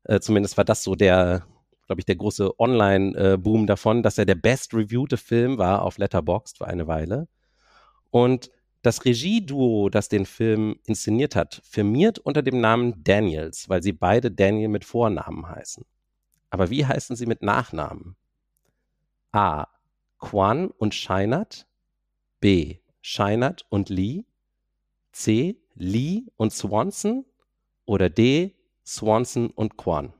äh, 0.04 0.20
zumindest 0.20 0.56
war 0.56 0.64
das 0.64 0.82
so 0.82 0.94
der, 0.94 1.46
glaube 1.86 2.00
ich, 2.00 2.06
der 2.06 2.16
große 2.16 2.58
Online-Boom 2.58 3.66
davon, 3.66 4.02
dass 4.02 4.18
er 4.18 4.24
der 4.24 4.34
best-reviewte 4.36 5.16
Film 5.16 5.58
war 5.58 5.82
auf 5.82 5.98
Letterboxd 5.98 6.58
für 6.58 6.66
eine 6.66 6.86
Weile. 6.86 7.28
Und 8.10 8.50
das 8.82 9.04
Regieduo, 9.04 9.88
das 9.88 10.08
den 10.08 10.26
Film 10.26 10.78
inszeniert 10.84 11.34
hat, 11.36 11.62
firmiert 11.64 12.18
unter 12.18 12.42
dem 12.42 12.60
Namen 12.60 13.02
Daniels, 13.02 13.68
weil 13.68 13.82
sie 13.82 13.92
beide 13.92 14.30
Daniel 14.30 14.68
mit 14.68 14.84
Vornamen 14.84 15.48
heißen. 15.48 15.84
Aber 16.50 16.70
wie 16.70 16.84
heißen 16.84 17.16
sie 17.16 17.26
mit 17.26 17.42
Nachnamen? 17.42 18.16
A. 19.32 19.66
Quan 20.18 20.68
und 20.68 20.94
Scheinert. 20.94 21.66
B. 22.44 22.78
Scheinert 23.00 23.64
und 23.70 23.88
Lee. 23.88 24.26
C. 25.12 25.56
Lee 25.72 26.26
und 26.36 26.52
Swanson. 26.52 27.24
Oder 27.86 28.10
D. 28.10 28.54
Swanson 28.84 29.48
und 29.48 29.78
Quan. 29.78 30.12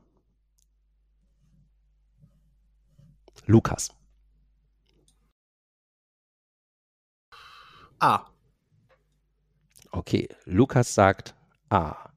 Lukas. 3.44 3.90
Ah, 8.00 8.30
Okay, 9.92 10.26
Lukas 10.46 10.94
sagt 10.94 11.34
A. 11.68 12.08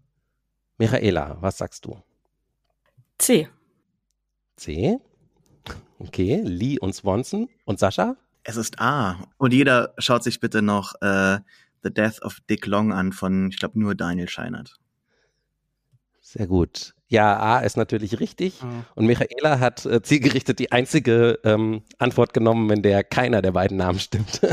Michaela, 0.78 1.36
was 1.41 1.58
sagst 1.58 1.84
du? 1.84 2.02
C. 3.17 3.50
C. 4.56 5.02
Okay, 6.00 6.41
Lee 6.46 6.80
und 6.80 6.93
Swanson. 6.93 7.50
Und 7.65 7.80
Sascha? 7.80 8.15
Es 8.49 8.55
ist 8.55 8.79
A. 8.79 9.17
Und 9.38 9.53
jeder 9.53 9.93
schaut 9.97 10.23
sich 10.23 10.39
bitte 10.39 10.62
noch 10.62 10.93
äh, 11.01 11.39
The 11.83 11.93
Death 11.93 12.21
of 12.21 12.39
Dick 12.49 12.65
Long 12.65 12.93
an 12.93 13.12
von, 13.12 13.49
ich 13.51 13.60
glaube, 13.60 13.77
nur 13.77 13.93
Daniel 13.93 14.29
Scheinert. 14.29 14.77
Sehr 16.21 16.47
gut. 16.47 16.93
Ja, 17.10 17.38
A 17.38 17.60
ist 17.60 17.75
natürlich 17.75 18.21
richtig. 18.21 18.62
Ah. 18.63 18.86
Und 18.95 19.05
Michaela 19.05 19.60
hat 19.60 19.86
äh, 19.86 20.01
zielgerichtet 20.01 20.60
die 20.60 20.71
einzige 20.71 21.39
ähm, 21.43 21.83
Antwort 21.97 22.33
genommen, 22.33 22.69
in 22.69 22.83
der 22.83 23.03
keiner 23.03 23.41
der 23.41 23.51
beiden 23.51 23.77
Namen 23.77 23.99
stimmt. 23.99 24.41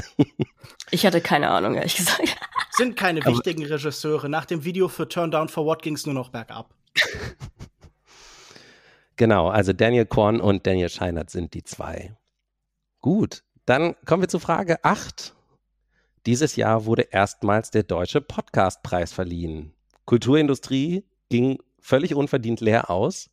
Ich 0.91 1.07
hatte 1.07 1.21
keine 1.21 1.49
Ahnung, 1.49 1.75
ehrlich 1.75 1.97
gesagt. 1.97 2.37
sind 2.73 2.95
keine 2.95 3.21
Aber- 3.23 3.33
wichtigen 3.33 3.65
Regisseure. 3.65 4.29
Nach 4.29 4.45
dem 4.45 4.65
Video 4.65 4.89
für 4.89 5.09
Turn 5.09 5.31
Down 5.31 5.49
for 5.49 5.65
What 5.65 5.83
ging 5.83 5.95
es 5.95 6.05
nur 6.05 6.15
noch 6.15 6.29
bergab. 6.29 6.75
genau, 9.17 9.49
also 9.49 9.73
Daniel 9.73 10.07
Korn 10.07 10.41
und 10.41 10.67
Daniel 10.67 10.91
Scheinert 10.91 11.31
sind 11.31 11.55
die 11.55 11.65
zwei. 11.65 12.15
Gut, 13.01 13.43
dann 13.67 13.95
kommen 14.05 14.23
wir 14.23 14.29
zu 14.29 14.39
Frage 14.39 14.85
8. 14.85 15.35
Dieses 16.27 16.57
Jahr 16.57 16.87
wurde 16.87 17.03
erstmals 17.03 17.71
der 17.71 17.83
Deutsche 17.83 18.21
Podcastpreis 18.21 19.13
verliehen. 19.13 19.75
Kulturindustrie 20.05 21.05
ging 21.29 21.59
völlig 21.81 22.15
unverdient 22.15 22.61
leer 22.61 22.91
aus, 22.91 23.31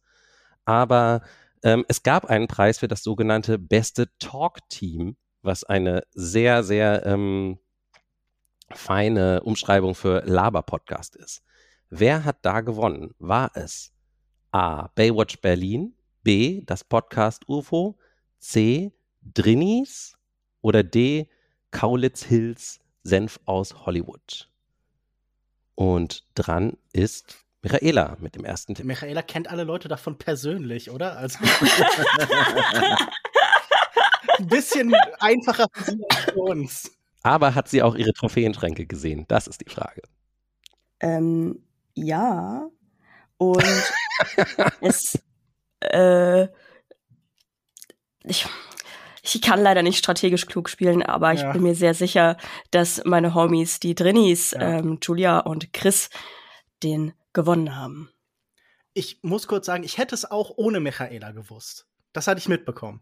aber 0.65 1.22
ähm, 1.63 1.86
es 1.88 2.04
gab 2.04 2.26
einen 2.26 2.48
Preis 2.48 2.80
für 2.80 2.88
das 2.88 3.04
sogenannte 3.04 3.58
beste 3.58 4.10
Talk-Team 4.20 5.15
was 5.41 5.63
eine 5.63 6.04
sehr, 6.13 6.63
sehr 6.63 7.06
ähm, 7.06 7.60
feine 8.70 9.41
Umschreibung 9.44 9.96
für 9.96 10.24
Laber-Podcast 10.26 11.15
ist. 11.15 11.44
Wer 11.89 12.24
hat 12.24 12.38
da 12.44 12.62
gewonnen? 12.62 13.13
War 13.20 13.52
es 13.56 13.91
A. 14.52 14.88
Baywatch 14.96 15.41
Berlin, 15.41 15.96
B. 16.24 16.62
das 16.65 16.84
Podcast 16.84 17.48
UFO, 17.48 17.98
C. 18.39 18.94
Drinnies 19.22 20.17
oder 20.62 20.84
D. 20.84 21.28
Kaulitz 21.71 22.24
Hills 22.24 22.80
Senf 23.04 23.39
aus 23.45 23.86
Hollywood? 23.86 24.50
Und 25.76 26.26
dran 26.36 26.78
ist 26.93 27.38
Michaela 27.62 28.17
mit 28.19 28.36
dem 28.36 28.43
ersten 28.45 28.76
Tipp. 28.76 28.86
Michaela 28.86 29.21
kennt 29.21 29.50
alle 29.50 29.63
Leute 29.63 29.88
davon 29.88 30.17
persönlich, 30.17 30.91
oder? 30.91 31.17
Also 31.17 31.39
ein 34.38 34.47
bisschen 34.47 34.93
einfacher 35.19 35.67
für 35.74 35.91
sie 35.91 36.04
als 36.10 36.19
für 36.26 36.39
uns. 36.39 36.91
Aber 37.24 37.54
hat 37.54 37.67
sie 37.67 37.84
auch 37.84 37.95
ihre 37.95 38.13
Trophäenschränke 38.13 38.86
gesehen? 38.86 39.26
Das 39.28 39.47
ist 39.47 39.62
die 39.62 39.69
Frage. 39.69 40.02
Ähm, 41.00 41.63
ja. 41.93 42.67
Und 43.38 43.63
es, 44.82 45.19
äh, 45.82 46.47
ich, 48.24 48.47
ich 49.24 49.42
kann 49.42 49.62
leider 49.62 49.84
nicht 49.84 49.98
strategisch 49.98 50.46
klug 50.46 50.70
spielen, 50.70 51.04
aber 51.04 51.34
ich 51.34 51.42
Ja. 51.42 51.52
bin 51.52 51.64
mir 51.64 51.76
sehr 51.76 51.94
sicher, 51.94 52.38
dass 52.72 53.04
meine 53.06 53.34
Homies, 53.36 53.80
die 53.80 53.96
Drinnies, 53.96 54.52
Ja. 54.52 54.80
ähm, 54.80 55.00
Julia 55.02 55.40
und 55.40 55.74
Chris, 55.74 56.10
den 56.84 57.14
gewonnen 57.34 57.76
haben. 57.76 58.10
Ich 58.94 59.20
muss 59.22 59.48
kurz 59.48 59.66
sagen, 59.66 59.84
ich 59.84 59.98
hätte 59.98 60.16
es 60.16 60.30
auch 60.30 60.52
ohne 60.58 60.80
Michaela 60.80 61.32
gewusst. 61.32 61.88
Das 62.14 62.28
hatte 62.28 62.40
ich 62.40 62.50
mitbekommen. 62.50 63.02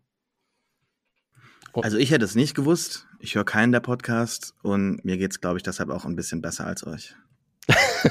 Also 1.74 1.98
ich 1.98 2.12
hätte 2.12 2.26
es 2.26 2.36
nicht 2.36 2.56
gewusst. 2.56 3.08
Ich 3.20 3.36
höre 3.36 3.46
keinen 3.46 3.72
der 3.72 3.80
Podcast 3.80 4.54
und 4.64 5.04
mir 5.06 5.18
geht's, 5.18 5.40
glaube 5.40 5.58
ich, 5.58 5.64
deshalb 5.64 5.90
auch 5.90 6.06
ein 6.06 6.16
bisschen 6.16 6.42
besser 6.42 6.66
als 6.66 6.86
euch. 6.86 7.16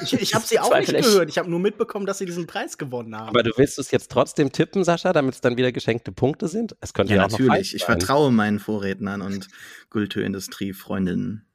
Ich, 0.03 0.13
ich 0.13 0.35
habe 0.35 0.47
sie 0.47 0.59
auch 0.59 0.75
nicht 0.77 0.93
gehört. 0.93 1.29
Ich 1.29 1.39
habe 1.39 1.51
nur 1.51 1.61
mitbekommen, 1.61 2.07
dass 2.07 2.19
sie 2.19 2.27
diesen 2.27 2.47
Preis 2.47 2.79
gewonnen 2.79 3.17
haben. 3.17 3.29
Aber 3.29 3.43
du 3.43 3.53
willst 3.57 3.79
es 3.79 3.91
jetzt 3.91 4.11
trotzdem 4.11 4.53
tippen, 4.53 4.85
Sascha, 4.85 5.13
damit 5.13 5.35
es 5.35 5.41
dann 5.41 5.57
wieder 5.57 5.73
geschenkte 5.73 6.13
Punkte 6.13 6.49
sind? 6.49 6.77
Es 6.81 6.95
könnte 6.95 7.15
ja, 7.15 7.21
Ja, 7.21 7.27
auch 7.27 7.31
noch 7.31 7.39
natürlich. 7.39 7.75
Ich 7.75 7.85
vertraue 7.85 8.31
meinen 8.33 8.59
Vorrednern 8.59 9.23
und 9.23 9.49
Kulturindustrie-Freundinnen. 9.91 11.47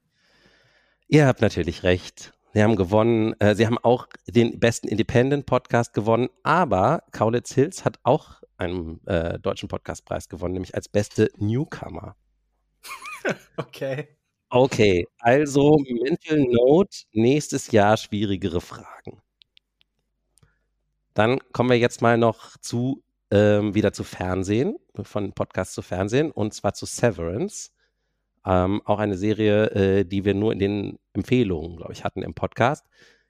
Ihr 1.08 1.28
habt 1.28 1.42
natürlich 1.42 1.84
recht. 1.84 2.34
Sie 2.54 2.62
haben 2.62 2.76
gewonnen. 2.76 3.34
Äh, 3.40 3.56
Sie 3.56 3.66
haben 3.66 3.78
auch 3.80 4.08
den 4.28 4.60
besten 4.60 4.88
Independent-Podcast 4.88 5.94
gewonnen, 5.94 6.30
aber 6.44 7.04
Kaulitz 7.12 7.54
Hills 7.54 7.84
hat 7.86 8.00
auch 8.04 8.42
einen 8.58 9.06
äh, 9.08 9.40
deutschen 9.40 9.68
Podcastpreis 9.68 10.30
gewonnen, 10.30 10.54
nämlich 10.54 10.76
als 10.76 10.88
beste 10.88 11.30
Newcomer. 11.38 12.16
Okay. 13.56 14.18
Okay, 14.56 15.08
also 15.18 15.80
Mental 15.80 16.38
Note, 16.38 16.96
nächstes 17.12 17.72
Jahr 17.72 17.98
schwierigere 17.98 18.62
Fragen. 18.62 19.20
Dann 21.16 21.40
kommen 21.54 21.72
wir 21.72 21.80
jetzt 21.80 22.04
mal 22.04 22.20
noch 22.20 22.56
zu 22.58 23.04
ähm, 23.32 23.74
wieder 23.74 23.94
zu 23.94 24.04
Fernsehen, 24.04 24.78
von 25.02 25.34
Podcast 25.34 25.74
zu 25.74 25.82
Fernsehen, 25.82 26.30
und 26.30 26.54
zwar 26.54 26.76
zu 26.76 26.86
Severance. 26.86 27.72
Ähm, 28.46 28.84
auch 28.86 29.00
eine 29.00 29.18
Serie, 29.18 29.72
äh, 29.72 30.06
die 30.06 30.24
wir 30.24 30.36
nur 30.36 30.54
in 30.54 30.60
den 30.60 31.00
Empfehlungen, 31.14 31.78
glaube 31.78 31.94
ich, 31.94 32.04
hatten 32.04 32.22
im 32.22 32.36
Podcast, 32.36 32.86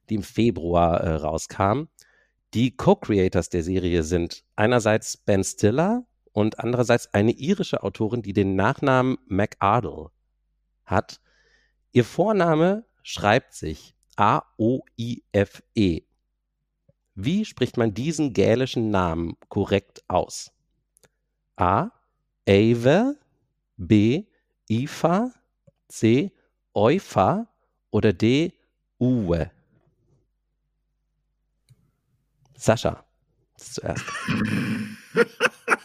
die 0.10 0.16
im 0.16 0.24
Februar 0.24 1.00
äh, 1.00 1.14
rauskam. 1.16 1.84
Die 2.54 2.76
Co-Creators 2.76 3.48
der 3.48 3.64
Serie 3.64 4.04
sind 4.04 4.44
einerseits 4.58 5.16
Ben 5.16 5.46
Stiller 5.46 6.06
und 6.34 6.60
andererseits 6.60 7.14
eine 7.14 7.32
irische 7.32 7.82
Autorin, 7.82 8.24
die 8.24 8.34
den 8.34 8.58
Nachnamen 8.58 9.20
McArdle 9.28 10.10
hat. 10.86 11.20
Ihr 11.92 12.06
Vorname 12.06 12.86
schreibt 13.04 13.54
sich 13.54 13.96
A-O-I-F-E. 14.16 16.04
Wie 17.16 17.46
spricht 17.46 17.78
man 17.78 17.94
diesen 17.94 18.34
gälischen 18.34 18.90
Namen 18.90 19.38
korrekt 19.50 20.04
aus? 20.08 20.52
A. 21.56 21.92
Ave, 22.48 23.20
B. 23.78 24.26
Ifa, 24.68 25.32
C. 25.88 26.32
Eufa 26.74 27.48
oder 27.92 28.14
D. 28.14 28.54
Uwe? 29.00 29.52
Sascha, 32.56 33.06
zuerst. 33.58 34.06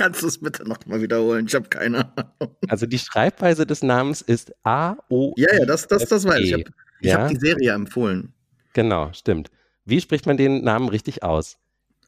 Kannst 0.00 0.22
du 0.22 0.28
es 0.28 0.38
bitte 0.40 0.66
nochmal 0.66 1.02
wiederholen? 1.02 1.44
Ich 1.46 1.54
habe 1.54 1.68
keine 1.68 1.98
Ahnung. 1.98 2.56
Also 2.68 2.86
die 2.86 2.98
Schreibweise 2.98 3.66
des 3.66 3.82
Namens 3.82 4.22
ist 4.22 4.50
A 4.64 4.96
O 5.10 5.34
Ja, 5.36 5.54
ja, 5.54 5.66
das, 5.66 5.86
das, 5.86 6.06
das 6.06 6.24
weiß 6.24 6.40
ich. 6.40 6.46
Ich 6.46 6.54
habe 6.54 6.64
Ja? 7.00 7.18
hab 7.18 7.28
die 7.28 7.36
Serie 7.36 7.72
empfohlen. 7.74 8.32
Genau, 8.72 9.12
stimmt. 9.12 9.50
Wie 9.84 10.00
spricht 10.00 10.24
man 10.24 10.38
den 10.38 10.64
Namen 10.64 10.88
richtig 10.88 11.22
aus? 11.22 11.58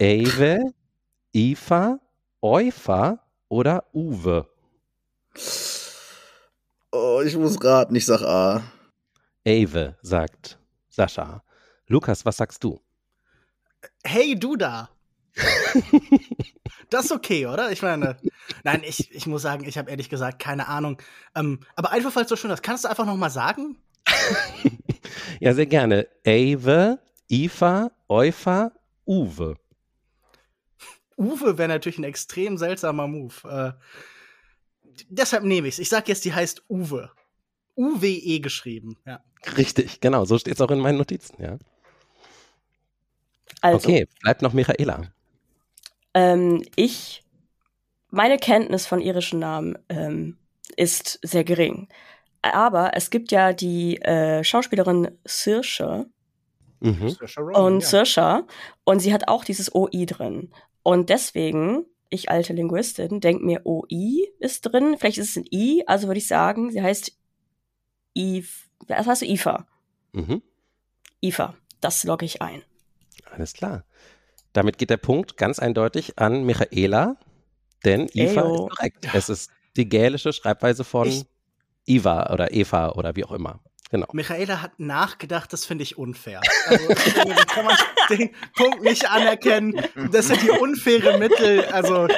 Ave, 0.01 0.73
Ifa, 1.35 2.01
Eufa 2.41 3.19
oder 3.51 3.85
Uwe? 3.93 4.49
Oh, 6.93 7.21
ich 7.23 7.37
muss 7.37 7.63
raten, 7.63 7.95
ich 7.95 8.07
sag 8.07 8.23
A. 8.23 8.63
Ave, 9.47 9.99
sagt 10.01 10.59
Sascha. 10.89 11.43
Lukas, 11.89 12.25
was 12.25 12.39
sagst 12.39 12.65
du? 12.65 12.81
Hey, 14.03 14.35
du 14.35 14.57
da. 14.57 14.89
das 16.91 17.07
ist 17.07 17.13
okay, 17.13 17.47
oder? 17.47 17.73
Ich 17.73 17.83
meine, 17.83 18.17
nein, 18.65 18.83
ich, 18.85 19.15
ich 19.15 19.27
muss 19.27 19.43
sagen, 19.43 19.65
ich 19.65 19.79
habe 19.79 19.91
ehrlich 19.91 20.11
gesagt 20.11 20.39
keine 20.39 20.69
Ahnung. 20.69 21.01
Ähm, 21.35 21.61
aber 21.75 21.91
einfach, 21.91 22.15
es 22.17 22.29
so 22.29 22.37
schön 22.37 22.51
ist, 22.51 22.63
kannst 22.63 22.85
du 22.85 22.89
einfach 22.89 23.07
noch 23.07 23.17
mal 23.17 23.31
sagen? 23.31 23.77
Ja, 25.41 25.55
sehr 25.55 25.67
gerne. 25.67 26.07
Ave, 26.25 27.01
Ifa, 27.29 27.91
Eufa, 28.09 28.73
Uwe. 29.07 29.57
Uwe 31.17 31.59
wäre 31.59 31.69
natürlich 31.69 31.99
ein 31.99 32.05
extrem 32.05 32.59
seltsamer 32.59 33.09
Move. 33.09 33.35
Äh, 33.49 33.73
deshalb 35.09 35.45
nehme 35.45 35.69
ich 35.69 35.75
es. 35.75 35.79
Ich 35.81 35.89
sag 35.89 36.09
jetzt, 36.09 36.25
die 36.25 36.33
heißt 36.33 36.65
Uwe. 36.69 37.11
U-W-E 37.77 38.39
geschrieben. 38.41 38.99
Ja. 39.07 39.21
Richtig, 39.57 40.01
genau, 40.01 40.25
so 40.25 40.39
steht 40.39 40.55
es 40.55 40.61
auch 40.61 40.71
in 40.71 40.79
meinen 40.79 40.99
Notizen, 40.99 41.43
ja. 41.43 41.59
Also, 43.61 43.89
Okay, 43.89 44.07
bleibt 44.21 44.43
noch 44.43 44.53
Michaela. 44.53 45.13
Ähm, 46.15 46.63
ich, 46.77 47.25
meine 48.11 48.39
Kenntnis 48.39 48.87
von 48.87 49.01
irischen 49.01 49.39
Namen 49.39 49.79
ähm, 49.89 50.39
ist 50.77 51.19
sehr 51.23 51.45
gering. 51.45 51.89
Aber 52.43 52.93
es 52.95 53.11
gibt 53.11 53.31
ja 53.31 53.53
die 53.53 54.01
äh, 54.03 54.43
Schauspielerin 54.43 55.11
Saoirse 55.25 56.07
Mhm. 56.83 57.11
Saoirse 57.11 57.41
Ronan, 57.41 57.63
und 57.63 57.81
ja. 57.81 58.05
Saoirse 58.05 58.47
und 58.85 58.99
sie 59.01 59.13
hat 59.13 59.29
auch 59.29 59.45
dieses 59.45 59.75
OI 59.75 60.05
drin. 60.05 60.51
Und 60.83 61.11
deswegen, 61.11 61.87
ich 62.11 62.29
alte 62.29 62.53
Linguistin, 62.53 63.21
denke 63.21 63.45
mir, 63.45 63.61
OI 63.65 64.29
ist 64.41 64.63
drin. 64.63 64.97
Vielleicht 64.99 65.19
ist 65.19 65.31
es 65.31 65.37
ein 65.37 65.47
I, 65.53 65.85
also 65.87 66.09
würde 66.09 66.19
ich 66.19 66.27
sagen, 66.27 66.73
sie 66.73 66.83
heißt 66.83 67.17
Eve, 68.15 68.49
was 68.89 69.07
heißt 69.07 69.23
du, 69.23 69.27
IFA? 69.27 69.67
Mhm. 70.13 70.43
IFA, 71.23 71.55
das 71.81 72.03
logge 72.03 72.27
ich 72.27 72.43
ein. 72.43 72.63
Alles 73.31 73.53
klar. 73.53 73.85
Damit 74.53 74.79
geht 74.79 74.91
der 74.91 74.97
Punkt 74.99 75.37
ganz 75.37 75.59
eindeutig 75.59 76.19
an 76.19 76.45
Michaela, 76.45 77.17
denn 77.85 78.09
Iva 78.13 78.43
Eyo. 78.43 78.67
ist 78.69 78.77
korrekt. 78.77 79.09
Es 79.15 79.29
ist 79.29 79.51
die 79.77 79.89
gälische 79.89 80.33
Schreibweise 80.33 80.85
von 80.85 81.09
Ich- 81.09 81.25
Iva 81.87 82.31
oder 82.33 82.53
Eva 82.53 82.91
oder 82.91 83.17
wie 83.17 83.25
auch 83.25 83.33
immer. 83.33 83.61
Genau. 83.91 84.07
Michaela 84.13 84.63
hat 84.63 84.79
nachgedacht, 84.81 85.53
das 85.53 85.67
finde 85.67 85.83
ich 85.83 85.99
unfair. 85.99 86.41
Also, 86.67 86.89
kann 87.47 87.65
man 87.67 87.77
den 88.09 88.31
Punkt 88.57 88.83
nicht 88.83 89.11
anerkennen. 89.11 89.83
Das 90.11 90.29
sind 90.29 90.41
die 90.43 90.49
unfaire 90.51 91.19
Mittel. 91.19 91.65
Also, 91.67 92.09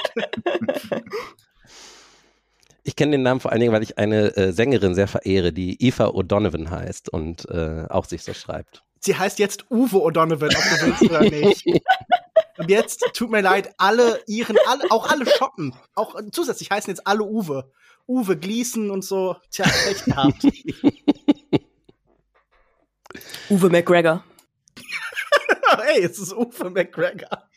Ich 2.85 2.94
kenne 2.97 3.12
den 3.12 3.23
Namen 3.23 3.40
vor 3.40 3.51
allen 3.51 3.61
Dingen, 3.61 3.73
weil 3.73 3.83
ich 3.83 3.99
eine 3.99 4.37
äh, 4.37 4.53
Sängerin 4.53 4.94
sehr 4.94 5.09
verehre, 5.09 5.53
die 5.53 5.83
Eva 5.83 6.09
O'Donovan 6.09 6.70
heißt 6.70 7.09
und 7.09 7.49
äh, 7.49 7.87
auch 7.88 8.05
sich 8.05 8.23
so 8.23 8.35
schreibt. 8.35 8.84
Sie 9.05 9.17
heißt 9.17 9.38
jetzt 9.38 9.71
Uwe 9.71 9.99
O'Donovan, 9.99 10.55
ob 10.57 10.62
du 10.62 10.87
willst 10.87 11.03
oder 11.03 11.21
nicht. 11.21 11.64
Und 12.57 12.71
jetzt, 12.71 13.05
tut 13.14 13.31
mir 13.31 13.40
leid, 13.40 13.75
alle 13.79 14.23
ihren, 14.27 14.57
alle, 14.67 14.85
auch 14.90 15.11
alle 15.11 15.27
Schotten, 15.27 15.75
auch 15.95 16.14
zusätzlich 16.31 16.71
heißen 16.71 16.88
jetzt 16.88 17.05
alle 17.07 17.25
Uwe. 17.25 17.71
Uwe 18.07 18.37
Gleason 18.37 18.90
und 18.90 19.03
so. 19.05 19.37
Tja, 19.51 19.64
echt 19.88 20.05
gehabt. 20.05 20.45
Uwe 23.51 23.71
McGregor. 23.71 24.23
hey, 25.79 26.05
es 26.05 26.19
ist 26.19 26.33
Uwe 26.33 26.71
McGregor. 26.71 27.49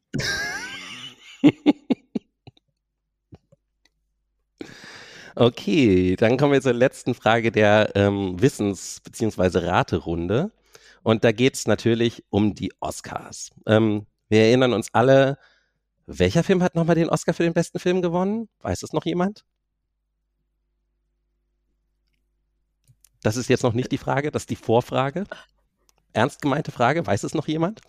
Okay, 5.35 6.15
dann 6.15 6.37
kommen 6.37 6.53
wir 6.53 6.61
zur 6.61 6.73
letzten 6.73 7.13
Frage 7.13 7.51
der 7.51 7.91
ähm, 7.95 8.41
Wissens- 8.41 9.01
bzw. 9.01 9.59
Raterunde. 9.59 10.51
Und 11.03 11.23
da 11.23 11.31
geht 11.31 11.55
es 11.55 11.67
natürlich 11.67 12.23
um 12.29 12.53
die 12.55 12.71
Oscars. 12.79 13.51
Ähm, 13.65 14.05
wir 14.29 14.41
erinnern 14.41 14.73
uns 14.73 14.89
alle, 14.93 15.37
welcher 16.05 16.43
Film 16.43 16.63
hat 16.63 16.75
nochmal 16.75 16.95
den 16.95 17.09
Oscar 17.09 17.33
für 17.33 17.43
den 17.43 17.53
besten 17.53 17.79
Film 17.79 18.01
gewonnen? 18.01 18.49
Weiß 18.61 18.83
es 18.83 18.93
noch 18.93 19.05
jemand? 19.05 19.45
Das 23.23 23.35
ist 23.35 23.49
jetzt 23.49 23.63
noch 23.63 23.73
nicht 23.73 23.91
die 23.91 23.97
Frage, 23.97 24.31
das 24.31 24.43
ist 24.43 24.49
die 24.49 24.55
Vorfrage. 24.55 25.25
Ernst 26.13 26.41
gemeinte 26.41 26.71
Frage, 26.71 27.05
weiß 27.05 27.23
es 27.23 27.33
noch 27.33 27.47
jemand? 27.47 27.81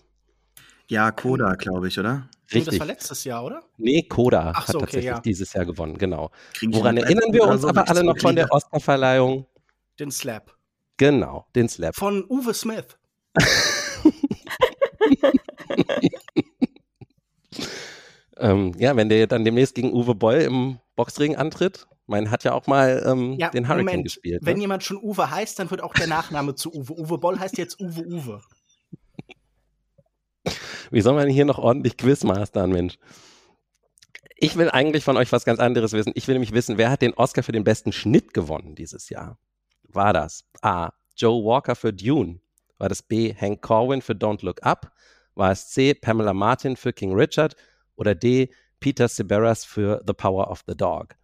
Ja, 0.89 1.11
Koda, 1.11 1.55
glaube 1.55 1.89
ich, 1.89 1.99
oder? 1.99 2.29
Nee, 2.51 2.63
das 2.63 2.81
war 2.81 2.87
letztes 2.87 3.25
Jahr, 3.25 3.45
oder? 3.45 3.63
Nee, 3.77 4.03
Koda 4.03 4.53
Ach 4.55 4.67
so, 4.67 4.69
hat 4.69 4.75
okay, 4.77 4.81
tatsächlich 4.85 5.05
ja. 5.05 5.21
dieses 5.21 5.53
Jahr 5.53 5.67
gewonnen, 5.67 5.99
genau. 5.99 6.31
Woran 6.63 6.97
erinnern 6.97 7.33
wir 7.33 7.45
uns 7.45 7.61
so, 7.61 7.69
aber 7.69 7.89
alle 7.89 8.03
noch 8.03 8.19
von 8.19 8.35
der? 8.35 8.51
Oscarverleihung? 8.51 9.47
Den 10.01 10.11
Slap. 10.11 10.58
Genau, 10.99 11.47
den 11.55 11.69
Slap. 11.69 11.95
Von 11.97 12.25
Uwe 12.29 12.53
Smith. 12.55 12.99
Ähm, 18.41 18.73
ja, 18.79 18.95
wenn 18.97 19.09
der 19.09 19.27
dann 19.27 19.45
demnächst 19.45 19.75
gegen 19.75 19.93
Uwe 19.93 20.15
Boll 20.15 20.37
im 20.43 20.79
Boxring 20.95 21.35
antritt, 21.37 21.87
mein 22.07 22.31
hat 22.31 22.45
ja 22.45 22.53
auch 22.53 22.67
mal 22.69 23.03
ähm, 23.05 23.33
Ja, 23.39 23.51
den 23.51 23.67
Hurricane 23.69 23.87
Moment. 23.87 24.05
gespielt. 24.05 24.43
Wenn 24.45 24.57
Ne? 24.57 24.61
jemand 24.63 24.85
schon 24.85 24.97
Uwe 24.99 25.31
heißt, 25.31 25.59
dann 25.59 25.71
wird 25.71 25.83
auch 25.83 25.93
der 25.93 26.07
Nachname 26.07 26.55
zu 26.55 26.73
Uwe. 26.73 26.93
Uwe 26.93 27.19
Boll 27.19 27.39
heißt 27.39 27.59
jetzt 27.59 27.81
Uwe 27.81 28.03
Uwe. 28.07 28.41
Wie 30.91 31.01
soll 31.01 31.15
man 31.15 31.29
hier 31.29 31.45
noch 31.45 31.59
ordentlich 31.59 31.97
Quizmastern, 31.97 32.71
Mensch? 32.71 32.97
Ich 34.37 34.57
will 34.57 34.71
eigentlich 34.71 35.03
von 35.03 35.17
euch 35.17 35.33
was 35.33 35.45
ganz 35.45 35.59
anderes 35.59 35.93
wissen. 35.93 36.13
Ich 36.15 36.29
will 36.29 36.35
nämlich 36.37 36.53
wissen, 36.53 36.79
wer 36.79 36.91
hat 36.91 37.03
den 37.03 37.15
Oscar 37.15 37.43
für 37.43 37.51
den 37.53 37.65
besten 37.65 37.91
Schnitt 37.93 38.33
gewonnen 38.35 38.77
dieses 38.77 39.09
Jahr? 39.09 39.37
War 39.89 40.13
das 40.13 40.45
A. 40.63 40.91
Joe 41.17 41.45
Walker 41.45 41.75
für 41.75 41.93
Dune? 41.93 42.41
War 42.79 42.89
das 42.89 43.03
B. 43.03 43.35
Hank 43.35 43.63
Corwin 43.63 44.03
für 44.03 44.13
Don't 44.13 44.45
Look 44.45 44.63
Up? 44.63 44.93
War 45.35 45.51
es 45.51 45.69
C. 45.69 45.95
Pamela 45.95 46.33
Martin 46.33 46.77
für 46.77 46.93
King 46.93 47.15
Richard? 47.15 47.57
Oder 47.97 48.15
D. 48.15 48.53
Peter 48.81 49.09
Seberas 49.09 49.65
für 49.65 50.03
The 50.07 50.13
Power 50.13 50.51
of 50.51 50.63
the 50.67 50.77
Dog? 50.77 51.17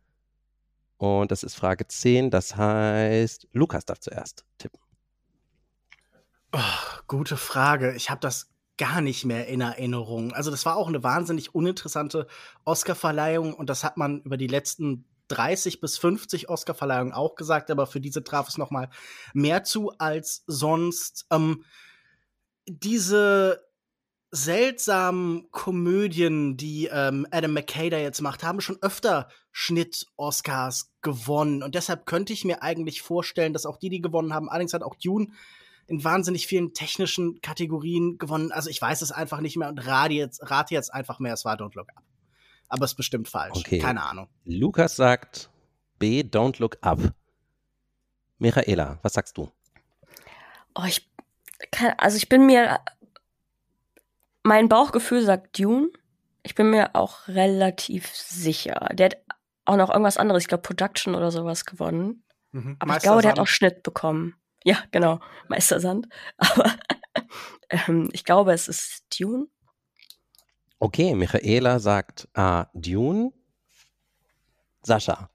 Und 0.96 1.30
das 1.30 1.42
ist 1.42 1.54
Frage 1.54 1.86
10. 1.86 2.30
Das 2.30 2.56
heißt, 2.56 3.48
Lukas 3.52 3.84
darf 3.84 4.00
zuerst 4.00 4.44
tippen. 4.58 4.80
Oh, 6.52 6.60
gute 7.06 7.36
Frage. 7.36 7.94
Ich 7.94 8.10
habe 8.10 8.20
das 8.20 8.50
gar 8.76 9.00
nicht 9.00 9.24
mehr 9.24 9.46
in 9.46 9.60
Erinnerung. 9.60 10.32
Also 10.32 10.50
das 10.50 10.66
war 10.66 10.76
auch 10.76 10.88
eine 10.88 11.02
wahnsinnig 11.02 11.54
uninteressante 11.54 12.26
Oscarverleihung 12.64 13.54
und 13.54 13.70
das 13.70 13.84
hat 13.84 13.96
man 13.96 14.22
über 14.22 14.36
die 14.36 14.46
letzten 14.46 15.04
30 15.28 15.80
bis 15.80 15.98
50 15.98 16.48
Oscarverleihungen 16.48 17.12
auch 17.12 17.34
gesagt, 17.34 17.70
aber 17.70 17.86
für 17.86 18.00
diese 18.00 18.24
traf 18.24 18.48
es 18.48 18.58
noch 18.58 18.70
mal 18.70 18.88
mehr 19.32 19.64
zu 19.64 19.90
als 19.98 20.44
sonst. 20.46 21.26
Ähm, 21.30 21.64
diese 22.66 23.64
seltsamen 24.30 25.48
Komödien, 25.52 26.56
die 26.56 26.88
ähm, 26.90 27.26
Adam 27.30 27.52
McKay 27.52 27.88
da 27.88 27.98
jetzt 27.98 28.20
macht, 28.20 28.42
haben 28.42 28.60
schon 28.60 28.78
öfter 28.82 29.28
Schnitt-Oscars 29.52 30.92
gewonnen. 31.02 31.62
Und 31.62 31.76
deshalb 31.76 32.04
könnte 32.06 32.32
ich 32.32 32.44
mir 32.44 32.62
eigentlich 32.62 33.00
vorstellen, 33.00 33.52
dass 33.52 33.66
auch 33.66 33.76
die, 33.76 33.90
die 33.90 34.00
gewonnen 34.00 34.34
haben, 34.34 34.48
allerdings 34.48 34.74
hat 34.74 34.82
auch 34.82 34.96
Dune 34.96 35.28
in 35.86 36.02
wahnsinnig 36.02 36.46
vielen 36.46 36.72
technischen 36.72 37.40
Kategorien 37.42 38.18
gewonnen. 38.18 38.50
Also 38.50 38.70
ich 38.70 38.80
weiß 38.80 39.02
es 39.02 39.12
einfach 39.12 39.40
nicht 39.40 39.56
mehr 39.56 39.68
und 39.68 39.86
rate 39.86 40.14
jetzt, 40.14 40.50
rate 40.50 40.74
jetzt 40.74 40.92
einfach 40.92 41.20
mehr, 41.20 41.34
es 41.34 41.44
war 41.44 41.56
Don't 41.56 41.76
Look 41.76 41.90
Up. 41.94 42.02
Aber 42.74 42.86
es 42.86 42.90
ist 42.90 42.96
bestimmt 42.96 43.28
falsch. 43.28 43.56
Okay. 43.56 43.78
Keine 43.78 44.02
Ahnung. 44.02 44.26
Lukas 44.44 44.96
sagt 44.96 45.48
B. 46.00 46.22
Don't 46.22 46.58
Look 46.58 46.76
Up. 46.80 46.98
Michaela, 48.38 48.98
was 49.02 49.12
sagst 49.12 49.38
du? 49.38 49.48
Oh, 50.74 50.82
ich 50.84 51.08
kann, 51.70 51.94
also 51.98 52.16
ich 52.16 52.28
bin 52.28 52.46
mir, 52.46 52.80
mein 54.42 54.68
Bauchgefühl 54.68 55.22
sagt 55.22 55.56
Dune. 55.56 55.90
Ich 56.42 56.56
bin 56.56 56.70
mir 56.70 56.96
auch 56.96 57.28
relativ 57.28 58.08
sicher. 58.12 58.88
Der 58.92 59.04
hat 59.06 59.18
auch 59.66 59.76
noch 59.76 59.90
irgendwas 59.90 60.16
anderes, 60.16 60.42
ich 60.42 60.48
glaube 60.48 60.62
Production 60.62 61.14
oder 61.14 61.30
sowas 61.30 61.66
gewonnen. 61.66 62.24
Mhm. 62.50 62.74
Aber 62.80 62.96
ich 62.96 63.04
glaube, 63.04 63.22
der 63.22 63.30
hat 63.30 63.38
auch 63.38 63.46
Schnitt 63.46 63.84
bekommen. 63.84 64.34
Ja, 64.64 64.78
genau, 64.90 65.20
Meistersand. 65.46 66.08
Aber 66.38 66.74
ähm, 67.68 68.08
ich 68.12 68.24
glaube, 68.24 68.52
es 68.52 68.66
ist 68.66 69.04
Dune. 69.16 69.46
Okay, 70.84 71.14
Michaela 71.14 71.78
sagt 71.80 72.28
A. 72.34 72.66
Dune. 72.74 73.32
Sascha, 74.82 75.30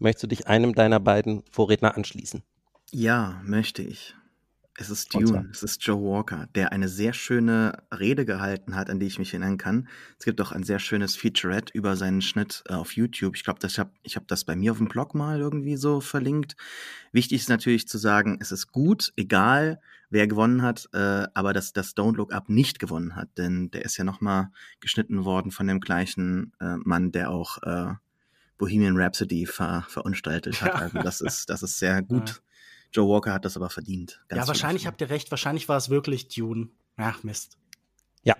möchtest 0.00 0.24
du 0.24 0.26
dich 0.26 0.48
einem 0.48 0.74
deiner 0.74 0.98
beiden 0.98 1.44
Vorredner 1.52 1.96
anschließen? 1.96 2.42
Ja, 2.90 3.40
möchte 3.44 3.82
ich. 3.82 4.16
Es 4.78 4.88
ist? 4.88 5.12
Dune, 5.12 5.48
es 5.52 5.62
ist 5.62 5.84
Joe 5.84 6.00
Walker, 6.00 6.48
der 6.54 6.72
eine 6.72 6.88
sehr 6.88 7.12
schöne 7.12 7.82
Rede 7.92 8.24
gehalten 8.24 8.74
hat, 8.74 8.88
an 8.88 8.98
die 8.98 9.06
ich 9.06 9.18
mich 9.18 9.34
erinnern 9.34 9.58
kann. 9.58 9.88
Es 10.18 10.24
gibt 10.24 10.40
auch 10.40 10.50
ein 10.50 10.62
sehr 10.62 10.78
schönes 10.78 11.14
Featurette 11.14 11.72
über 11.74 11.94
seinen 11.96 12.22
Schnitt 12.22 12.64
äh, 12.68 12.74
auf 12.74 12.92
YouTube. 12.92 13.36
Ich 13.36 13.44
glaube, 13.44 13.58
ich 13.66 13.78
habe 13.78 13.90
ich 14.02 14.16
hab 14.16 14.26
das 14.28 14.44
bei 14.44 14.56
mir 14.56 14.72
auf 14.72 14.78
dem 14.78 14.88
Blog 14.88 15.14
mal 15.14 15.40
irgendwie 15.40 15.76
so 15.76 16.00
verlinkt. 16.00 16.56
Wichtig 17.12 17.42
ist 17.42 17.48
natürlich 17.50 17.86
zu 17.86 17.98
sagen, 17.98 18.38
es 18.40 18.50
ist 18.50 18.72
gut, 18.72 19.12
egal 19.16 19.78
wer 20.08 20.26
gewonnen 20.26 20.62
hat, 20.62 20.88
äh, 20.92 21.26
aber 21.34 21.52
dass 21.52 21.72
das 21.72 21.94
Don't 21.96 22.16
Look 22.16 22.32
Up 22.32 22.48
nicht 22.48 22.78
gewonnen 22.78 23.14
hat, 23.16 23.28
denn 23.36 23.70
der 23.70 23.84
ist 23.84 23.96
ja 23.96 24.04
nochmal 24.04 24.50
geschnitten 24.80 25.24
worden 25.24 25.50
von 25.50 25.66
dem 25.66 25.80
gleichen 25.80 26.52
äh, 26.60 26.76
Mann, 26.76 27.12
der 27.12 27.30
auch 27.30 27.62
äh, 27.62 27.94
Bohemian 28.58 28.96
Rhapsody 28.96 29.46
ver 29.46 29.84
verunstaltet 29.88 30.62
hat. 30.62 30.74
Ja. 30.74 30.80
Also 30.80 30.98
das 31.00 31.20
ist, 31.20 31.50
das 31.50 31.62
ist 31.62 31.78
sehr 31.78 32.00
gut. 32.02 32.42
Joe 32.92 33.08
Walker 33.08 33.32
hat 33.32 33.44
das 33.44 33.56
aber 33.56 33.70
verdient. 33.70 34.22
Ganz 34.28 34.42
Ja, 34.42 34.48
wahrscheinlich 34.48 34.86
habt 34.86 35.00
ihr 35.00 35.10
recht. 35.10 35.30
Wahrscheinlich 35.30 35.68
war 35.68 35.76
es 35.76 35.88
wirklich 35.90 36.28
Dune. 36.28 36.68
Ach, 36.96 37.22
Mist. 37.22 37.56
Ja, 38.22 38.36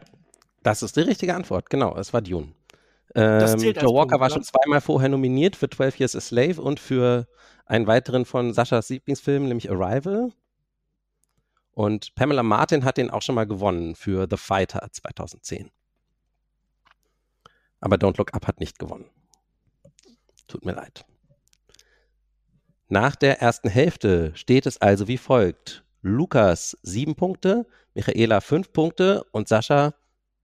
das 0.63 0.83
ist 0.83 0.97
die 0.97 1.01
richtige 1.01 1.35
Antwort. 1.35 1.71
Genau, 1.71 1.97
es 1.97 2.13
war 2.13 2.21
Dune. 2.21 2.53
Ähm, 3.15 3.59
Joe 3.59 3.95
Walker 3.95 4.11
Punkt, 4.11 4.21
war 4.21 4.29
ne? 4.29 4.35
schon 4.35 4.45
zweimal 4.45 4.81
vorher 4.81 5.09
nominiert 5.09 5.57
für 5.57 5.69
12 5.69 6.01
Years 6.01 6.17
a 6.17 6.21
Slave 6.21 6.61
und 6.61 6.81
für 6.81 7.27
einen 7.67 7.87
weiteren 7.87 8.25
von 8.25 8.53
Saschas 8.53 8.89
Lieblingsfilm, 8.89 9.49
nämlich 9.49 9.71
Arrival. 9.71 10.33
Und 11.73 12.15
Pamela 12.15 12.43
Martin 12.43 12.85
hat 12.85 12.99
den 12.99 13.11
auch 13.11 13.23
schon 13.23 13.35
mal 13.35 13.47
gewonnen 13.47 13.95
für 13.95 14.27
The 14.31 14.37
Fighter 14.37 14.87
2010. 14.91 15.71
Aber 17.81 17.97
Don't 17.97 18.17
Look 18.19 18.35
Up 18.35 18.47
hat 18.47 18.61
nicht 18.61 18.79
gewonnen. 18.79 19.07
Tut 20.47 20.65
mir 20.65 20.73
leid. 20.73 21.05
Nach 22.93 23.17
der 23.17 23.41
ersten 23.41 23.71
Hälfte 23.71 24.33
steht 24.35 24.67
es 24.67 24.83
also 24.83 25.09
wie 25.09 25.17
folgt. 25.17 25.83
Lukas 26.03 26.77
sieben 26.83 27.15
Punkte, 27.15 27.67
Michaela 27.95 28.43
fünf 28.43 28.71
Punkte 28.71 29.25
und 29.33 29.49
Sascha 29.49 29.95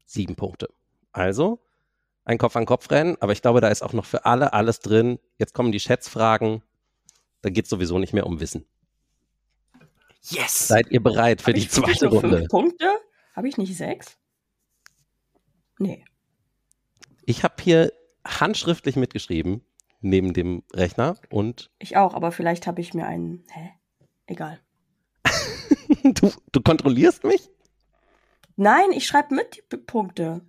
sieben 0.07 0.35
Punkte. 0.35 0.71
Also 1.13 1.61
ein 2.25 2.39
Kopf-an-Kopf-Rennen, 2.39 3.19
aber 3.21 3.33
ich 3.33 3.43
glaube, 3.43 3.61
da 3.61 3.69
ist 3.69 3.83
auch 3.83 3.93
noch 3.93 4.07
für 4.07 4.25
alle 4.25 4.55
alles 4.55 4.81
drin. 4.81 5.19
Jetzt 5.37 5.53
kommen 5.53 5.73
die 5.73 5.79
Schätzfragen. 5.79 6.63
Da 7.43 7.51
geht 7.51 7.65
es 7.65 7.71
sowieso 7.71 7.99
nicht 7.99 8.15
mehr 8.15 8.25
um 8.25 8.41
Wissen. 8.41 8.65
Yes! 10.23 10.69
Seid 10.69 10.91
ihr 10.91 11.03
bereit 11.03 11.43
für 11.43 11.51
Hab 11.51 11.55
die 11.55 11.69
zweite 11.69 12.07
nur 12.07 12.23
Runde? 12.23 12.37
Fünf 12.39 12.49
Punkte? 12.49 12.91
Habe 13.37 13.49
ich 13.49 13.59
nicht 13.59 13.77
sechs? 13.77 14.17
Nee. 15.79 16.03
Ich 17.27 17.45
habe 17.45 17.63
hier 17.63 17.93
handschriftlich 18.27 18.97
mitgeschrieben, 18.97 19.63
neben 20.01 20.33
dem 20.33 20.63
Rechner 20.75 21.17
und 21.31 21.71
Ich 21.79 21.97
auch, 21.97 22.15
aber 22.15 22.33
vielleicht 22.33 22.67
habe 22.67 22.81
ich 22.81 22.95
mir 22.95 23.07
einen. 23.07 23.45
Hä? 23.51 23.71
Egal. 24.27 24.61
du, 26.03 26.31
du 26.53 26.61
kontrollierst 26.61 27.25
mich? 27.25 27.49
Nein, 28.57 28.91
ich 28.93 29.07
schreibe 29.07 29.35
mit 29.35 29.63
die 29.73 29.77
Punkte. 29.77 30.41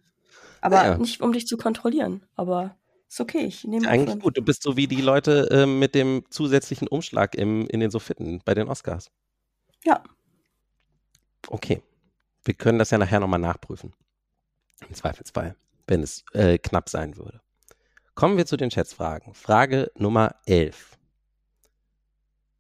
Aber 0.62 0.82
Ah 0.82 0.86
ja. 0.88 0.98
nicht, 0.98 1.22
um 1.22 1.32
dich 1.32 1.48
zu 1.48 1.58
kontrollieren. 1.58 2.26
Aber 2.36 2.76
ist 3.08 3.22
okay, 3.22 3.46
ich 3.46 3.64
nehme 3.64 3.88
Eigentlich 3.88 4.12
fünf. 4.12 4.24
gut. 4.24 4.38
Du 4.38 4.42
bist 4.42 4.64
so 4.64 4.76
wie 4.78 4.88
die 4.88 5.02
Leute 5.02 5.48
ähm, 5.52 5.80
mit 5.80 5.96
dem 5.96 6.24
zusätzlichen 6.30 6.88
Umschlag 6.88 7.36
im, 7.36 7.68
in 7.68 7.80
den 7.80 7.92
Soffitten 7.92 8.42
bei 8.46 8.54
den 8.54 8.68
Oscars. 8.68 9.10
Ja. 9.84 10.04
Okay. 11.48 11.82
Wir 12.44 12.54
können 12.54 12.80
das 12.80 12.92
ja 12.92 12.98
nachher 12.98 13.20
nochmal 13.20 13.40
nachprüfen. 13.40 13.94
Im 14.88 14.94
Zweifelsfall, 14.94 15.56
wenn 15.88 16.02
es 16.04 16.24
äh, 16.34 16.58
knapp 16.58 16.90
sein 16.90 17.18
würde. 17.18 17.42
Kommen 18.20 18.36
wir 18.36 18.46
zu 18.46 18.58
den 18.58 18.70
Schätzfragen. 18.70 19.34
Frage 19.34 19.94
Nummer 19.96 20.36
11. 20.46 20.98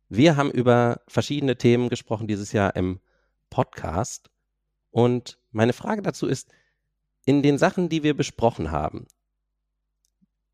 Wir 0.08 0.38
haben 0.38 0.52
über 0.52 1.02
verschiedene 1.06 1.58
Themen 1.58 1.89
gesprochen 1.89 2.28
dieses 2.28 2.54
Jahr 2.54 2.78
im 2.78 3.02
Podcast. 3.50 4.30
Und 4.89 5.38
meine 5.52 5.74
Frage 5.74 6.02
dazu 6.02 6.28
ist, 6.28 6.50
in 7.26 7.43
den 7.43 7.58
Sachen, 7.58 7.89
die 7.89 8.04
wir 8.04 8.15
besprochen 8.15 8.72
haben, 8.72 9.06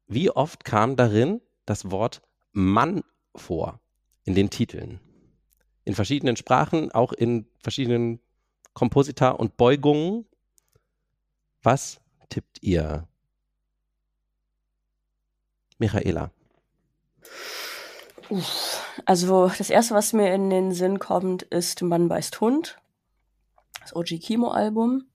wie 0.07 0.31
oft 0.31 0.65
kam 0.65 0.95
darin 0.95 1.39
das 1.67 1.91
Wort 1.91 2.23
Mann 2.51 3.03
vor 3.35 3.81
in 4.23 4.33
den 4.33 4.49
Titeln? 4.49 4.99
In 5.83 5.93
verschiedenen 5.93 6.35
Sprachen, 6.35 6.91
auch 6.91 7.13
in 7.13 7.45
verschiedenen 7.61 8.21
Komposita 8.73 9.29
und 9.29 9.55
Beugungen. 9.55 10.25
Was 11.61 12.01
tippt 12.29 12.63
ihr? 12.63 13.07
Michaela. 15.77 16.31
Uff. 18.29 18.81
Also, 19.05 19.51
das 19.57 19.69
erste, 19.69 19.93
was 19.93 20.13
mir 20.13 20.33
in 20.33 20.49
den 20.49 20.73
Sinn 20.73 20.99
kommt, 20.99 21.43
ist 21.43 21.81
Mann 21.81 22.07
beißt 22.07 22.39
Hund. 22.41 22.79
Das 23.81 23.95
OG 23.95 24.19
Kimo-Album. 24.19 25.05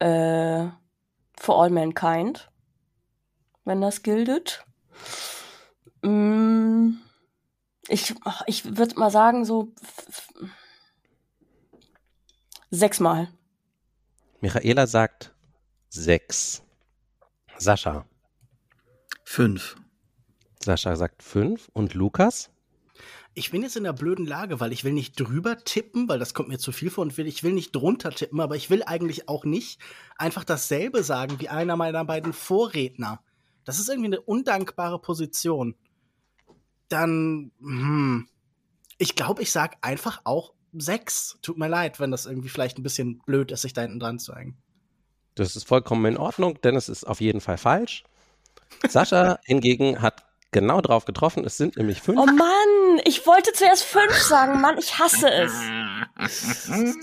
Äh, 0.00 0.68
For 1.38 1.62
All 1.62 1.70
Mankind. 1.70 2.50
Wenn 3.64 3.80
das 3.80 4.02
gildet. 4.02 4.64
Mm, 6.02 6.94
Ich, 7.88 8.14
ich 8.46 8.76
würde 8.76 8.98
mal 8.98 9.10
sagen, 9.10 9.44
so 9.44 9.72
sechsmal. 12.70 13.28
Michaela 14.40 14.86
sagt 14.88 15.32
sechs. 15.88 16.62
Sascha. 17.58 18.04
Fünf. 19.32 19.76
Sascha 20.62 20.94
sagt 20.94 21.22
fünf. 21.22 21.70
Und 21.72 21.94
Lukas? 21.94 22.50
Ich 23.32 23.50
bin 23.50 23.62
jetzt 23.62 23.78
in 23.78 23.84
der 23.84 23.94
blöden 23.94 24.26
Lage, 24.26 24.60
weil 24.60 24.72
ich 24.72 24.84
will 24.84 24.92
nicht 24.92 25.18
drüber 25.18 25.56
tippen, 25.56 26.06
weil 26.06 26.18
das 26.18 26.34
kommt 26.34 26.50
mir 26.50 26.58
zu 26.58 26.70
viel 26.70 26.90
vor 26.90 27.00
und 27.00 27.16
will, 27.16 27.26
ich 27.26 27.42
will 27.42 27.54
nicht 27.54 27.74
drunter 27.74 28.10
tippen, 28.10 28.40
aber 28.40 28.56
ich 28.56 28.68
will 28.68 28.82
eigentlich 28.82 29.30
auch 29.30 29.46
nicht 29.46 29.80
einfach 30.18 30.44
dasselbe 30.44 31.02
sagen 31.02 31.40
wie 31.40 31.48
einer 31.48 31.76
meiner 31.76 32.04
beiden 32.04 32.34
Vorredner. 32.34 33.22
Das 33.64 33.78
ist 33.78 33.88
irgendwie 33.88 34.08
eine 34.08 34.20
undankbare 34.20 34.98
Position. 35.00 35.76
Dann, 36.90 37.52
hm, 37.58 38.28
ich 38.98 39.16
glaube, 39.16 39.40
ich 39.40 39.50
sag 39.50 39.78
einfach 39.80 40.20
auch 40.24 40.52
sechs. 40.74 41.38
Tut 41.40 41.56
mir 41.56 41.68
leid, 41.68 42.00
wenn 42.00 42.10
das 42.10 42.26
irgendwie 42.26 42.50
vielleicht 42.50 42.76
ein 42.76 42.82
bisschen 42.82 43.20
blöd 43.20 43.50
ist, 43.50 43.62
sich 43.62 43.72
da 43.72 43.80
hinten 43.80 43.98
dran 43.98 44.18
zu 44.18 44.34
hängen. 44.34 44.58
Das 45.36 45.56
ist 45.56 45.66
vollkommen 45.66 46.04
in 46.04 46.18
Ordnung, 46.18 46.60
denn 46.60 46.76
es 46.76 46.90
ist 46.90 47.04
auf 47.04 47.22
jeden 47.22 47.40
Fall 47.40 47.56
falsch. 47.56 48.04
Sascha 48.88 49.38
hingegen 49.44 50.02
hat 50.02 50.24
genau 50.50 50.80
drauf 50.80 51.04
getroffen. 51.04 51.44
Es 51.44 51.56
sind 51.56 51.76
nämlich 51.76 52.02
fünf. 52.02 52.18
Oh 52.18 52.26
Mann, 52.26 53.00
ich 53.04 53.26
wollte 53.26 53.52
zuerst 53.52 53.84
fünf 53.84 54.12
sagen. 54.16 54.60
Mann, 54.60 54.76
ich 54.78 54.98
hasse 54.98 55.30
es. 55.32 55.52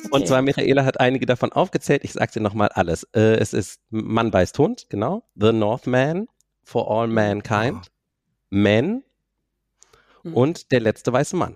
Und 0.11 0.27
zwar 0.27 0.41
Michaela 0.41 0.85
hat 0.85 0.99
einige 0.99 1.25
davon 1.25 1.51
aufgezählt. 1.51 2.03
Ich 2.03 2.13
sage 2.13 2.31
dir 2.33 2.41
nochmal 2.41 2.69
alles. 2.69 3.03
Äh, 3.15 3.37
es 3.37 3.53
ist 3.53 3.79
Mann 3.89 4.31
beißt 4.31 4.57
Hund, 4.59 4.85
genau. 4.89 5.23
The 5.35 5.51
Northman, 5.51 6.27
For 6.63 6.89
All 6.89 7.07
Mankind, 7.07 7.87
Men 8.49 9.03
Hm. 10.23 10.33
und 10.33 10.71
Der 10.73 10.81
letzte 10.81 11.13
weiße 11.13 11.35
Mann. 11.37 11.55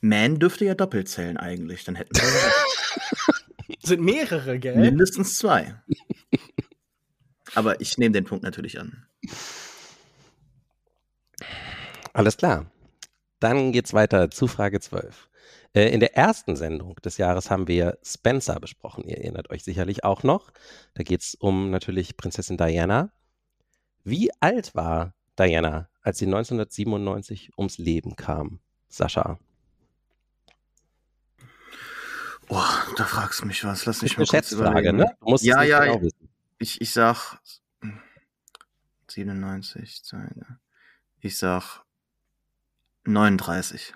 Man 0.00 0.38
dürfte 0.38 0.64
ja 0.64 0.74
doppelt 0.74 1.08
zählen 1.08 1.36
eigentlich, 1.36 1.84
dann 1.84 1.94
hätten 1.94 2.16
wir 2.16 3.76
Sind 3.82 4.02
mehrere, 4.02 4.58
gell? 4.58 4.76
mindestens 4.76 5.38
zwei. 5.38 5.80
Aber 7.54 7.80
ich 7.80 7.98
nehme 7.98 8.12
den 8.12 8.24
Punkt 8.24 8.44
natürlich 8.44 8.78
an. 8.80 9.06
Alles 12.12 12.36
klar. 12.36 12.66
Dann 13.40 13.72
geht's 13.72 13.94
weiter 13.94 14.30
zu 14.30 14.46
Frage 14.46 14.80
12. 14.80 15.28
Äh, 15.72 15.88
in 15.90 16.00
der 16.00 16.16
ersten 16.16 16.56
Sendung 16.56 16.96
des 16.96 17.16
Jahres 17.16 17.50
haben 17.50 17.68
wir 17.68 17.98
Spencer 18.04 18.58
besprochen. 18.60 19.04
Ihr 19.04 19.18
erinnert 19.18 19.50
euch 19.50 19.62
sicherlich 19.64 20.04
auch 20.04 20.22
noch. 20.22 20.50
Da 20.94 21.02
geht's 21.02 21.34
um 21.34 21.70
natürlich 21.70 22.16
Prinzessin 22.16 22.56
Diana. 22.56 23.12
Wie 24.04 24.30
alt 24.40 24.74
war 24.74 25.14
Diana, 25.38 25.88
als 26.02 26.18
sie 26.18 26.26
1997 26.26 27.52
ums 27.56 27.78
Leben 27.78 28.16
kam? 28.16 28.60
Sascha. 28.88 29.38
Oh, 32.48 32.62
da 32.96 33.04
fragst 33.04 33.42
du 33.42 33.46
mich 33.46 33.64
was. 33.64 33.86
Lass 33.86 34.02
mich 34.02 34.18
mal 34.18 34.26
kurz 34.26 34.30
Schätzfrage, 34.30 34.90
überlegen. 34.90 34.96
ne? 34.96 35.06
Du 35.20 35.30
musst 35.30 35.44
Ja, 35.44 35.56
es 35.56 35.60
nicht 35.60 35.70
ja, 35.70 35.80
genau 35.84 35.94
ja. 35.96 36.02
wissen. 36.02 36.29
Ich, 36.62 36.80
ich 36.82 36.92
sag 36.92 37.40
97, 39.08 40.02
ich 41.22 41.38
sag 41.38 41.84
39. 43.04 43.94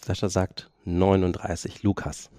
Sascha 0.00 0.28
sagt 0.28 0.70
39. 0.84 1.82
Lukas. 1.82 2.30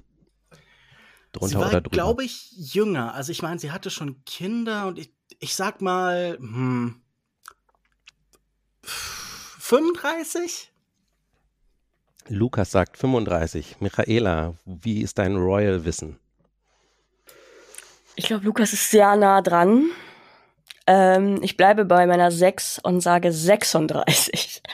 Drunter 1.34 1.48
sie 1.50 1.56
war, 1.56 1.68
oder 1.68 1.82
drüber? 1.82 1.94
glaube 1.94 2.24
ich, 2.24 2.54
jünger. 2.54 3.14
Also 3.14 3.34
ich 3.34 3.42
meine, 3.42 3.60
sie 3.60 3.72
hatte 3.72 3.90
schon 3.90 4.24
Kinder 4.24 4.88
und 4.88 4.98
ich, 4.98 5.14
ich 5.40 5.54
sag 5.54 5.82
mal, 5.82 6.38
hm, 6.38 7.02
35? 8.84 10.72
Lukas 12.30 12.72
sagt 12.72 12.98
35. 12.98 13.82
Michaela, 13.82 14.56
wie 14.64 15.02
ist 15.02 15.18
dein 15.18 15.36
Royal-Wissen? 15.36 16.18
Ich 18.16 18.26
glaube, 18.26 18.46
Lukas 18.46 18.74
ist 18.74 18.92
sehr 18.92 19.16
nah 19.16 19.42
dran. 19.42 19.90
Ähm, 20.88 21.40
ich 21.42 21.58
bleibe 21.58 21.86
bei 21.86 22.06
meiner 22.08 22.32
6 22.32 22.80
und 22.80 23.02
sage 23.02 23.32
36. 23.32 24.62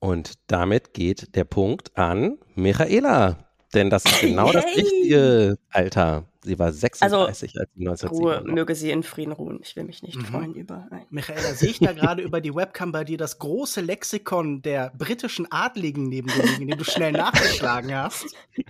Und 0.00 0.34
damit 0.46 0.94
geht 0.94 1.34
der 1.34 1.42
Punkt 1.44 1.98
an 1.98 2.38
Michaela. 2.54 3.48
Denn 3.74 3.90
das 3.90 4.04
ist 4.04 4.20
genau 4.20 4.52
das 4.52 4.64
Yay! 4.64 4.74
richtige 4.76 5.58
Alter. 5.70 6.24
Sie 6.44 6.56
war 6.58 6.72
36, 6.72 7.54
als 7.58 7.68
sie 7.74 7.84
Ruhe, 8.06 8.36
1997 8.38 8.54
möge 8.54 8.74
sie 8.76 8.90
in 8.92 9.02
Frieden 9.02 9.32
ruhen. 9.32 9.58
Ich 9.60 9.74
will 9.74 9.82
mich 9.82 10.02
nicht 10.04 10.16
Mhm. 10.16 10.24
freuen 10.24 10.54
über. 10.54 10.86
Nein. 10.92 11.04
Michaela, 11.10 11.52
sehe 11.52 11.70
ich 11.70 11.80
da 11.80 11.92
gerade 11.92 12.22
über 12.22 12.40
die 12.40 12.54
Webcam 12.54 12.92
bei 12.92 13.02
dir 13.02 13.18
das 13.18 13.40
große 13.40 13.80
Lexikon 13.80 14.62
der 14.62 14.92
britischen 14.96 15.50
Adligen 15.50 16.08
neben 16.08 16.28
dir 16.28 16.44
liegen, 16.44 16.68
den 16.68 16.78
du 16.78 16.84
schnell 16.84 17.12
nachgeschlagen 17.12 17.92
hast? 17.94 18.24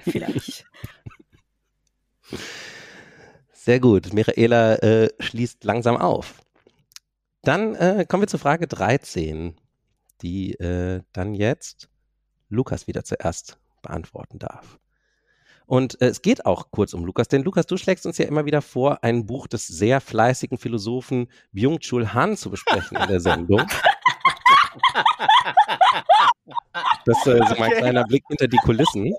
Vielleicht. 0.05 0.65
Sehr 3.61 3.81
gut. 3.81 4.13
Michaela 4.13 4.77
äh, 4.77 5.11
schließt 5.19 5.65
langsam 5.65 5.97
auf. 5.97 6.43
Dann 7.43 7.75
äh, 7.75 8.07
kommen 8.09 8.23
wir 8.23 8.29
zur 8.29 8.39
Frage 8.39 8.69
13, 8.69 9.57
die 10.23 10.55
äh, 10.55 11.03
dann 11.13 11.35
jetzt 11.35 11.89
Lukas 12.49 12.87
wieder 12.87 13.03
zuerst 13.03 13.59
beantworten 13.83 14.39
darf. 14.39 14.79
Und 15.67 16.01
äh, 16.01 16.07
es 16.07 16.23
geht 16.23 16.47
auch 16.47 16.71
kurz 16.71 16.95
um 16.95 17.05
Lukas, 17.05 17.27
denn 17.27 17.43
Lukas, 17.43 17.67
du 17.67 17.77
schlägst 17.77 18.07
uns 18.07 18.17
ja 18.17 18.27
immer 18.27 18.47
wieder 18.47 18.63
vor, 18.63 19.03
ein 19.03 19.27
Buch 19.27 19.49
des 19.49 19.67
sehr 19.67 20.01
fleißigen 20.01 20.57
Philosophen 20.57 21.29
Byung-Chul 21.53 22.15
Han 22.15 22.37
zu 22.37 22.51
besprechen 22.51 22.97
in 22.97 23.09
der 23.09 23.21
Sendung. 23.21 23.67
Das 27.05 27.19
ist 27.19 27.27
äh, 27.27 27.39
so 27.49 27.55
mein 27.59 27.71
Okay. 27.73 27.79
kleiner 27.79 28.05
Blick 28.05 28.23
hinter 28.29 28.47
die 28.47 28.59
Kulissen. 28.59 29.15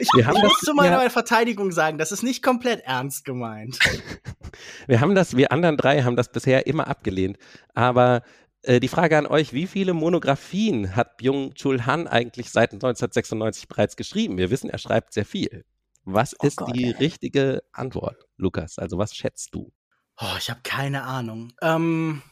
Ich, 0.00 0.08
Wir 0.14 0.26
haben 0.26 0.36
ich 0.36 0.42
das- 0.42 0.50
muss 0.52 0.60
zu 0.60 0.74
meiner 0.74 1.02
ja. 1.02 1.10
Verteidigung 1.10 1.72
sagen, 1.72 1.98
das 1.98 2.12
ist 2.12 2.22
nicht 2.22 2.42
komplett 2.42 2.80
ernst 2.84 3.24
gemeint. 3.24 3.78
Wir 4.86 5.00
haben 5.00 5.14
das, 5.14 5.36
wir 5.36 5.52
anderen 5.52 5.76
drei 5.76 6.02
haben 6.02 6.16
das 6.16 6.32
bisher 6.32 6.66
immer 6.66 6.88
abgelehnt. 6.88 7.38
Aber 7.74 8.22
äh, 8.62 8.80
die 8.80 8.88
Frage 8.88 9.16
an 9.16 9.26
euch, 9.26 9.52
wie 9.52 9.66
viele 9.68 9.94
Monographien 9.94 10.96
hat 10.96 11.16
Byung-Chul 11.18 11.86
Han 11.86 12.08
eigentlich 12.08 12.50
seit 12.50 12.72
1996 12.72 13.68
bereits 13.68 13.96
geschrieben? 13.96 14.38
Wir 14.38 14.50
wissen, 14.50 14.68
er 14.68 14.78
schreibt 14.78 15.12
sehr 15.12 15.24
viel. 15.24 15.64
Was 16.04 16.34
Oh 16.40 16.46
ist 16.46 16.56
Gott, 16.56 16.74
die 16.74 16.86
ey. 16.86 16.90
richtige 16.92 17.62
Antwort, 17.72 18.26
Lukas? 18.36 18.78
Also 18.78 18.98
was 18.98 19.14
schätzt 19.14 19.54
du? 19.54 19.72
Oh, 20.20 20.34
ich 20.38 20.50
habe 20.50 20.60
keine 20.64 21.04
Ahnung. 21.04 21.52
Ähm, 21.62 22.22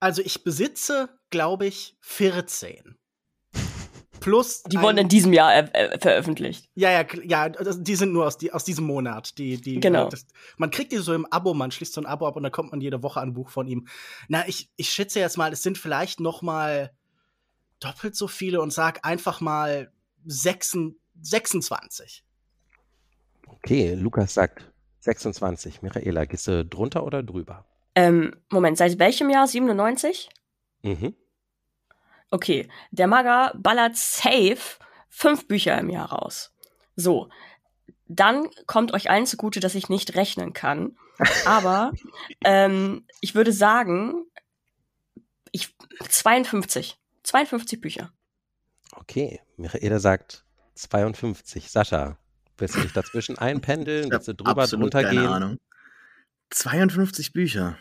also 0.00 0.22
ich 0.22 0.44
besitze, 0.44 1.08
glaube 1.30 1.66
ich, 1.66 1.96
14. 2.02 2.96
Plus. 4.26 4.64
Die 4.64 4.80
wurden 4.80 4.98
in 4.98 5.08
diesem 5.08 5.32
Jahr 5.32 5.54
äh, 5.54 5.68
äh, 5.72 5.98
veröffentlicht. 6.00 6.68
Ja, 6.74 6.90
ja, 6.90 7.06
ja, 7.22 7.48
die 7.48 7.94
sind 7.94 8.12
nur 8.12 8.26
aus, 8.26 8.36
die, 8.36 8.52
aus 8.52 8.64
diesem 8.64 8.84
Monat. 8.84 9.38
Die, 9.38 9.60
die, 9.60 9.78
Genau. 9.78 10.08
äh, 10.08 10.10
Das, 10.10 10.26
man 10.56 10.72
kriegt 10.72 10.90
die 10.90 10.96
so 10.96 11.14
im 11.14 11.26
Abo, 11.26 11.54
man 11.54 11.70
schließt 11.70 11.92
so 11.92 12.00
ein 12.00 12.06
Abo 12.06 12.26
ab 12.26 12.34
und 12.34 12.42
dann 12.42 12.50
kommt 12.50 12.72
man 12.72 12.80
jede 12.80 13.04
Woche 13.04 13.20
ein 13.20 13.34
Buch 13.34 13.50
von 13.50 13.68
ihm. 13.68 13.86
Na, 14.26 14.42
ich, 14.48 14.68
ich 14.74 14.90
schätze 14.90 15.20
jetzt 15.20 15.36
mal, 15.38 15.52
es 15.52 15.62
sind 15.62 15.78
vielleicht 15.78 16.18
noch 16.18 16.42
mal 16.42 16.90
doppelt 17.78 18.16
so 18.16 18.26
viele 18.26 18.60
und 18.60 18.72
sag 18.72 19.06
einfach 19.06 19.40
mal 19.40 19.92
6, 20.24 20.76
26. 21.22 22.24
Okay, 23.46 23.94
Lukas 23.94 24.34
sagt 24.34 24.72
26. 25.02 25.82
Michaela, 25.82 26.24
gehst 26.24 26.48
du 26.48 26.64
drunter 26.64 27.04
oder 27.04 27.22
drüber? 27.22 27.64
Ähm, 27.94 28.34
Moment, 28.50 28.76
seit 28.76 28.98
welchem 28.98 29.30
Jahr? 29.30 29.46
97? 29.46 30.28
Mhm. 30.82 31.14
Okay, 32.30 32.68
der 32.90 33.06
Maga 33.06 33.52
ballert 33.56 33.96
safe 33.96 34.78
fünf 35.08 35.46
Bücher 35.46 35.78
im 35.78 35.90
Jahr 35.90 36.10
raus. 36.10 36.52
So, 36.96 37.28
dann 38.08 38.48
kommt 38.66 38.92
euch 38.92 39.10
allen 39.10 39.26
zugute, 39.26 39.60
dass 39.60 39.74
ich 39.74 39.88
nicht 39.88 40.14
rechnen 40.14 40.52
kann. 40.52 40.96
Aber 41.44 41.92
ähm, 42.44 43.06
ich 43.20 43.34
würde 43.34 43.52
sagen, 43.52 44.24
ich 45.52 45.74
52. 46.08 46.98
52 47.22 47.80
Bücher. 47.80 48.12
Okay, 48.92 49.40
Michaela 49.56 49.98
sagt 49.98 50.44
52. 50.74 51.70
Sascha, 51.70 52.18
willst 52.58 52.76
du 52.76 52.80
dich 52.80 52.92
dazwischen 52.92 53.38
einpendeln? 53.38 54.10
Willst 54.10 54.28
du 54.28 54.34
drüber, 54.34 54.66
drunter 54.66 55.02
keine 55.02 55.20
gehen? 55.20 55.28
Ahnung. 55.28 55.58
52 56.50 57.32
Bücher. 57.32 57.78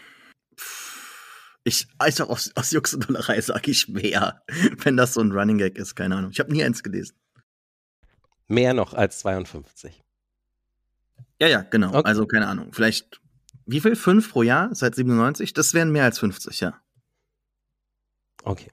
Ich, 1.68 1.88
einfach 1.98 2.30
aus, 2.30 2.52
aus 2.56 2.70
Jux 2.72 2.94
und 2.94 3.10
Dollerei 3.10 3.42
sage 3.42 3.72
ich 3.72 3.90
mehr. 3.90 4.44
Wenn 4.78 4.96
das 4.96 5.16
so 5.16 5.22
ein 5.22 5.32
Running 5.32 5.58
Gag 5.58 5.78
ist, 5.78 5.96
keine 5.96 6.16
Ahnung. 6.16 6.30
Ich 6.32 6.40
habe 6.40 6.54
nie 6.54 6.64
eins 6.64 6.84
gelesen. 6.84 7.18
Mehr 8.48 8.76
noch 8.76 8.94
als 8.94 9.20
52. 9.20 10.04
Ja, 11.42 11.48
ja, 11.48 11.62
genau. 11.64 11.90
Okay. 11.90 12.08
Also 12.08 12.28
keine 12.28 12.48
Ahnung. 12.48 12.72
Vielleicht, 12.72 13.20
wie 13.66 13.82
viel? 13.82 13.96
Fünf 13.96 14.32
pro 14.32 14.44
Jahr 14.44 14.74
seit 14.76 14.94
97? 14.94 15.54
Das 15.54 15.74
wären 15.74 15.92
mehr 15.92 16.04
als 16.04 16.20
50, 16.20 16.60
ja. 16.60 16.80
Okay. 18.44 18.72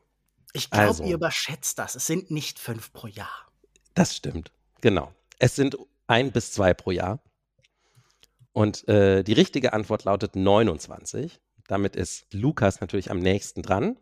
Ich 0.52 0.70
glaube, 0.70 0.88
Also. 0.88 1.04
ihr 1.04 1.14
überschätzt 1.14 1.78
das. 1.78 1.94
Es 1.94 2.06
sind 2.06 2.30
nicht 2.30 2.58
fünf 2.58 2.92
pro 2.92 3.06
Jahr. 3.06 3.50
Das 3.94 4.14
stimmt. 4.14 4.52
Genau. 4.82 5.14
Es 5.38 5.56
sind 5.56 5.78
ein 6.06 6.30
bis 6.30 6.52
zwei 6.52 6.74
pro 6.74 6.90
Jahr. 6.90 7.20
Und 8.52 8.86
äh, 8.86 9.22
die 9.22 9.32
richtige 9.32 9.72
Antwort 9.72 10.04
lautet 10.04 10.36
29. 10.36 11.40
Damit 11.68 11.96
ist 11.96 12.32
Lukas 12.32 12.80
natürlich 12.80 13.10
am 13.10 13.18
nächsten 13.18 13.62
dran. 13.62 13.96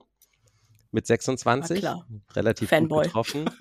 mit 0.93 1.07
26. 1.07 1.79
klar. 1.81 2.07
Relativ 2.35 2.69
Fanboy. 2.69 2.99
gut 2.99 3.05
getroffen. 3.05 3.51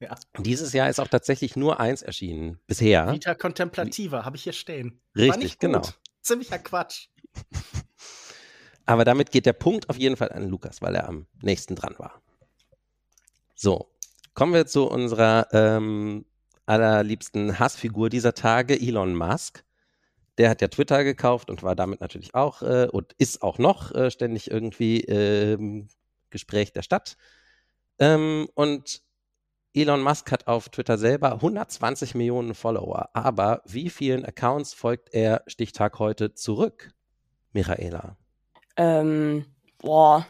Ja. 0.00 0.16
Dieses 0.38 0.72
Jahr 0.72 0.90
ist 0.90 1.00
auch 1.00 1.08
tatsächlich 1.08 1.56
nur 1.56 1.80
eins 1.80 2.02
erschienen. 2.02 2.58
Bisher. 2.66 3.10
Vita 3.12 3.34
Contemplativa 3.34 4.24
habe 4.24 4.36
ich 4.36 4.42
hier 4.42 4.52
stehen. 4.52 5.00
War 5.14 5.24
Richtig, 5.24 5.58
genau. 5.58 5.82
Ziemlicher 6.20 6.58
Quatsch. 6.58 7.08
Aber 8.86 9.04
damit 9.04 9.30
geht 9.30 9.46
der 9.46 9.54
Punkt 9.54 9.88
auf 9.88 9.96
jeden 9.96 10.16
Fall 10.16 10.30
an 10.32 10.48
Lukas, 10.48 10.82
weil 10.82 10.94
er 10.94 11.08
am 11.08 11.26
nächsten 11.40 11.74
dran 11.74 11.94
war. 11.98 12.20
So, 13.54 13.88
kommen 14.34 14.52
wir 14.52 14.66
zu 14.66 14.86
unserer 14.90 15.48
ähm, 15.52 16.26
allerliebsten 16.66 17.58
Hassfigur 17.58 18.10
dieser 18.10 18.34
Tage, 18.34 18.78
Elon 18.78 19.14
Musk. 19.14 19.64
Der 20.38 20.50
hat 20.50 20.60
ja 20.60 20.68
Twitter 20.68 21.04
gekauft 21.04 21.50
und 21.50 21.62
war 21.62 21.76
damit 21.76 22.00
natürlich 22.00 22.34
auch 22.34 22.62
äh, 22.62 22.88
und 22.90 23.12
ist 23.18 23.42
auch 23.42 23.58
noch 23.58 23.94
äh, 23.94 24.10
ständig 24.10 24.50
irgendwie 24.50 25.02
ähm, 25.02 25.88
Gespräch 26.30 26.72
der 26.72 26.82
Stadt. 26.82 27.16
Ähm, 27.98 28.48
und 28.54 29.02
Elon 29.74 30.02
Musk 30.02 30.30
hat 30.30 30.46
auf 30.46 30.68
Twitter 30.68 30.98
selber 30.98 31.32
120 31.32 32.14
Millionen 32.14 32.54
Follower. 32.54 33.10
Aber 33.12 33.62
wie 33.64 33.90
vielen 33.90 34.24
Accounts 34.24 34.72
folgt 34.72 35.12
er 35.12 35.42
Stichtag 35.46 35.98
heute 35.98 36.34
zurück, 36.34 36.90
Michaela? 37.52 38.16
Ähm, 38.76 39.46
boah. 39.78 40.26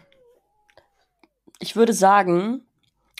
Ich 1.58 1.76
würde 1.76 1.92
sagen, 1.92 2.62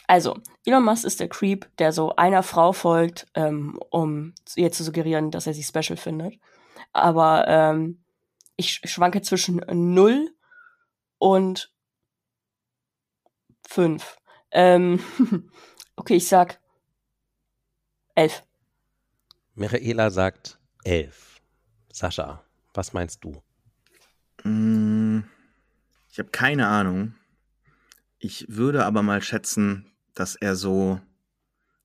also, 0.07 0.37
Elon 0.65 0.83
Musk 0.83 1.05
ist 1.05 1.19
der 1.19 1.29
Creep, 1.29 1.67
der 1.77 1.91
so 1.91 2.15
einer 2.15 2.43
Frau 2.43 2.73
folgt, 2.73 3.27
ähm, 3.33 3.79
um 3.89 4.33
ihr 4.55 4.71
zu 4.71 4.83
suggerieren, 4.83 5.31
dass 5.31 5.47
er 5.47 5.53
sie 5.53 5.63
special 5.63 5.97
findet. 5.97 6.35
Aber 6.95 7.45
ähm, 7.49 8.03
ich 8.55 8.69
sch- 8.69 8.87
schwanke 8.87 9.21
zwischen 9.21 9.61
0 9.93 10.33
und 11.17 11.73
5. 13.67 14.17
Ähm, 14.51 15.01
okay, 15.97 16.15
ich 16.15 16.27
sag 16.29 16.61
11. 18.15 18.43
Michaela 19.55 20.09
sagt 20.09 20.57
11. 20.85 21.41
Sascha, 21.91 22.43
was 22.73 22.93
meinst 22.93 23.23
du? 23.25 23.41
Mm, 24.43 25.23
Ich 26.09 26.19
habe 26.19 26.29
keine 26.29 26.67
Ahnung. 26.67 27.15
Ich 28.19 28.45
würde 28.47 28.85
aber 28.85 29.01
mal 29.03 29.21
schätzen, 29.21 29.91
dass 30.13 30.35
er 30.35 30.55
so 30.55 31.01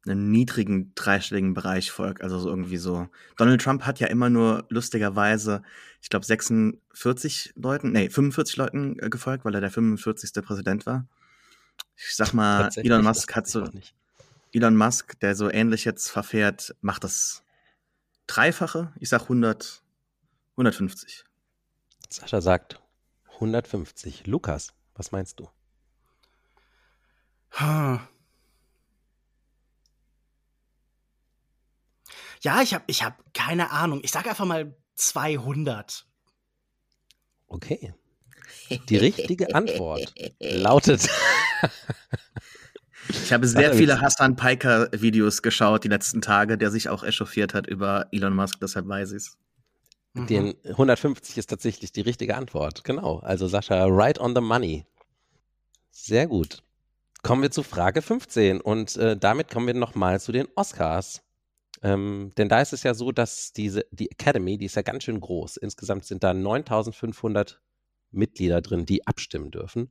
einem 0.05 0.31
niedrigen 0.31 0.93
dreistelligen 0.95 1.55
Bereich 1.55 1.91
folgt. 1.91 2.23
Also 2.23 2.39
so 2.39 2.49
irgendwie 2.49 2.79
so. 2.79 3.09
Donald 3.37 3.61
Trump 3.61 3.85
hat 3.85 4.01
ja 4.01 4.07
immer 4.07 4.31
nur 4.31 4.65
lustigerweise, 4.69 5.63
ich 6.01 6.09
glaube, 6.09 6.25
46 6.25 7.53
Leuten, 7.57 7.93
nee, 7.93 8.09
45 8.09 8.57
Leuten 8.57 8.99
äh, 8.99 9.11
gefolgt, 9.11 9.45
weil 9.45 9.55
er 9.55 9.61
der 9.61 9.71
45. 9.71 10.33
Präsident 10.43 10.87
war. 10.87 11.07
Ich 11.97 12.17
sag 12.17 12.33
mal, 12.33 12.71
Elon 12.77 13.05
Musk 13.05 13.35
hat 13.37 13.47
ich 13.47 13.53
so, 13.53 13.61
nicht. 13.61 13.95
Elon 14.53 14.77
Musk, 14.77 15.19
der 15.21 15.35
so 15.37 15.51
ähnlich 15.51 15.85
jetzt 15.85 16.09
verfährt, 16.09 16.75
macht 16.81 17.05
das 17.05 17.43
Dreifache. 18.27 18.93
Ich 18.99 19.11
sag 19.11 19.23
100, 19.23 19.83
150. 20.53 21.25
Sascha 22.09 22.41
sagt 22.41 22.81
150. 23.35 24.27
Lukas, 24.27 24.73
was 24.95 25.13
meinst 25.13 25.41
du? 25.41 25.49
Hm. 27.51 28.01
Ja, 32.41 32.63
ich 32.63 32.75
habe 32.75 32.85
ich 32.87 33.03
hab 33.03 33.23
keine 33.35 33.71
Ahnung. 33.71 34.01
Ich 34.03 34.11
sage 34.11 34.31
einfach 34.31 34.47
mal 34.47 34.75
200. 34.97 36.07
Okay. 37.49 37.95
Die 38.89 38.97
richtige 38.97 39.55
Antwort 39.55 40.13
lautet 40.41 41.09
Ich 43.09 43.33
habe 43.33 43.47
sehr 43.47 43.75
viele 43.75 44.01
Hassan 44.01 44.37
Piker-Videos 44.37 45.43
geschaut 45.43 45.85
die 45.85 45.89
letzten 45.89 46.21
Tage, 46.21 46.57
der 46.57 46.71
sich 46.71 46.89
auch 46.89 47.03
echauffiert 47.03 47.55
hat 47.55 47.67
über 47.67 48.07
Elon 48.13 48.35
Musk, 48.35 48.59
deshalb 48.61 48.89
weiß 48.89 49.13
ich 49.13 49.17
es. 49.17 49.39
Mhm. 50.15 50.27
Den 50.27 50.55
150 50.65 51.39
ist 51.39 51.49
tatsächlich 51.49 51.93
die 51.93 52.01
richtige 52.01 52.37
Antwort. 52.37 52.85
Genau. 52.85 53.19
Also 53.19 53.49
Sascha, 53.49 53.85
right 53.87 54.19
on 54.19 54.35
the 54.35 54.41
money. 54.41 54.87
Sehr 55.91 56.27
gut. 56.27 56.63
Kommen 57.23 57.43
wir 57.43 57.51
zu 57.51 57.63
Frage 57.63 58.01
15 58.03 58.61
und 58.61 58.97
äh, 58.97 59.17
damit 59.17 59.51
kommen 59.51 59.67
wir 59.67 59.75
nochmal 59.75 60.21
zu 60.21 60.33
den 60.33 60.49
Oscars. 60.55 61.23
Ähm, 61.83 62.33
denn 62.37 62.49
da 62.49 62.61
ist 62.61 62.73
es 62.73 62.83
ja 62.83 62.95
so, 62.95 63.13
dass 63.13 63.53
diese, 63.53 63.87
die 63.91 64.11
Academy, 64.11 64.59
die 64.59 64.67
ist 64.67 64.77
ja 64.77 64.83
ganz 64.83 65.05
schön 65.05 65.21
groß. 65.21 65.57
Insgesamt 65.57 66.05
sind 66.05 66.23
da 66.23 66.35
9500 66.35 67.61
Mitglieder 68.11 68.61
drin, 68.61 68.87
die 68.87 69.07
abstimmen 69.07 69.51
dürfen. 69.51 69.91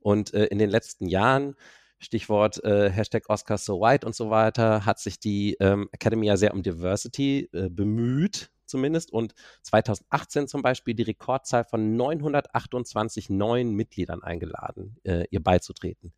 Und 0.00 0.34
äh, 0.34 0.46
in 0.46 0.58
den 0.58 0.70
letzten 0.70 1.06
Jahren, 1.06 1.54
Stichwort 1.98 2.62
äh, 2.64 2.90
Hashtag 2.90 3.28
Oscars 3.28 3.64
so 3.64 3.80
white 3.80 4.06
und 4.06 4.14
so 4.14 4.30
weiter, 4.30 4.86
hat 4.86 5.00
sich 5.00 5.18
die 5.18 5.56
ähm, 5.60 5.88
Academy 5.92 6.26
ja 6.26 6.36
sehr 6.36 6.54
um 6.54 6.62
Diversity 6.62 7.48
äh, 7.52 7.68
bemüht, 7.68 8.50
zumindest. 8.66 9.12
Und 9.12 9.34
2018 9.62 10.46
zum 10.46 10.62
Beispiel 10.62 10.94
die 10.94 11.02
Rekordzahl 11.02 11.64
von 11.64 11.96
928 11.96 13.30
neuen 13.30 13.72
Mitgliedern 13.74 14.22
eingeladen, 14.22 14.96
äh, 15.04 15.24
ihr 15.30 15.42
beizutreten. 15.42 16.12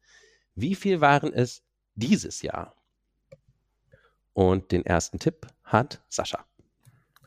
Wie 0.55 0.75
viel 0.75 1.01
waren 1.01 1.33
es 1.33 1.63
dieses 1.95 2.43
Jahr? 2.43 2.75
Und 4.41 4.73
den 4.73 4.87
ersten 4.87 5.19
Tipp 5.19 5.47
hat 5.65 6.01
Sascha. 6.09 6.47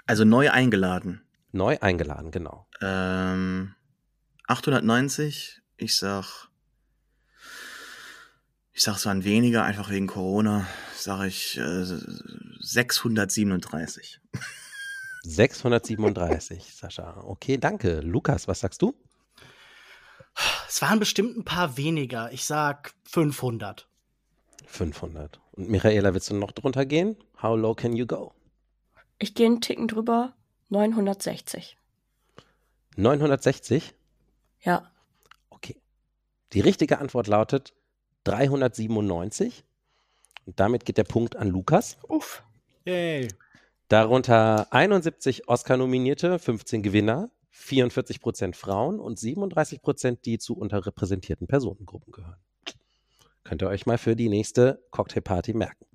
Also 0.08 0.26
neu 0.26 0.50
eingeladen. 0.50 1.22
Neu 1.52 1.78
eingeladen, 1.80 2.32
genau. 2.32 2.66
Ähm, 2.82 3.76
890, 4.48 5.62
ich 5.78 5.96
sag, 5.96 6.50
ich 8.72 8.82
sag, 8.82 8.96
es 8.96 9.06
waren 9.06 9.24
weniger, 9.24 9.64
einfach 9.64 9.92
wegen 9.92 10.08
Corona, 10.08 10.66
sage 10.96 11.28
ich 11.28 11.56
äh, 11.60 11.86
637. 12.62 14.20
637, 15.22 16.74
Sascha. 16.74 17.22
Okay, 17.26 17.60
danke. 17.60 18.00
Lukas, 18.00 18.48
was 18.48 18.62
sagst 18.62 18.82
du? 18.82 18.96
Es 20.68 20.82
waren 20.82 20.98
bestimmt 20.98 21.38
ein 21.38 21.46
paar 21.46 21.78
weniger. 21.78 22.32
Ich 22.32 22.46
sag 22.46 22.96
500. 23.04 23.88
500. 24.66 25.43
Und 25.56 25.70
Michaela, 25.70 26.14
willst 26.14 26.30
du 26.30 26.36
noch 26.36 26.52
drunter 26.52 26.86
gehen? 26.86 27.16
How 27.42 27.58
low 27.58 27.74
can 27.74 27.94
you 27.94 28.06
go? 28.06 28.34
Ich 29.20 29.36
gehe 29.36 29.46
einen 29.46 29.62
Ticken 29.62 29.88
drüber, 29.88 30.34
960. 30.70 31.78
960? 32.96 33.94
Ja. 34.62 34.92
Okay. 35.50 35.76
Die 36.54 36.60
richtige 36.60 37.00
Antwort 37.00 37.28
lautet 37.28 37.74
397. 38.24 39.64
Und 40.46 40.60
damit 40.60 40.86
geht 40.86 40.98
der 40.98 41.04
Punkt 41.04 41.36
an 41.36 41.50
Lukas. 41.50 41.98
Uff. 42.08 42.44
Yay. 42.86 43.28
Darunter 43.88 44.68
71 44.72 45.48
Oscar-Nominierte, 45.48 46.40
15 46.40 46.82
Gewinner, 46.82 47.30
44 47.52 48.22
Prozent 48.22 48.56
Frauen 48.56 49.00
und 49.00 49.20
37 49.20 49.82
Prozent, 49.82 50.26
die 50.26 50.40
zu 50.40 50.58
unterrepräsentierten 50.58 51.48
Personengruppen 51.48 52.12
gehören. 52.12 52.43
Könnt 53.44 53.62
ihr 53.62 53.68
euch 53.68 53.86
mal 53.86 53.98
für 53.98 54.16
die 54.16 54.30
nächste 54.30 54.84
Cocktailparty 54.92 55.54
merken. 55.54 55.86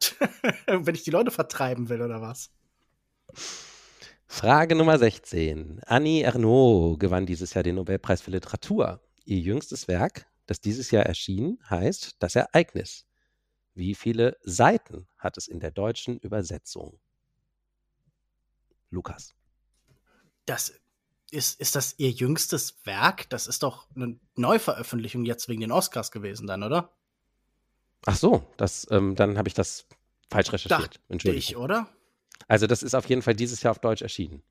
Wenn 0.66 0.94
ich 0.94 1.02
die 1.02 1.10
Leute 1.10 1.30
vertreiben 1.30 1.88
will, 1.88 2.02
oder 2.02 2.20
was? 2.20 2.50
Frage 4.26 4.74
Nummer 4.74 4.98
16. 4.98 5.80
Annie 5.86 6.22
Ernaux 6.22 6.98
gewann 6.98 7.26
dieses 7.26 7.54
Jahr 7.54 7.62
den 7.62 7.76
Nobelpreis 7.76 8.20
für 8.20 8.30
Literatur. 8.30 9.00
Ihr 9.24 9.38
jüngstes 9.38 9.88
Werk, 9.88 10.26
das 10.46 10.60
dieses 10.60 10.90
Jahr 10.90 11.04
erschien, 11.04 11.58
heißt 11.68 12.16
Das 12.18 12.36
Ereignis. 12.36 13.06
Wie 13.74 13.94
viele 13.94 14.36
Seiten 14.42 15.08
hat 15.18 15.36
es 15.36 15.48
in 15.48 15.60
der 15.60 15.70
deutschen 15.70 16.18
Übersetzung? 16.18 17.00
Lukas. 18.90 19.34
Das 20.46 20.72
ist, 21.34 21.60
ist 21.60 21.74
das 21.76 21.94
ihr 21.98 22.10
jüngstes 22.10 22.76
Werk? 22.84 23.28
Das 23.28 23.46
ist 23.46 23.62
doch 23.62 23.86
eine 23.94 24.18
Neuveröffentlichung 24.36 25.24
jetzt 25.24 25.48
wegen 25.48 25.60
den 25.60 25.72
Oscars 25.72 26.10
gewesen, 26.10 26.46
dann, 26.46 26.62
oder? 26.62 26.90
Ach 28.06 28.16
so, 28.16 28.46
das, 28.56 28.86
ähm, 28.90 29.14
dann 29.14 29.36
habe 29.36 29.48
ich 29.48 29.54
das 29.54 29.86
falsch 30.30 30.52
recherchiert. 30.52 30.70
Dachte 30.80 30.98
ich, 30.98 31.10
Entschuldigung. 31.10 31.62
oder? 31.62 31.88
Also 32.48 32.66
das 32.66 32.82
ist 32.82 32.94
auf 32.94 33.08
jeden 33.08 33.22
Fall 33.22 33.34
dieses 33.34 33.62
Jahr 33.62 33.72
auf 33.72 33.78
Deutsch 33.78 34.02
erschienen. 34.02 34.42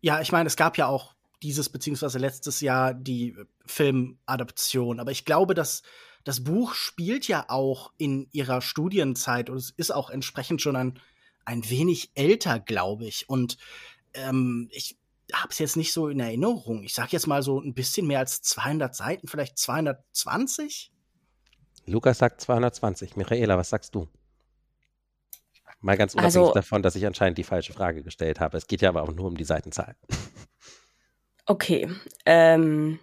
Ja, 0.00 0.20
ich 0.20 0.32
meine, 0.32 0.46
es 0.46 0.56
gab 0.56 0.78
ja 0.78 0.86
auch 0.86 1.14
dieses 1.42 1.68
beziehungsweise 1.68 2.18
letztes 2.18 2.60
Jahr 2.60 2.94
die 2.94 3.36
Filmadaption. 3.66 5.00
Aber 5.00 5.10
ich 5.10 5.24
glaube, 5.24 5.54
dass 5.54 5.82
das 6.24 6.44
Buch 6.44 6.74
spielt 6.74 7.26
ja 7.26 7.46
auch 7.48 7.92
in 7.98 8.28
ihrer 8.32 8.62
Studienzeit 8.62 9.50
und 9.50 9.56
es 9.56 9.70
ist 9.70 9.92
auch 9.92 10.08
entsprechend 10.10 10.62
schon 10.62 10.76
ein, 10.76 11.00
ein 11.44 11.68
wenig 11.68 12.12
älter, 12.14 12.60
glaube 12.60 13.06
ich. 13.06 13.28
Und 13.28 13.58
ähm, 14.14 14.68
ich 14.70 14.96
habe 15.32 15.48
es 15.50 15.58
jetzt 15.58 15.76
nicht 15.76 15.92
so 15.92 16.08
in 16.08 16.20
Erinnerung. 16.20 16.82
Ich 16.82 16.94
sage 16.94 17.10
jetzt 17.12 17.26
mal 17.26 17.42
so 17.42 17.60
ein 17.60 17.74
bisschen 17.74 18.06
mehr 18.06 18.18
als 18.18 18.42
200 18.42 18.94
Seiten, 18.94 19.28
vielleicht 19.28 19.58
220. 19.58 20.92
Lukas 21.86 22.18
sagt 22.18 22.40
220. 22.40 23.16
Michaela, 23.16 23.56
was 23.58 23.70
sagst 23.70 23.94
du? 23.94 24.08
Mal 25.80 25.96
ganz 25.96 26.14
unabhängig 26.14 26.36
Also- 26.36 26.54
davon, 26.54 26.82
dass 26.82 26.94
ich 26.94 27.06
anscheinend 27.06 27.38
die 27.38 27.44
falsche 27.44 27.72
Frage 27.72 28.02
gestellt 28.02 28.38
habe. 28.40 28.56
Es 28.56 28.66
geht 28.66 28.82
ja 28.82 28.88
aber 28.88 29.02
auch 29.02 29.12
nur 29.12 29.26
um 29.26 29.36
die 29.36 29.44
Seitenzahl. 29.44 29.96
Okay. 31.46 31.88
Ähm, 32.24 33.00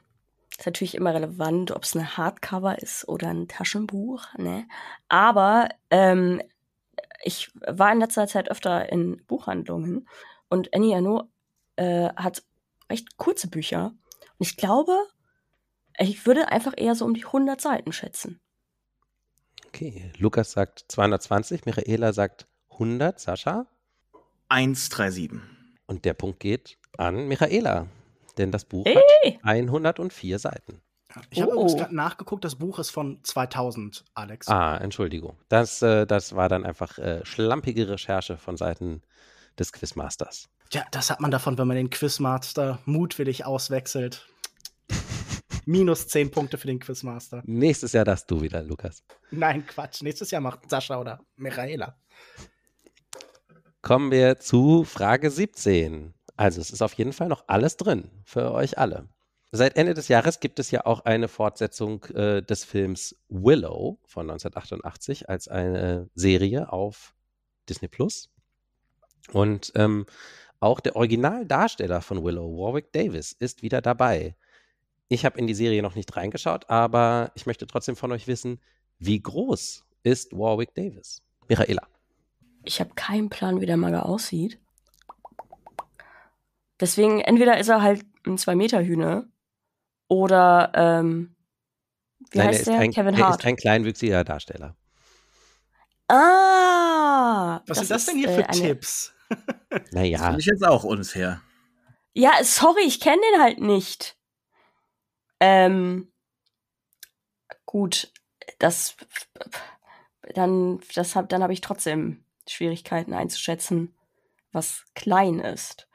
ist 0.58 0.66
natürlich 0.66 0.96
immer 0.96 1.14
relevant, 1.14 1.72
ob 1.72 1.84
es 1.84 1.96
eine 1.96 2.16
Hardcover 2.18 2.80
ist 2.82 3.08
oder 3.08 3.28
ein 3.30 3.48
Taschenbuch, 3.50 4.26
ne? 4.38 4.66
Aber 5.10 5.70
ähm, 5.90 6.42
ich 7.22 7.52
war 7.68 7.92
in 7.92 8.00
letzter 8.00 8.28
Zeit 8.28 8.50
öfter 8.50 8.90
in 8.92 9.26
Buchhandlungen 9.26 10.08
und 10.50 10.74
Annie 10.74 10.96
Arnaud 10.96 11.28
äh, 11.80 12.10
hat 12.16 12.44
recht 12.92 13.18
kurze 13.18 13.48
Bücher. 13.48 13.94
Und 14.38 14.48
ich 14.48 14.58
glaube, 14.58 14.98
ich 15.98 16.26
würde 16.26 16.50
einfach 16.50 16.74
eher 16.78 16.96
so 16.96 17.06
um 17.06 17.14
die 17.14 17.26
100 17.26 17.60
Seiten 17.62 17.92
schätzen. 17.92 18.40
Okay, 19.68 20.12
Lukas 20.18 20.52
sagt 20.52 20.86
220, 20.88 21.66
Michaela 21.66 22.14
sagt 22.14 22.48
100, 22.72 23.20
Sascha? 23.20 23.68
137. 24.50 25.32
Und 25.86 26.06
der 26.06 26.14
Punkt 26.14 26.40
geht 26.40 26.78
an 26.98 27.28
Michaela, 27.28 27.88
denn 28.38 28.52
das 28.52 28.66
Buch 28.66 28.86
Hey! 28.86 29.34
hat 29.34 29.44
104 29.44 30.40
Seiten. 30.40 30.82
Ich 31.32 31.42
habe 31.42 31.52
Oh. 31.52 31.62
übrigens 31.62 31.76
gerade 31.78 31.96
nachgeguckt, 31.96 32.46
das 32.46 32.56
Buch 32.56 32.78
ist 32.80 32.92
von 32.92 33.20
2000, 33.24 34.06
Alex. 34.14 34.48
Ah, 34.48 34.78
Entschuldigung. 34.78 35.38
Das, 35.50 35.82
äh, 35.82 36.06
das 36.06 36.36
war 36.36 36.50
dann 36.50 36.66
einfach 36.66 36.98
äh, 37.00 37.26
schlampige 37.26 37.90
Recherche 37.90 38.38
von 38.38 38.58
Seiten 38.58 39.02
des 39.58 39.74
Quizmasters. 39.74 40.50
Ja, 40.72 40.86
das 40.92 41.10
hat 41.10 41.20
man 41.20 41.32
davon, 41.32 41.58
wenn 41.58 41.68
man 41.68 41.78
den 41.78 41.90
Quizmaster 41.90 42.80
mutwillig 42.86 43.46
auswechselt. 43.46 44.28
Minus 45.66 46.08
10 46.08 46.32
Punkte 46.32 46.58
für 46.58 46.68
den 46.68 46.80
Quizmaster. 46.80 47.42
Nächstes 47.46 47.94
Jahr 47.94 48.06
darfst 48.06 48.30
du 48.30 48.42
wieder, 48.42 48.62
Lukas. 48.62 49.04
Nein, 49.32 49.66
Quatsch. 49.66 50.02
Nächstes 50.02 50.32
Jahr 50.32 50.42
macht 50.42 50.70
Sascha 50.70 51.00
oder 51.00 51.20
Michaela. 51.36 51.96
Kommen 53.82 54.12
wir 54.12 54.40
zu 54.40 54.84
Frage 54.84 55.32
17. 55.32 56.14
Also 56.38 56.62
es 56.62 56.70
ist 56.70 56.82
auf 56.82 56.94
jeden 56.94 57.14
Fall 57.14 57.30
noch 57.30 57.46
alles 57.48 57.78
drin 57.78 58.12
für 58.24 58.52
euch 58.52 58.78
alle. 58.78 59.10
Seit 59.52 59.76
Ende 59.76 59.96
des 59.96 60.08
Jahres 60.08 60.40
gibt 60.40 60.60
es 60.60 60.70
ja 60.70 60.86
auch 60.86 61.06
eine 61.06 61.28
Fortsetzung 61.28 62.04
äh, 62.14 62.44
des 62.44 62.64
Films 62.64 63.16
Willow 63.30 64.00
von 64.06 64.30
1988 64.30 65.30
als 65.30 65.48
eine 65.48 66.10
Serie 66.14 66.72
auf 66.72 67.16
Disney 67.68 67.88
Plus. 67.88 68.30
Und 69.32 69.72
ähm, 69.76 70.06
auch 70.60 70.80
der 70.80 70.96
Originaldarsteller 70.96 72.02
von 72.02 72.24
Willow, 72.24 72.58
Warwick 72.58 72.92
Davis, 72.92 73.32
ist 73.32 73.62
wieder 73.62 73.82
dabei. 73.82 74.36
Ich 75.08 75.26
habe 75.26 75.40
in 75.40 75.48
die 75.48 75.54
Serie 75.56 75.82
noch 75.82 75.96
nicht 75.96 76.16
reingeschaut, 76.16 76.70
aber 76.70 77.32
ich 77.36 77.46
möchte 77.46 77.66
trotzdem 77.66 77.96
von 77.96 78.12
euch 78.12 78.28
wissen, 78.28 78.60
wie 79.00 79.22
groß 79.22 79.86
ist 80.04 80.34
Warwick 80.34 80.74
Davis? 80.76 81.22
Michaela. 81.48 81.88
Ich 82.64 82.80
habe 82.80 82.94
keinen 82.96 83.30
Plan, 83.30 83.62
wie 83.62 83.66
der 83.66 83.78
Mager 83.78 84.06
aussieht. 84.06 84.60
Deswegen, 86.80 87.22
entweder 87.22 87.58
ist 87.58 87.70
er 87.70 87.82
halt 87.82 88.06
ein 88.26 88.38
2-Meter-Hühner 88.38 89.26
oder, 90.08 90.72
ähm, 90.76 91.36
wie 92.32 92.38
Nein, 92.38 92.48
er 92.48 92.54
heißt 92.54 92.68
der? 92.68 92.80
ein, 92.80 92.92
Kevin 92.92 93.16
er 93.16 93.28
Hart. 93.28 93.40
ist 93.40 93.46
ein 93.46 93.56
kleinwüchsiger 93.56 94.24
Darsteller. 94.24 94.76
ah! 96.08 97.62
Was 97.68 97.80
sind 97.80 97.92
das 97.92 98.06
denn 98.06 98.18
hier 98.18 98.30
ist, 98.30 98.36
für 98.36 98.42
äh, 98.42 98.46
eine- 98.48 98.62
Tipps? 98.62 99.14
Das 99.70 99.92
Naja, 99.92 100.24
finde 100.24 100.40
ich 100.40 100.46
jetzt 100.46 100.66
auch 100.66 100.84
unfair. 100.84 101.42
Ja, 102.14 102.44
sorry, 102.44 102.82
ich 102.86 103.00
kenne 103.00 103.22
den 103.34 103.42
halt 103.42 103.62
nicht. 103.62 104.18
Ähm, 105.40 106.12
gut, 107.66 108.12
das 108.58 108.96
dann 110.34 110.80
das 110.96 111.16
hab, 111.16 111.30
dann 111.30 111.44
habe 111.44 111.54
ich 111.54 111.62
trotzdem 111.62 112.24
Schwierigkeiten 112.48 113.14
einzuschätzen, 113.14 113.96
was 114.52 114.86
klein 114.96 115.40
ist. 115.40 115.88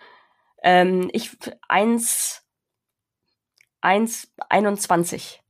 Ähm, 0.62 1.10
ich 1.12 1.36
eins 1.68 2.42
eins 3.80 4.32
21. 4.48 5.42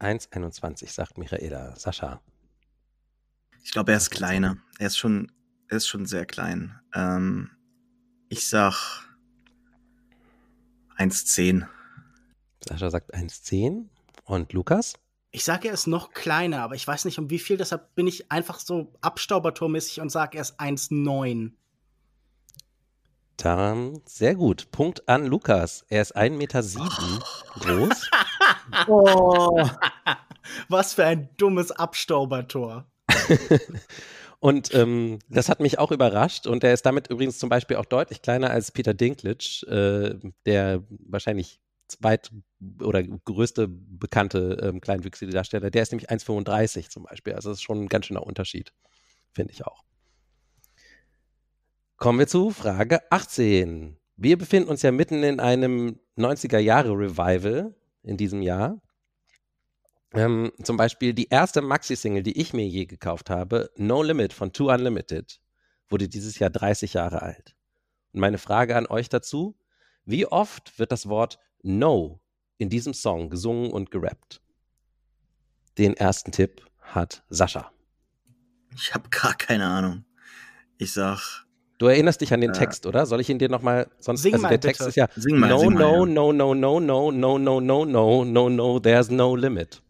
1,21 0.00 0.90
sagt 0.90 1.16
Michaela. 1.16 1.76
Sascha. 1.76 2.20
Ich 3.62 3.70
glaube, 3.70 3.92
er 3.92 3.98
ist 3.98 4.10
kleiner. 4.10 4.56
Er 4.78 4.88
ist 4.88 4.98
schon, 4.98 5.30
er 5.72 5.78
ist 5.78 5.88
schon 5.88 6.04
sehr 6.04 6.26
klein. 6.26 6.78
Ähm, 6.94 7.50
ich 8.28 8.46
sag 8.46 9.08
1,10. 10.98 11.66
Sascha 12.68 12.90
sagt 12.90 13.14
1,10. 13.14 13.86
Und 14.24 14.52
Lukas? 14.52 14.92
Ich 15.30 15.44
sage, 15.44 15.68
er 15.68 15.74
ist 15.74 15.86
noch 15.86 16.12
kleiner, 16.12 16.60
aber 16.60 16.74
ich 16.74 16.86
weiß 16.86 17.06
nicht 17.06 17.18
um 17.18 17.30
wie 17.30 17.38
viel, 17.38 17.56
deshalb 17.56 17.94
bin 17.94 18.06
ich 18.06 18.30
einfach 18.30 18.60
so 18.60 18.92
abstaubertormäßig 19.00 20.02
und 20.02 20.10
sage, 20.10 20.36
er 20.36 20.42
ist 20.42 20.60
1,9. 20.60 21.52
Dann 23.38 24.02
sehr 24.04 24.34
gut. 24.34 24.70
Punkt 24.72 25.08
an 25.08 25.24
Lukas. 25.24 25.86
Er 25.88 26.02
ist 26.02 26.14
1,7 26.14 26.36
Meter 26.36 26.62
groß. 27.60 28.10
Oh. 28.86 29.68
Was 30.68 30.94
für 30.94 31.04
ein 31.04 31.28
dummes 31.36 31.72
Abstaubertor. 31.72 32.86
Und 34.42 34.74
ähm, 34.74 35.20
das 35.28 35.48
hat 35.48 35.60
mich 35.60 35.78
auch 35.78 35.92
überrascht. 35.92 36.48
Und 36.48 36.64
er 36.64 36.74
ist 36.74 36.84
damit 36.84 37.06
übrigens 37.06 37.38
zum 37.38 37.48
Beispiel 37.48 37.76
auch 37.76 37.84
deutlich 37.84 38.22
kleiner 38.22 38.50
als 38.50 38.72
Peter 38.72 38.92
Dinklage, 38.92 39.64
äh, 39.68 40.30
der 40.46 40.82
wahrscheinlich 40.88 41.60
zweit- 41.86 42.32
oder 42.80 43.04
größte 43.04 43.68
bekannte 43.68 44.58
ähm, 44.60 44.80
kleinwüchsige 44.80 45.30
Darsteller. 45.30 45.70
Der 45.70 45.84
ist 45.84 45.92
nämlich 45.92 46.10
1,35 46.10 46.90
zum 46.90 47.04
Beispiel. 47.04 47.34
Also 47.34 47.50
das 47.50 47.58
ist 47.58 47.62
schon 47.62 47.84
ein 47.84 47.88
ganz 47.88 48.06
schöner 48.06 48.26
Unterschied. 48.26 48.72
Finde 49.30 49.52
ich 49.52 49.64
auch. 49.64 49.84
Kommen 51.96 52.18
wir 52.18 52.26
zu 52.26 52.50
Frage 52.50 53.00
18. 53.12 53.96
Wir 54.16 54.38
befinden 54.38 54.68
uns 54.68 54.82
ja 54.82 54.90
mitten 54.90 55.22
in 55.22 55.38
einem 55.38 56.00
90er-Jahre-Revival 56.18 57.76
in 58.02 58.16
diesem 58.16 58.42
Jahr. 58.42 58.81
Ähm, 60.14 60.52
zum 60.62 60.76
Beispiel 60.76 61.14
die 61.14 61.28
erste 61.28 61.62
Maxi-Single, 61.62 62.22
die 62.22 62.38
ich 62.40 62.52
mir 62.52 62.66
je 62.66 62.84
gekauft 62.86 63.30
habe, 63.30 63.70
No 63.76 64.02
Limit 64.02 64.32
von 64.32 64.52
Two 64.52 64.70
Unlimited, 64.70 65.40
wurde 65.88 66.08
dieses 66.08 66.38
Jahr 66.38 66.50
30 66.50 66.94
Jahre 66.94 67.22
alt. 67.22 67.54
Und 68.12 68.20
meine 68.20 68.38
Frage 68.38 68.76
an 68.76 68.86
euch 68.86 69.08
dazu, 69.08 69.56
wie 70.04 70.26
oft 70.26 70.78
wird 70.78 70.92
das 70.92 71.08
Wort 71.08 71.38
No 71.62 72.20
in 72.58 72.68
diesem 72.68 72.92
Song 72.94 73.30
gesungen 73.30 73.70
und 73.70 73.90
gerappt? 73.90 74.42
Den 75.78 75.96
ersten 75.96 76.32
Tipp 76.32 76.62
hat 76.80 77.22
Sascha. 77.30 77.70
Ich 78.76 78.92
habe 78.94 79.08
gar 79.08 79.34
keine 79.34 79.66
Ahnung. 79.66 80.04
Ich 80.78 80.92
sag, 80.92 81.46
Du 81.78 81.86
erinnerst 81.88 82.20
dich 82.20 82.32
an 82.32 82.40
den 82.40 82.50
Äh. 82.50 82.58
Text, 82.58 82.86
oder? 82.86 83.06
Soll 83.06 83.20
ich 83.20 83.28
ihn 83.28 83.38
dir 83.40 83.48
nochmal 83.48 83.90
sonst 83.98 84.22
Sing 84.22 84.34
also 84.34 84.42
mal 84.42 84.50
der 84.50 84.60
Text 84.60 84.80
bitte. 84.80 84.88
ist 84.90 84.96
ja 84.96 85.08
sing 85.16 85.36
mal, 85.38 85.48
No, 85.48 85.58
sing 85.58 85.72
mal. 85.72 85.80
no, 85.80 86.06
ja. 86.06 86.12
no, 86.12 86.32
no, 86.32 86.54
no, 86.54 86.80
no, 86.80 87.10
no, 87.10 87.38
no, 87.38 87.60
no, 87.60 87.84
no, 87.84 88.24
no, 88.24 88.48
no, 88.48 88.78
there's 88.78 89.10
no 89.10 89.34
limit. 89.34 89.82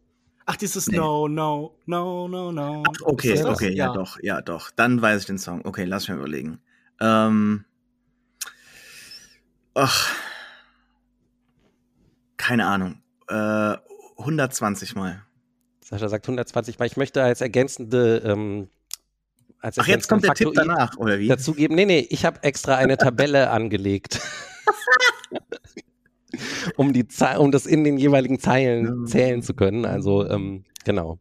Ach, 0.47 0.57
dieses 0.57 0.89
Nee. 0.89 0.97
No, 0.97 1.29
no, 1.29 1.77
no, 1.87 2.29
no, 2.29 2.53
no. 2.53 2.83
Okay, 3.03 3.31
das 3.31 3.43
das? 3.43 3.51
okay, 3.55 3.73
ja. 3.73 3.93
doch, 3.93 4.19
ja 4.21 4.41
doch. 4.41 4.71
Dann 4.71 5.01
weiß 5.01 5.21
ich 5.21 5.27
den 5.27 5.39
Song. 5.39 5.65
Okay, 5.65 5.85
lass 5.85 6.09
mich 6.09 6.17
mal 6.17 6.21
überlegen. 6.21 6.61
Ähm, 7.01 7.65
ach, 9.75 10.13
keine 12.37 12.67
Ahnung. 12.67 13.03
Äh, 13.29 13.77
120 14.19 14.95
Mal. 14.97 15.23
Sascha 15.85 16.09
sagt 16.09 16.27
120 16.27 16.79
Mal. 16.79 16.87
Ich 16.87 16.97
möchte 16.97 17.23
als 17.23 17.41
ergänzende 17.41 18.19
ähm, 18.25 18.69
als 19.61 19.79
Ach, 19.79 19.87
jetzt 19.87 20.09
kommt 20.09 20.25
der 20.25 20.35
Tipp 20.35 20.49
ergänzenden 20.49 20.77
danach, 20.77 20.97
oder 20.97 21.21
wie? 21.21 21.29
dazugeben. 21.29 21.77
Nee, 21.77 21.85
nee, 21.87 22.07
ich 22.11 22.25
habe 22.25 22.43
extra 22.43 22.77
eine 22.77 22.97
Tabelle 22.97 23.51
angelegt. 23.51 24.21
um, 26.77 26.93
die, 26.93 27.07
Ze- 27.09 27.39
um 27.39 27.51
das 27.53 27.67
in 27.67 27.85
den 27.85 27.97
jeweiligen 27.99 28.39
Zeilen 28.39 29.07
zählen 29.07 29.43
zu 29.43 29.55
können. 29.55 29.85
Also, 29.85 30.27
ähm, 30.29 30.65
genau. 30.85 31.19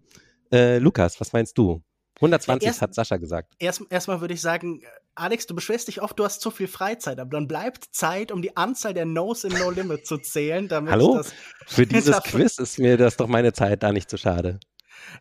Äh, 0.52 0.78
Lukas, 0.80 1.20
was 1.22 1.34
meinst 1.34 1.58
du? 1.58 1.82
120 2.18 2.64
Ja, 2.66 2.70
erst- 2.72 2.82
hat 2.82 2.94
Sascha 2.94 3.18
gesagt. 3.18 3.54
Erst, 3.60 3.82
erstmal 3.90 4.22
würde 4.22 4.34
ich 4.34 4.42
sagen, 4.42 4.82
Alex, 5.16 5.46
du 5.48 5.56
beschwerst 5.56 5.88
dich 5.88 6.02
oft, 6.02 6.18
du 6.20 6.24
hast 6.24 6.40
zu 6.40 6.52
viel 6.52 6.68
Freizeit, 6.68 7.20
aber 7.20 7.32
dann 7.32 7.48
bleibt 7.48 7.86
Zeit, 7.92 8.32
um 8.32 8.42
die 8.42 8.56
Anzahl 8.56 8.94
der 8.94 9.06
No's 9.06 9.44
in 9.44 9.52
No 9.58 9.70
Limit 9.72 10.06
zu 10.06 10.18
zählen, 10.20 10.68
damit 10.68 10.92
Hallo? 10.92 11.18
das. 11.18 11.34
Für 11.68 11.86
dieses 11.86 12.16
Quiz 12.24 12.58
ist 12.60 12.80
mir 12.80 12.96
das 12.98 13.18
doch 13.18 13.28
meine 13.28 13.52
Zeit 13.54 13.84
da 13.84 13.92
nicht 13.92 14.10
zu 14.10 14.18
schade. 14.18 14.60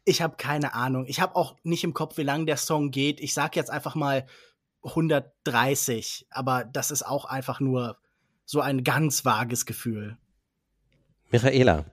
Ich 0.04 0.20
habe 0.22 0.36
keine 0.36 0.74
Ahnung. 0.74 1.06
Ich 1.08 1.20
habe 1.20 1.34
auch 1.36 1.56
nicht 1.64 1.82
im 1.84 1.94
Kopf, 1.94 2.18
wie 2.18 2.22
lang 2.22 2.44
der 2.46 2.56
Song 2.58 2.90
geht. 2.90 3.18
Ich 3.20 3.34
sag 3.34 3.56
jetzt 3.56 3.70
einfach 3.70 3.94
mal 3.94 4.26
130, 4.84 6.26
aber 6.30 6.64
das 6.64 6.90
ist 6.90 7.04
auch 7.04 7.24
einfach 7.24 7.60
nur 7.60 7.96
so 8.50 8.60
ein 8.60 8.82
ganz 8.82 9.24
vages 9.24 9.64
Gefühl. 9.64 10.16
Michaela, 11.30 11.84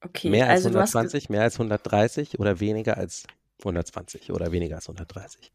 Okay, 0.00 0.28
mehr 0.28 0.48
als 0.48 0.64
also 0.64 0.70
du 0.70 0.80
hast 0.80 0.92
ge- 0.92 0.98
120, 1.02 1.30
mehr 1.30 1.42
als 1.42 1.54
130 1.54 2.38
oder 2.40 2.58
weniger 2.58 2.96
als 2.96 3.22
120 3.60 4.32
oder 4.32 4.50
weniger 4.50 4.74
als 4.74 4.88
130? 4.88 5.52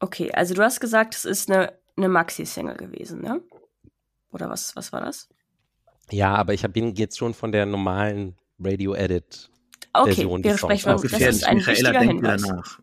Okay, 0.00 0.32
also 0.32 0.54
du 0.54 0.62
hast 0.62 0.80
gesagt, 0.80 1.14
es 1.14 1.24
ist 1.24 1.48
eine, 1.48 1.72
eine 1.96 2.08
Maxi-Single 2.08 2.76
gewesen, 2.76 3.20
ne? 3.22 3.40
Oder 4.32 4.50
was, 4.50 4.74
was 4.74 4.92
war 4.92 5.00
das? 5.00 5.28
Ja, 6.10 6.34
aber 6.34 6.54
ich 6.54 6.62
bin 6.72 6.94
jetzt 6.96 7.16
schon 7.18 7.34
von 7.34 7.52
der 7.52 7.66
normalen 7.66 8.36
Radio-Edit. 8.58 9.48
Okay, 9.92 10.14
Version 10.14 10.42
wir 10.44 10.50
des 10.52 10.60
Songs 10.60 10.80
sprechen, 10.80 10.96
auch 10.98 11.02
das 11.02 11.20
ist 11.20 11.44
ein 11.44 11.56
Michaela 11.58 12.00
wichtiger 12.00 12.00
Hinweis. 12.00 12.78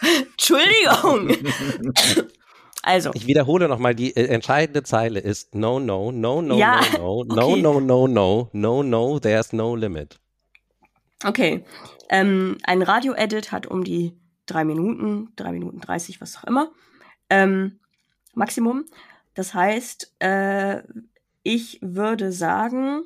Entschuldigung! 0.32 2.28
Also. 2.88 3.10
Ich 3.12 3.26
wiederhole 3.26 3.68
nochmal, 3.68 3.94
die 3.94 4.16
äh, 4.16 4.28
entscheidende 4.28 4.82
Zeile 4.82 5.20
ist 5.20 5.54
no, 5.54 5.78
no, 5.78 6.10
no, 6.10 6.40
no, 6.40 6.56
Ja, 6.56 6.80
no, 6.96 7.22
no, 7.22 7.34
no, 7.34 7.48
okay. 7.48 7.60
no, 7.60 7.80
no, 7.80 8.06
no, 8.08 8.48
no, 8.54 8.82
no, 8.82 9.18
there's 9.18 9.52
no 9.52 9.76
limit. 9.76 10.18
Okay. 11.22 11.64
Ähm, 12.08 12.56
ein 12.62 12.80
Radio-Edit 12.80 13.52
hat 13.52 13.66
um 13.66 13.84
die 13.84 14.14
drei 14.46 14.64
Minuten, 14.64 15.34
drei 15.36 15.52
Minuten 15.52 15.80
30, 15.80 16.22
was 16.22 16.38
auch 16.38 16.44
immer. 16.44 16.70
Ähm, 17.28 17.78
Maximum. 18.32 18.86
Das 19.34 19.52
heißt, 19.52 20.14
äh, 20.20 20.82
ich 21.42 21.80
würde 21.82 22.32
sagen, 22.32 23.02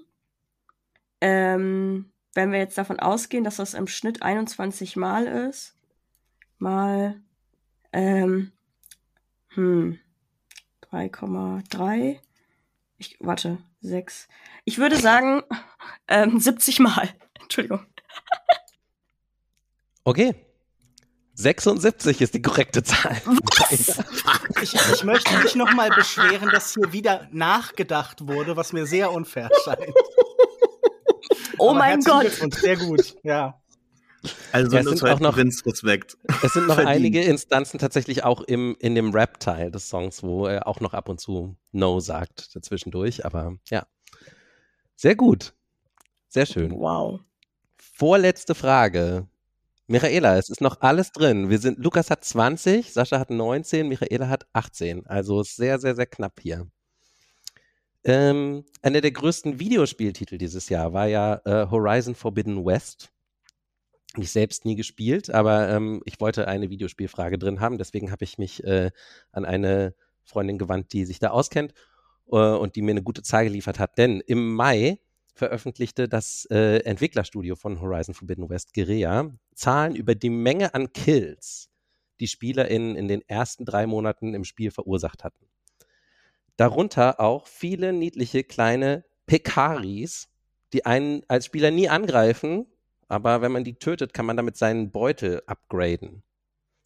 ähm, 1.20 2.12
wenn 2.34 2.52
wir 2.52 2.60
jetzt 2.60 2.78
davon 2.78 3.00
ausgehen, 3.00 3.42
dass 3.42 3.56
das 3.56 3.74
im 3.74 3.88
Schnitt 3.88 4.22
21 4.22 4.94
Mal 4.94 5.26
ist, 5.26 5.74
mal 6.58 7.20
ähm, 7.92 8.52
hm, 9.54 9.98
3,3. 10.90 12.18
Ich 12.98 13.16
warte, 13.20 13.58
6. 13.80 14.28
Ich 14.64 14.78
würde 14.78 14.96
sagen, 14.96 15.42
ähm, 16.08 16.38
70 16.38 16.78
Mal. 16.80 17.08
Entschuldigung. 17.40 17.84
Okay. 20.04 20.34
76 21.34 22.20
ist 22.20 22.34
die 22.34 22.42
korrekte 22.42 22.82
Zahl. 22.82 23.20
Ich, 24.60 24.74
ich 24.74 25.02
möchte 25.02 25.36
mich 25.38 25.56
noch 25.56 25.72
mal 25.72 25.88
beschweren, 25.90 26.50
dass 26.50 26.74
hier 26.74 26.92
wieder 26.92 27.26
nachgedacht 27.32 28.28
wurde, 28.28 28.56
was 28.56 28.72
mir 28.72 28.86
sehr 28.86 29.10
unfair 29.10 29.50
scheint. 29.64 29.94
Oh 31.58 31.70
Aber 31.70 31.78
mein 31.78 32.00
Gott. 32.00 32.22
Glückwunsch, 32.22 32.56
sehr 32.58 32.76
gut, 32.76 33.16
ja. 33.24 33.61
Also 34.52 34.76
Ja, 34.76 34.82
es 34.82 34.88
sind 34.88 35.02
auch 35.10 35.20
noch- 35.20 35.36
Respekt. 35.36 36.16
Es 36.42 36.52
sind 36.52 36.66
noch 36.68 36.74
Verdient. 36.76 36.88
einige 36.96 37.22
Instanzen 37.22 37.78
tatsächlich 37.78 38.24
auch 38.24 38.40
im, 38.42 38.76
in 38.78 38.94
dem 38.94 39.10
Rap-Teil 39.12 39.70
des 39.70 39.88
Songs, 39.88 40.22
wo 40.22 40.46
er 40.46 40.66
auch 40.66 40.80
noch 40.80 40.94
ab 40.94 41.08
und 41.08 41.20
zu 41.20 41.56
No 41.72 42.00
sagt 42.00 42.54
dazwischendurch, 42.54 43.24
aber 43.24 43.56
ja. 43.70 43.86
Sehr 44.96 45.16
gut. 45.16 45.54
Sehr 46.28 46.46
schön. 46.46 46.72
Wow. 46.72 47.20
Vorletzte 47.76 48.54
Frage. 48.54 49.26
Michaela, 49.88 50.38
es 50.38 50.48
ist 50.48 50.60
noch 50.60 50.80
alles 50.80 51.10
drin. 51.12 51.50
Wir 51.50 51.58
sind, 51.58 51.78
Lukas 51.78 52.08
hat 52.08 52.24
20, 52.24 52.92
Sascha 52.92 53.18
hat 53.18 53.30
19, 53.30 53.88
Michaela 53.88 54.28
hat 54.28 54.46
18. 54.52 55.06
Also 55.06 55.40
ist 55.40 55.56
sehr, 55.56 55.78
sehr, 55.80 55.94
sehr 55.96 56.06
knapp 56.06 56.40
hier. 56.40 56.68
Ähm, 58.04 58.64
einer 58.80 59.00
der 59.00 59.12
größten 59.12 59.58
Videospieltitel 59.60 60.38
dieses 60.38 60.68
Jahr 60.68 60.92
war 60.92 61.06
ja 61.06 61.40
äh, 61.44 61.68
Horizon 61.70 62.14
Forbidden 62.14 62.64
West. 62.64 63.10
Ich 64.18 64.30
selbst 64.30 64.64
nie 64.64 64.76
gespielt, 64.76 65.30
aber 65.30 65.70
ähm, 65.70 66.02
ich 66.04 66.20
wollte 66.20 66.46
eine 66.46 66.68
Videospielfrage 66.68 67.38
drin 67.38 67.60
haben. 67.60 67.78
Deswegen 67.78 68.10
habe 68.10 68.24
ich 68.24 68.36
mich 68.36 68.62
äh, 68.64 68.90
an 69.30 69.44
eine 69.44 69.94
Freundin 70.22 70.58
gewandt, 70.58 70.92
die 70.92 71.04
sich 71.04 71.18
da 71.18 71.30
auskennt 71.30 71.72
äh, 72.30 72.36
und 72.36 72.76
die 72.76 72.82
mir 72.82 72.90
eine 72.90 73.02
gute 73.02 73.22
Zahl 73.22 73.44
geliefert 73.44 73.78
hat. 73.78 73.96
Denn 73.96 74.20
im 74.20 74.54
Mai 74.54 74.98
veröffentlichte 75.34 76.08
das 76.08 76.46
äh, 76.50 76.78
Entwicklerstudio 76.80 77.56
von 77.56 77.80
Horizon 77.80 78.14
Forbidden 78.14 78.48
West, 78.50 78.74
Guerilla, 78.74 79.30
Zahlen 79.54 79.96
über 79.96 80.14
die 80.14 80.30
Menge 80.30 80.74
an 80.74 80.92
Kills, 80.92 81.70
die 82.20 82.28
SpielerInnen 82.28 82.96
in 82.96 83.08
den 83.08 83.26
ersten 83.28 83.64
drei 83.64 83.86
Monaten 83.86 84.34
im 84.34 84.44
Spiel 84.44 84.70
verursacht 84.70 85.24
hatten. 85.24 85.46
Darunter 86.56 87.18
auch 87.18 87.46
viele 87.46 87.92
niedliche 87.94 88.44
kleine 88.44 89.04
Pekaris, 89.26 90.28
die 90.74 90.84
einen 90.84 91.22
als 91.28 91.46
Spieler 91.46 91.70
nie 91.70 91.88
angreifen, 91.88 92.66
aber 93.12 93.42
wenn 93.42 93.52
man 93.52 93.62
die 93.62 93.74
tötet, 93.74 94.14
kann 94.14 94.24
man 94.24 94.38
damit 94.38 94.56
seinen 94.56 94.90
Beutel 94.90 95.42
upgraden. 95.46 96.22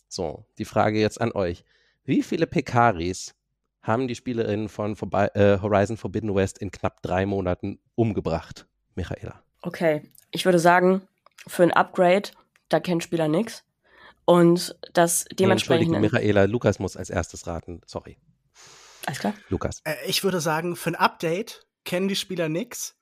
So, 0.09 0.45
die 0.59 0.65
Frage 0.65 0.99
jetzt 0.99 1.21
an 1.21 1.31
euch. 1.31 1.65
Wie 2.05 2.23
viele 2.25 2.49
Pekaris 2.49 3.37
haben 3.81 4.09
die 4.09 4.17
SpielerInnen 4.17 4.69
von 4.69 4.97
Vorbi 4.97 5.29
äh, 5.35 5.61
Horizon 5.63 5.97
Forbidden 5.97 6.35
West 6.35 6.59
in 6.59 6.73
knapp 6.73 7.01
drei 7.03 7.27
Monaten 7.27 7.79
umgebracht? 7.95 8.67
Michaela. 8.97 9.41
Okay. 9.63 10.03
Ich 10.33 10.45
würde 10.45 10.59
sagen, 10.59 11.03
für 11.47 11.63
ein 11.63 11.73
Upgrade, 11.73 12.31
da 12.69 12.81
kennt 12.81 13.05
Spieler 13.05 13.29
nix. 13.29 13.63
Und 14.25 14.77
das 14.95 15.27
Nee, 15.31 15.37
dementsprechend. 15.37 15.95
Entschuldigung, 15.95 16.21
Michaela, 16.21 16.45
Lukas 16.47 16.81
muss 16.81 16.97
als 16.97 17.09
erstes 17.09 17.47
raten. 17.47 17.83
Sorry, 17.87 18.17
Alles 19.07 19.21
klar. 19.21 19.35
Lukas. 19.49 19.81
Äh, 19.85 19.95
Ich 20.09 20.25
würde 20.25 20.41
sagen, 20.41 20.75
für 20.75 20.91
ein 20.91 20.97
Update 20.97 21.65
kennen 21.85 22.09
die 22.09 22.17
Spieler 22.17 22.49
nix. 22.49 22.97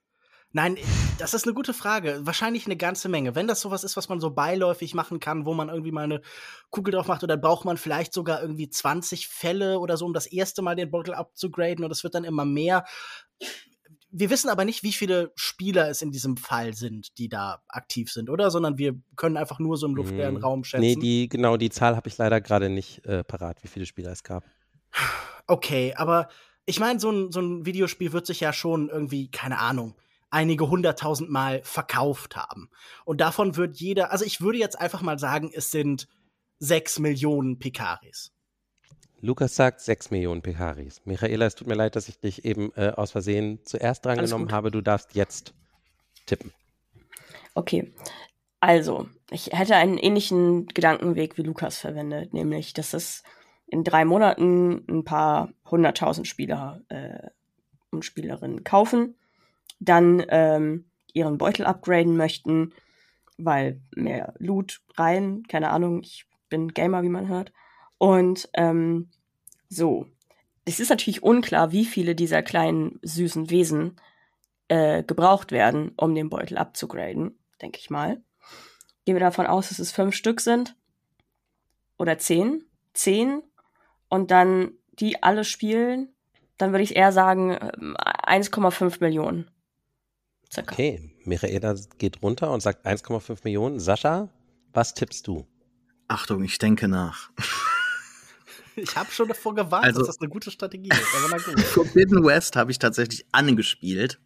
Nein, 0.56 0.78
das 1.18 1.34
ist 1.34 1.46
eine 1.46 1.52
gute 1.52 1.74
Frage. 1.74 2.20
Wahrscheinlich 2.22 2.66
eine 2.66 2.76
ganze 2.76 3.08
Menge. 3.08 3.34
Wenn 3.34 3.48
das 3.48 3.60
sowas 3.60 3.82
ist, 3.82 3.96
was 3.96 4.08
man 4.08 4.20
so 4.20 4.30
beiläufig 4.30 4.94
machen 4.94 5.18
kann, 5.18 5.46
wo 5.46 5.52
man 5.52 5.68
irgendwie 5.68 5.90
mal 5.90 6.04
eine 6.04 6.20
Kugel 6.70 6.92
drauf 6.92 7.08
macht, 7.08 7.24
oder 7.24 7.36
braucht 7.36 7.64
man 7.64 7.76
vielleicht 7.76 8.12
sogar 8.12 8.40
irgendwie 8.40 8.70
20 8.70 9.26
Fälle 9.26 9.80
oder 9.80 9.96
so, 9.96 10.06
um 10.06 10.12
das 10.12 10.26
erste 10.26 10.62
Mal 10.62 10.76
den 10.76 10.92
Bottle 10.92 11.16
abzugraden 11.16 11.84
und 11.84 11.90
es 11.90 12.04
wird 12.04 12.14
dann 12.14 12.22
immer 12.22 12.44
mehr. 12.44 12.84
Wir 14.12 14.30
wissen 14.30 14.48
aber 14.48 14.64
nicht, 14.64 14.84
wie 14.84 14.92
viele 14.92 15.32
Spieler 15.34 15.88
es 15.88 16.02
in 16.02 16.12
diesem 16.12 16.36
Fall 16.36 16.72
sind, 16.74 17.18
die 17.18 17.28
da 17.28 17.64
aktiv 17.66 18.12
sind, 18.12 18.30
oder? 18.30 18.52
Sondern 18.52 18.78
wir 18.78 18.94
können 19.16 19.36
einfach 19.36 19.58
nur 19.58 19.76
so 19.76 19.88
im 19.88 19.96
luftleeren 19.96 20.36
Hm, 20.36 20.42
Raum 20.44 20.62
schätzen. 20.62 20.82
Nee, 20.82 20.94
die, 20.94 21.28
genau, 21.28 21.56
die 21.56 21.70
Zahl 21.70 21.96
habe 21.96 22.08
ich 22.08 22.16
leider 22.16 22.40
gerade 22.40 22.70
nicht 22.70 23.04
äh, 23.06 23.24
parat, 23.24 23.64
wie 23.64 23.68
viele 23.68 23.86
Spieler 23.86 24.12
es 24.12 24.22
gab. 24.22 24.44
Okay, 25.48 25.94
aber 25.96 26.28
ich 26.64 26.78
meine, 26.78 27.00
so 27.00 27.10
ein, 27.10 27.32
so 27.32 27.40
ein 27.40 27.66
Videospiel 27.66 28.12
wird 28.12 28.24
sich 28.24 28.38
ja 28.38 28.52
schon 28.52 28.88
irgendwie, 28.88 29.32
keine 29.32 29.58
Ahnung, 29.58 29.96
einige 30.34 30.68
hunderttausend 30.68 31.30
Mal 31.30 31.62
verkauft 31.62 32.36
haben. 32.36 32.68
Und 33.04 33.20
davon 33.20 33.56
wird 33.56 33.76
jeder, 33.76 34.12
also 34.12 34.24
ich 34.24 34.40
würde 34.40 34.58
jetzt 34.58 34.78
einfach 34.78 35.00
mal 35.00 35.18
sagen, 35.18 35.50
es 35.54 35.70
sind 35.70 36.08
sechs 36.58 36.98
Millionen 36.98 37.58
Pikaris. 37.58 38.34
Lukas 39.20 39.56
sagt 39.56 39.80
6 39.80 40.10
Millionen 40.10 40.42
Pekaris. 40.42 41.00
Michaela, 41.06 41.46
es 41.46 41.54
tut 41.54 41.66
mir 41.66 41.74
leid, 41.74 41.96
dass 41.96 42.10
ich 42.10 42.20
dich 42.20 42.44
eben 42.44 42.72
äh, 42.76 42.92
aus 42.94 43.12
Versehen 43.12 43.60
zuerst 43.64 44.04
drangenommen 44.04 44.52
habe. 44.52 44.70
Du 44.70 44.82
darfst 44.82 45.14
jetzt 45.14 45.54
tippen. 46.26 46.52
Okay. 47.54 47.94
Also, 48.60 49.08
ich 49.30 49.46
hätte 49.52 49.76
einen 49.76 49.96
ähnlichen 49.96 50.66
Gedankenweg 50.66 51.38
wie 51.38 51.42
Lukas 51.42 51.78
verwendet, 51.78 52.34
nämlich, 52.34 52.74
dass 52.74 52.92
es 52.92 53.22
in 53.66 53.82
drei 53.82 54.04
Monaten 54.04 54.84
ein 54.90 55.04
paar 55.04 55.50
hunderttausend 55.70 56.28
Spieler 56.28 56.82
äh, 56.90 57.28
und 57.90 58.04
Spielerinnen 58.04 58.62
kaufen, 58.62 59.16
dann 59.80 60.24
ähm, 60.28 60.86
ihren 61.12 61.38
Beutel 61.38 61.66
upgraden 61.66 62.16
möchten, 62.16 62.72
weil 63.38 63.80
mehr 63.94 64.34
Loot 64.38 64.80
rein, 64.96 65.42
keine 65.48 65.70
Ahnung, 65.70 66.02
ich 66.02 66.26
bin 66.48 66.68
Gamer, 66.68 67.02
wie 67.02 67.08
man 67.08 67.28
hört. 67.28 67.52
Und 67.98 68.48
ähm, 68.54 69.10
so, 69.68 70.06
es 70.64 70.80
ist 70.80 70.90
natürlich 70.90 71.22
unklar, 71.22 71.72
wie 71.72 71.84
viele 71.84 72.14
dieser 72.14 72.42
kleinen 72.42 72.98
süßen 73.02 73.50
Wesen 73.50 73.96
äh, 74.68 75.02
gebraucht 75.02 75.52
werden, 75.52 75.92
um 75.96 76.14
den 76.14 76.30
Beutel 76.30 76.58
abzugraden, 76.58 77.38
denke 77.60 77.78
ich 77.78 77.90
mal. 77.90 78.22
Gehen 79.04 79.14
wir 79.14 79.20
davon 79.20 79.46
aus, 79.46 79.68
dass 79.68 79.78
es 79.78 79.92
fünf 79.92 80.14
Stück 80.14 80.40
sind. 80.40 80.74
Oder 81.98 82.18
zehn. 82.18 82.64
Zehn. 82.94 83.42
Und 84.08 84.30
dann 84.30 84.72
die 84.92 85.22
alle 85.22 85.44
spielen. 85.44 86.14
Dann 86.56 86.72
würde 86.72 86.84
ich 86.84 86.96
eher 86.96 87.12
sagen, 87.12 87.50
ähm, 87.50 87.96
1,5 87.96 89.00
Millionen. 89.00 89.50
Circa. 90.54 90.72
Okay, 90.72 91.10
Michaela 91.24 91.74
geht 91.98 92.22
runter 92.22 92.50
und 92.50 92.60
sagt 92.60 92.86
1,5 92.86 93.38
Millionen. 93.44 93.80
Sascha, 93.80 94.28
was 94.72 94.94
tippst 94.94 95.26
du? 95.26 95.46
Achtung, 96.08 96.44
ich 96.44 96.58
denke 96.58 96.88
nach. 96.88 97.30
Ich 98.76 98.96
habe 98.96 99.08
schon 99.12 99.28
davor 99.28 99.54
gewarnt, 99.54 99.84
Also- 99.84 100.00
dass 100.00 100.08
das 100.08 100.20
eine 100.20 100.28
gute 100.28 100.50
Strategie 100.50 100.88
ist, 100.88 101.14
aber 101.16 101.28
na 101.30 101.36
gut. 101.36 101.60
Forbidden 101.64 102.24
West 102.24 102.56
habe 102.56 102.72
ich 102.72 102.80
tatsächlich 102.80 103.24
angespielt, 103.30 104.18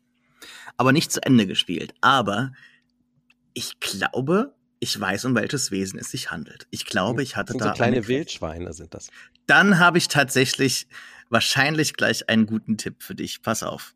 aber 0.78 0.92
nicht 0.92 1.12
zu 1.12 1.22
Ende 1.22 1.46
gespielt. 1.46 1.92
Aber 2.00 2.52
ich 3.52 3.78
glaube, 3.78 4.54
ich 4.80 4.98
weiß, 4.98 5.26
um 5.26 5.34
welches 5.34 5.70
Wesen 5.70 5.98
es 5.98 6.10
sich 6.10 6.30
handelt. 6.30 6.66
Ich 6.70 6.86
glaube, 6.86 7.22
ich 7.22 7.36
hatte 7.36 7.52
Das 7.52 7.58
sind 7.58 7.60
da 7.66 7.68
so 7.72 7.76
kleine 7.76 7.96
eine- 7.98 8.08
Wildschweine 8.08 8.72
sind 8.72 8.94
das. 8.94 9.10
Dann 9.46 9.78
habe 9.78 9.98
ich 9.98 10.08
tatsächlich 10.08 10.88
wahrscheinlich 11.28 11.92
gleich 11.92 12.26
einen 12.30 12.46
guten 12.46 12.78
Tipp 12.78 13.02
für 13.02 13.14
dich. 13.14 13.42
Pass 13.42 13.62
auf. 13.62 13.94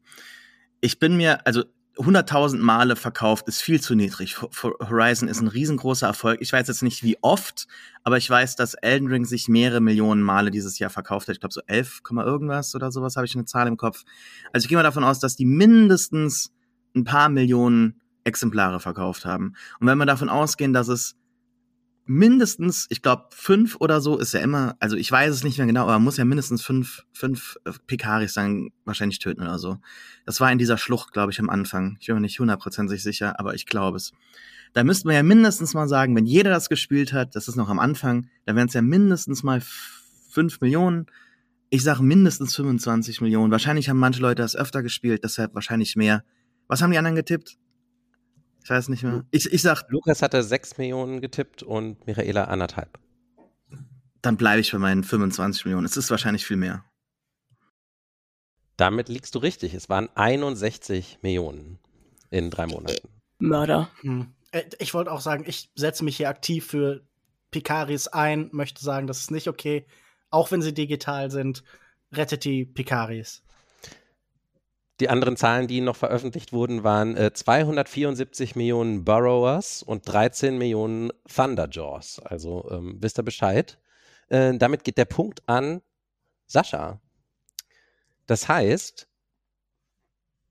Ich 0.82 0.98
bin 0.98 1.16
mir, 1.16 1.46
also 1.46 1.64
100.000 1.98 2.56
Male 2.58 2.96
verkauft 2.96 3.48
ist 3.48 3.60
viel 3.60 3.80
zu 3.80 3.94
niedrig. 3.94 4.40
Ho- 4.40 4.48
Ho- 4.62 4.74
Horizon 4.80 5.28
ist 5.28 5.40
ein 5.42 5.48
riesengroßer 5.48 6.06
Erfolg. 6.06 6.38
Ich 6.40 6.52
weiß 6.52 6.66
jetzt 6.68 6.82
nicht 6.82 7.02
wie 7.02 7.18
oft, 7.20 7.66
aber 8.02 8.16
ich 8.16 8.28
weiß, 8.30 8.56
dass 8.56 8.74
Elden 8.74 9.08
Ring 9.08 9.24
sich 9.26 9.46
mehrere 9.48 9.80
Millionen 9.80 10.22
Male 10.22 10.50
dieses 10.50 10.78
Jahr 10.78 10.88
verkauft 10.90 11.28
hat. 11.28 11.34
Ich 11.34 11.40
glaube 11.40 11.52
so 11.52 11.60
11, 11.66 12.02
Komma 12.02 12.24
irgendwas 12.24 12.74
oder 12.74 12.90
sowas 12.90 13.16
habe 13.16 13.26
ich 13.26 13.34
eine 13.34 13.44
Zahl 13.44 13.66
im 13.66 13.76
Kopf. 13.76 14.04
Also 14.52 14.64
ich 14.64 14.68
gehe 14.68 14.78
mal 14.78 14.82
davon 14.82 15.04
aus, 15.04 15.18
dass 15.18 15.36
die 15.36 15.44
mindestens 15.44 16.50
ein 16.96 17.04
paar 17.04 17.28
Millionen 17.28 18.00
Exemplare 18.24 18.80
verkauft 18.80 19.24
haben. 19.24 19.54
Und 19.80 19.86
wenn 19.86 19.98
wir 19.98 20.06
davon 20.06 20.28
ausgehen, 20.30 20.72
dass 20.72 20.88
es 20.88 21.16
mindestens, 22.04 22.86
ich 22.90 23.02
glaube, 23.02 23.26
fünf 23.30 23.76
oder 23.80 24.00
so 24.00 24.18
ist 24.18 24.34
ja 24.34 24.40
immer, 24.40 24.76
also 24.80 24.96
ich 24.96 25.10
weiß 25.10 25.32
es 25.32 25.44
nicht 25.44 25.58
mehr 25.58 25.66
genau, 25.66 25.82
aber 25.82 25.92
man 25.92 26.04
muss 26.04 26.16
ja 26.16 26.24
mindestens 26.24 26.62
fünf, 26.62 27.04
fünf 27.12 27.56
äh, 27.64 27.72
Pikaris 27.86 28.34
dann 28.34 28.70
wahrscheinlich 28.84 29.18
töten 29.18 29.42
oder 29.42 29.58
so. 29.58 29.78
Das 30.26 30.40
war 30.40 30.50
in 30.50 30.58
dieser 30.58 30.78
Schlucht, 30.78 31.12
glaube 31.12 31.32
ich, 31.32 31.38
am 31.40 31.50
Anfang. 31.50 31.96
Ich 32.00 32.06
bin 32.06 32.16
mir 32.16 32.20
nicht 32.20 32.38
hundertprozentig 32.38 33.02
sicher, 33.02 33.38
aber 33.38 33.54
ich 33.54 33.66
glaube 33.66 33.96
es. 33.96 34.12
Da 34.72 34.84
müssten 34.84 35.08
wir 35.08 35.14
ja 35.14 35.22
mindestens 35.22 35.74
mal 35.74 35.86
sagen, 35.86 36.16
wenn 36.16 36.26
jeder 36.26 36.50
das 36.50 36.68
gespielt 36.68 37.12
hat, 37.12 37.36
das 37.36 37.46
ist 37.46 37.56
noch 37.56 37.68
am 37.68 37.78
Anfang, 37.78 38.28
da 38.46 38.56
wären 38.56 38.68
es 38.68 38.74
ja 38.74 38.82
mindestens 38.82 39.42
mal 39.42 39.62
fünf 40.30 40.60
Millionen. 40.60 41.06
Ich 41.68 41.82
sag 41.82 42.00
mindestens 42.00 42.56
25 42.56 43.20
Millionen. 43.20 43.50
Wahrscheinlich 43.50 43.88
haben 43.88 43.98
manche 43.98 44.20
Leute 44.20 44.42
das 44.42 44.56
öfter 44.56 44.82
gespielt, 44.82 45.24
deshalb 45.24 45.54
wahrscheinlich 45.54 45.94
mehr. 45.96 46.24
Was 46.68 46.82
haben 46.82 46.90
die 46.90 46.98
anderen 46.98 47.16
getippt? 47.16 47.58
Ich 48.62 48.70
weiß 48.70 48.88
nicht 48.88 49.02
mehr. 49.02 49.24
Ich, 49.30 49.52
ich 49.52 49.62
sag, 49.62 49.84
Lukas 49.90 50.22
hatte 50.22 50.42
6 50.42 50.78
Millionen 50.78 51.20
getippt 51.20 51.62
und 51.62 52.06
Michaela 52.06 52.44
anderthalb. 52.44 52.98
dann 54.22 54.36
bleibe 54.36 54.60
ich 54.60 54.70
bei 54.72 54.78
meinen 54.78 55.02
25 55.04 55.64
Millionen. 55.64 55.84
Es 55.86 55.96
ist 55.96 56.10
wahrscheinlich 56.10 56.46
viel 56.46 56.56
mehr. 56.56 56.84
Damit 58.76 59.08
liegst 59.08 59.34
du 59.34 59.38
richtig. 59.38 59.74
Es 59.74 59.88
waren 59.88 60.08
61 60.14 61.18
Millionen 61.22 61.78
in 62.30 62.50
drei 62.50 62.66
Monaten. 62.66 63.08
Mörder. 63.38 63.90
Hm. 64.00 64.32
Äh, 64.52 64.64
Ich 64.78 64.94
wollte 64.94 65.10
auch 65.12 65.20
sagen, 65.20 65.44
ich 65.46 65.70
setze 65.74 66.04
mich 66.04 66.16
hier 66.16 66.28
aktiv 66.28 66.66
für 66.66 67.02
Picaris 67.50 68.08
ein, 68.08 68.48
möchte 68.52 68.82
sagen, 68.82 69.06
das 69.06 69.20
ist 69.20 69.30
nicht 69.30 69.48
okay. 69.48 69.86
Auch 70.30 70.50
wenn 70.50 70.62
sie 70.62 70.72
digital 70.72 71.30
sind, 71.30 71.62
rettet 72.12 72.44
die 72.44 72.64
Picaris. 72.64 73.42
Die 75.00 75.08
anderen 75.08 75.36
Zahlen, 75.36 75.66
die 75.66 75.80
noch 75.80 75.96
veröffentlicht 75.96 76.52
wurden, 76.52 76.84
waren 76.84 77.16
äh, 77.16 77.32
274 77.32 78.56
Millionen 78.56 79.04
Burrowers 79.04 79.82
und 79.82 80.06
13 80.06 80.58
Millionen 80.58 81.10
Thunderjaws. 81.34 82.20
Also 82.20 82.68
ähm, 82.70 82.98
wisst 83.00 83.18
ihr 83.18 83.24
Bescheid. 83.24 83.78
Äh, 84.28 84.56
damit 84.58 84.84
geht 84.84 84.98
der 84.98 85.06
Punkt 85.06 85.42
an 85.48 85.82
Sascha. 86.46 87.00
Das 88.26 88.48
heißt, 88.48 89.08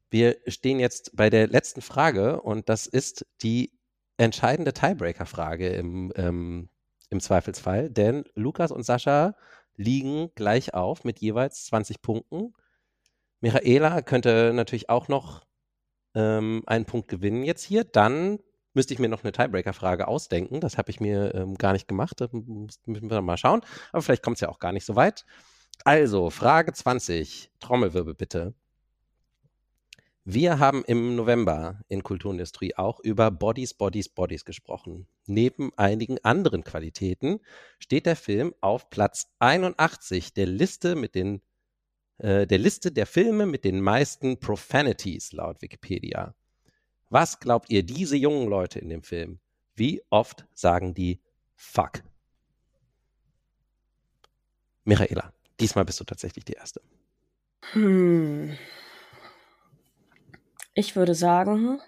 wir 0.09 0.37
stehen 0.47 0.79
jetzt 0.79 1.15
bei 1.15 1.29
der 1.29 1.47
letzten 1.47 1.81
Frage 1.81 2.41
und 2.41 2.67
das 2.67 2.85
ist 2.85 3.25
die 3.41 3.71
entscheidende 4.17 4.73
Tiebreaker-Frage 4.73 5.69
im, 5.69 6.11
ähm, 6.15 6.69
im 7.09 7.19
Zweifelsfall, 7.19 7.89
denn 7.89 8.25
Lukas 8.35 8.71
und 8.71 8.83
Sascha 8.83 9.35
liegen 9.75 10.29
gleich 10.35 10.73
auf 10.73 11.03
mit 11.03 11.19
jeweils 11.19 11.65
20 11.65 12.01
Punkten. 12.01 12.53
Michaela 13.41 14.01
könnte 14.01 14.51
natürlich 14.53 14.89
auch 14.89 15.07
noch 15.07 15.43
ähm, 16.15 16.63
einen 16.67 16.85
Punkt 16.85 17.07
gewinnen 17.07 17.43
jetzt 17.43 17.63
hier. 17.63 17.83
Dann 17.83 18.39
müsste 18.73 18.93
ich 18.93 18.99
mir 18.99 19.09
noch 19.09 19.23
eine 19.23 19.31
Tiebreaker-Frage 19.31 20.07
ausdenken. 20.07 20.61
Das 20.61 20.77
habe 20.77 20.91
ich 20.91 20.99
mir 20.99 21.33
ähm, 21.35 21.57
gar 21.57 21.73
nicht 21.73 21.87
gemacht. 21.87 22.21
Da 22.21 22.29
müssen 22.31 23.09
wir 23.09 23.21
mal 23.21 23.37
schauen. 23.37 23.61
Aber 23.91 24.01
vielleicht 24.01 24.23
kommt 24.23 24.37
es 24.37 24.41
ja 24.41 24.49
auch 24.49 24.59
gar 24.59 24.71
nicht 24.71 24.85
so 24.85 24.95
weit. 24.95 25.25
Also, 25.83 26.29
Frage 26.29 26.73
20. 26.73 27.51
Trommelwirbel 27.59 28.13
bitte. 28.13 28.53
Wir 30.23 30.59
haben 30.59 30.83
im 30.85 31.15
November 31.15 31.79
in 31.87 32.03
Kulturindustrie 32.03 32.75
auch 32.75 32.99
über 32.99 33.31
Bodies, 33.31 33.73
Bodies, 33.73 34.07
Bodies 34.07 34.45
gesprochen. 34.45 35.07
Neben 35.25 35.71
einigen 35.77 36.23
anderen 36.23 36.63
Qualitäten 36.63 37.39
steht 37.79 38.05
der 38.05 38.15
Film 38.15 38.53
auf 38.61 38.91
Platz 38.91 39.31
81 39.39 40.35
der 40.35 40.45
Liste 40.45 40.95
mit 40.95 41.15
den 41.15 41.41
äh, 42.21 42.45
der 42.45 42.59
Liste 42.59 42.91
der 42.91 43.07
Filme 43.07 43.47
mit 43.47 43.63
den 43.63 43.81
meisten 43.81 44.39
Profanities 44.39 45.31
laut 45.31 45.61
Wikipedia. 45.63 46.35
Was 47.09 47.39
glaubt 47.39 47.71
ihr, 47.71 47.83
diese 47.83 48.15
jungen 48.15 48.47
Leute 48.47 48.77
in 48.77 48.89
dem 48.89 49.01
Film? 49.01 49.39
Wie 49.75 50.03
oft 50.11 50.45
sagen 50.53 50.93
die 50.93 51.19
Fuck? 51.55 52.03
Michaela, 54.83 55.33
diesmal 55.59 55.83
bist 55.83 55.99
du 55.99 56.03
tatsächlich 56.03 56.45
die 56.45 56.53
Erste. 56.53 56.81
Hm. 57.73 58.55
Ich 60.75 60.95
würde 60.95 61.15
sagen, 61.15 61.79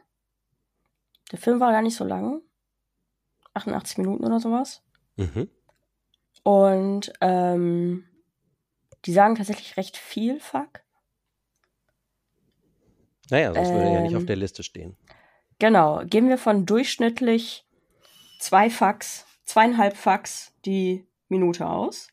der 1.31 1.37
Film 1.37 1.59
war 1.59 1.71
gar 1.71 1.83
nicht 1.83 1.95
so 1.95 2.05
lang. 2.05 2.41
88 3.53 3.99
Minuten 3.99 4.25
oder 4.25 4.39
sowas. 4.39 4.81
Mhm. 5.15 5.47
Und 6.41 7.13
ähm, 7.21 8.05
die 9.05 9.13
sagen 9.13 9.35
tatsächlich 9.35 9.77
recht 9.77 9.97
viel 9.97 10.39
Fuck. 10.39 10.81
Naja, 13.29 13.53
sonst 13.53 13.69
würde 13.69 13.85
er 13.85 13.93
ja 13.93 14.01
nicht 14.01 14.11
Ähm. 14.11 14.17
auf 14.17 14.25
der 14.25 14.35
Liste 14.35 14.63
stehen. 14.63 14.97
Genau. 15.59 16.03
Gehen 16.05 16.29
wir 16.29 16.37
von 16.37 16.65
durchschnittlich 16.65 17.65
zwei 18.39 18.69
Fax, 18.69 19.25
zweieinhalb 19.45 19.95
Fax 19.95 20.53
die 20.65 21.05
Minute 21.29 21.67
aus. 21.67 22.09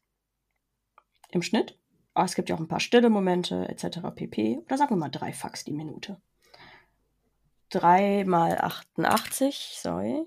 Im 1.30 1.42
Schnitt. 1.42 1.76
Aber 2.14 2.26
es 2.26 2.34
gibt 2.34 2.48
ja 2.48 2.56
auch 2.56 2.60
ein 2.60 2.68
paar 2.68 2.80
stille 2.80 3.10
Momente 3.10 3.68
etc. 3.68 3.98
pp. 4.14 4.58
Oder 4.64 4.76
sagen 4.76 4.90
wir 4.90 4.96
mal 4.98 5.10
drei 5.10 5.32
Fax 5.32 5.64
die 5.64 5.72
Minute. 5.72 6.20
3 7.70 8.24
mal 8.24 8.58
88, 8.58 9.78
sorry. 9.80 10.26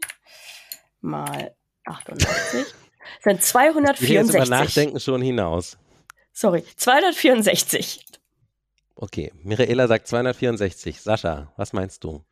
Mal 1.02 1.54
88. 1.86 2.66
Sind 3.22 3.44
Ich 3.44 3.54
will 3.54 4.16
jetzt 4.16 4.30
über 4.30 4.46
264. 4.46 4.50
Nachdenken 4.50 5.00
schon 5.00 5.22
hinaus. 5.22 5.78
Sorry, 6.34 6.64
264. 6.76 8.06
Okay, 8.96 9.32
Michaela 9.44 9.88
sagt 9.88 10.08
264. 10.08 11.02
Sascha, 11.02 11.54
was 11.58 11.74
meinst 11.74 12.04
du? 12.04 12.26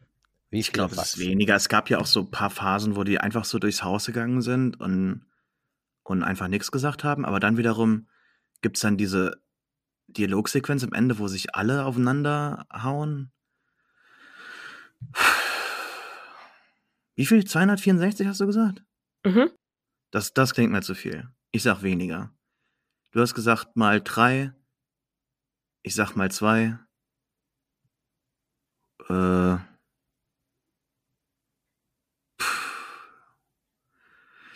Wie 0.49 0.59
Ich 0.59 0.73
glaube, 0.73 0.95
es 0.95 1.13
ist 1.13 1.19
weniger. 1.19 1.55
Es 1.55 1.69
gab 1.69 1.89
ja 1.89 1.99
auch 1.99 2.05
so 2.05 2.21
ein 2.21 2.31
paar 2.31 2.49
Phasen, 2.49 2.95
wo 2.95 3.03
die 3.03 3.19
einfach 3.19 3.45
so 3.45 3.57
durchs 3.57 3.83
Haus 3.83 4.07
gegangen 4.07 4.41
sind 4.41 4.79
und, 4.79 5.25
und 6.03 6.23
einfach 6.23 6.49
nichts 6.49 6.71
gesagt 6.71 7.03
haben. 7.03 7.25
Aber 7.25 7.39
dann 7.39 7.57
wiederum 7.57 8.07
gibt 8.61 8.77
es 8.77 8.81
dann 8.81 8.97
diese 8.97 9.41
Dialogsequenz 10.07 10.83
am 10.83 10.93
Ende, 10.93 11.19
wo 11.19 11.27
sich 11.27 11.55
alle 11.55 11.85
aufeinander 11.85 12.65
hauen. 12.73 13.31
Wie 17.15 17.25
viel? 17.25 17.45
264 17.45 18.27
hast 18.27 18.41
du 18.41 18.45
gesagt? 18.45 18.83
Mhm. 19.23 19.51
Das, 20.11 20.33
das 20.33 20.53
klingt 20.53 20.71
mir 20.71 20.81
zu 20.81 20.95
viel. 20.95 21.29
Ich 21.51 21.63
sag 21.63 21.81
weniger. 21.81 22.33
Du 23.11 23.19
hast 23.19 23.33
gesagt 23.33 23.75
mal 23.75 23.99
drei. 24.01 24.53
Ich 25.83 25.95
sag 25.95 26.15
mal 26.15 26.31
zwei. 26.31 26.77
Äh. 29.09 29.57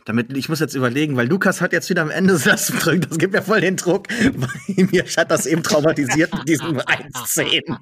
Damit, 0.06 0.38
ich 0.38 0.48
muss 0.50 0.60
jetzt 0.60 0.76
überlegen, 0.76 1.18
weil 1.18 1.28
Lukas 1.28 1.62
hat 1.62 1.74
jetzt 1.74 1.90
wieder 1.90 2.04
am 2.04 2.12
Ende 2.12 2.40
das 2.46 2.72
gedrückt. 2.72 3.10
Das 3.10 3.18
gibt 3.18 3.34
mir 3.34 3.42
voll 3.42 3.60
den 3.60 3.76
Druck. 3.76 4.08
Weil 4.10 4.86
mir 4.86 5.04
hat 5.04 5.32
das 5.32 5.48
eben 5.48 5.64
traumatisiert 5.64 6.32
mit 6.32 6.48
diesem 6.48 6.78
1-10. 6.80 7.80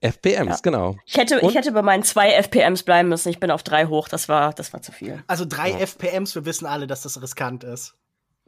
FPMs, 0.00 0.48
Ja. 0.56 0.58
genau. 0.62 0.96
Ich 1.06 1.16
hätte, 1.16 1.40
Und- 1.40 1.50
ich 1.50 1.54
hätte 1.56 1.70
bei 1.72 1.82
meinen 1.82 2.02
zwei 2.02 2.32
FPMs 2.32 2.82
bleiben 2.82 3.08
müssen. 3.08 3.28
Ich 3.28 3.38
bin 3.38 3.50
auf 3.52 3.62
drei 3.62 3.86
hoch. 3.86 4.08
Das 4.08 4.28
war, 4.28 4.52
das 4.52 4.72
war 4.72 4.82
zu 4.82 4.90
viel. 4.92 5.22
Also 5.28 5.44
drei 5.44 5.70
Ja. 5.70 5.78
FPMs, 5.78 6.34
wir 6.34 6.44
wissen 6.44 6.66
alle, 6.66 6.86
dass 6.86 7.02
das 7.02 7.22
riskant 7.22 7.62
ist. 7.64 7.94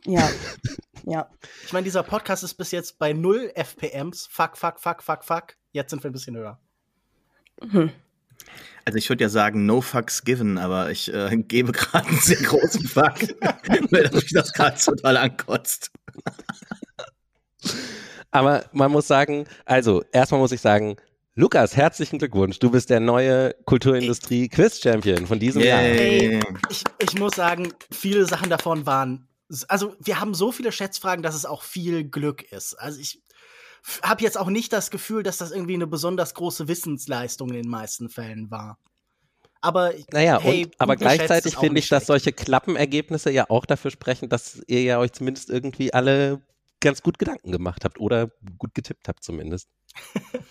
Ja. 0.05 0.29
ja. 1.05 1.31
Ich 1.65 1.73
meine, 1.73 1.85
dieser 1.85 2.03
Podcast 2.03 2.43
ist 2.43 2.55
bis 2.55 2.73
jetzt 2.73 2.99
bei 2.99 3.12
null 3.12 3.51
FPMs. 3.55 4.27
Fuck, 4.31 4.57
fuck, 4.59 4.81
fuck, 4.81 5.03
fuck, 5.03 5.25
fuck. 5.25 5.55
Jetzt 5.73 5.91
sind 5.91 6.03
wir 6.03 6.11
ein 6.11 6.12
bisschen 6.12 6.37
höher. 6.37 6.59
Hm. 7.62 7.91
Also 8.85 8.99
ich 8.99 9.09
würde 9.09 9.23
ja 9.25 9.31
sagen, 9.31 9.65
no 9.65 9.81
fucks 9.81 10.25
given, 10.25 10.59
aber 10.59 10.91
ich 10.91 11.11
äh, 11.15 11.35
gebe 11.49 11.73
gerade 11.73 12.09
einen 12.09 12.19
sehr 12.19 12.37
großen 12.43 12.85
Fuck, 12.87 13.15
weil 13.93 14.11
mich 14.12 14.33
das 14.33 14.53
gerade 14.53 14.77
total 14.79 15.17
ankotzt. 15.17 15.91
Aber 18.35 18.64
man 18.72 18.91
muss 18.91 19.07
sagen, 19.07 19.47
also 19.64 20.03
erstmal 20.11 20.41
muss 20.41 20.51
ich 20.51 20.61
sagen, 20.61 20.97
Lukas, 21.37 21.76
herzlichen 21.76 22.18
Glückwunsch. 22.18 22.59
Du 22.59 22.68
bist 22.68 22.91
der 22.91 22.99
neue 22.99 23.55
Kulturindustrie-Quiz-Champion 23.64 25.28
von 25.28 25.39
diesem 25.39 25.62
Jahr. 25.62 25.82
Yay. 25.82 26.41
Ich, 26.68 26.82
ich 26.99 27.18
muss 27.18 27.37
sagen, 27.37 27.72
viele 27.93 28.26
Sachen 28.26 28.51
davon 28.51 28.87
waren. 28.87 29.28
Also, 29.68 29.95
wir 30.01 30.18
haben 30.18 30.35
so 30.35 30.51
viele 30.51 30.72
Schätzfragen, 30.72 31.22
dass 31.22 31.37
es 31.37 31.47
auch 31.47 31.62
viel 31.62 32.03
Glück 32.03 32.43
ist. 32.51 32.74
Also, 32.74 32.99
ich 33.01 33.22
habe 34.03 34.24
jetzt 34.24 34.37
auch 34.37 34.49
nicht 34.49 34.72
das 34.72 34.91
Gefühl, 34.91 35.22
dass 35.22 35.39
das 35.39 35.53
irgendwie 35.53 35.74
eine 35.74 35.87
besonders 35.87 36.35
große 36.35 36.66
Wissensleistung 36.66 37.51
in 37.51 37.62
den 37.62 37.70
meisten 37.70 38.09
Fällen 38.09 38.51
war. 38.51 38.78
Aber 39.61 39.93
Naja, 40.12 40.41
hey, 40.41 40.64
und, 40.64 40.74
aber 40.80 40.97
gleichzeitig 40.97 41.57
finde 41.57 41.78
ich, 41.78 41.89
dass 41.89 42.07
schlecht. 42.07 42.24
solche 42.24 42.32
Klappenergebnisse 42.32 43.30
ja 43.30 43.49
auch 43.49 43.64
dafür 43.64 43.93
sprechen, 43.93 44.28
dass 44.28 44.61
ihr 44.66 44.82
ja 44.82 44.99
euch 44.99 45.12
zumindest 45.12 45.51
irgendwie 45.51 45.95
alle 45.95 46.43
ganz 46.85 47.03
gut 47.03 47.18
Gedanken 47.18 47.51
gemacht 47.53 47.85
habt 47.85 47.99
oder 47.99 48.30
gut 48.59 48.74
getippt 48.74 49.09
habt 49.09 49.24
zumindest. 49.24 49.68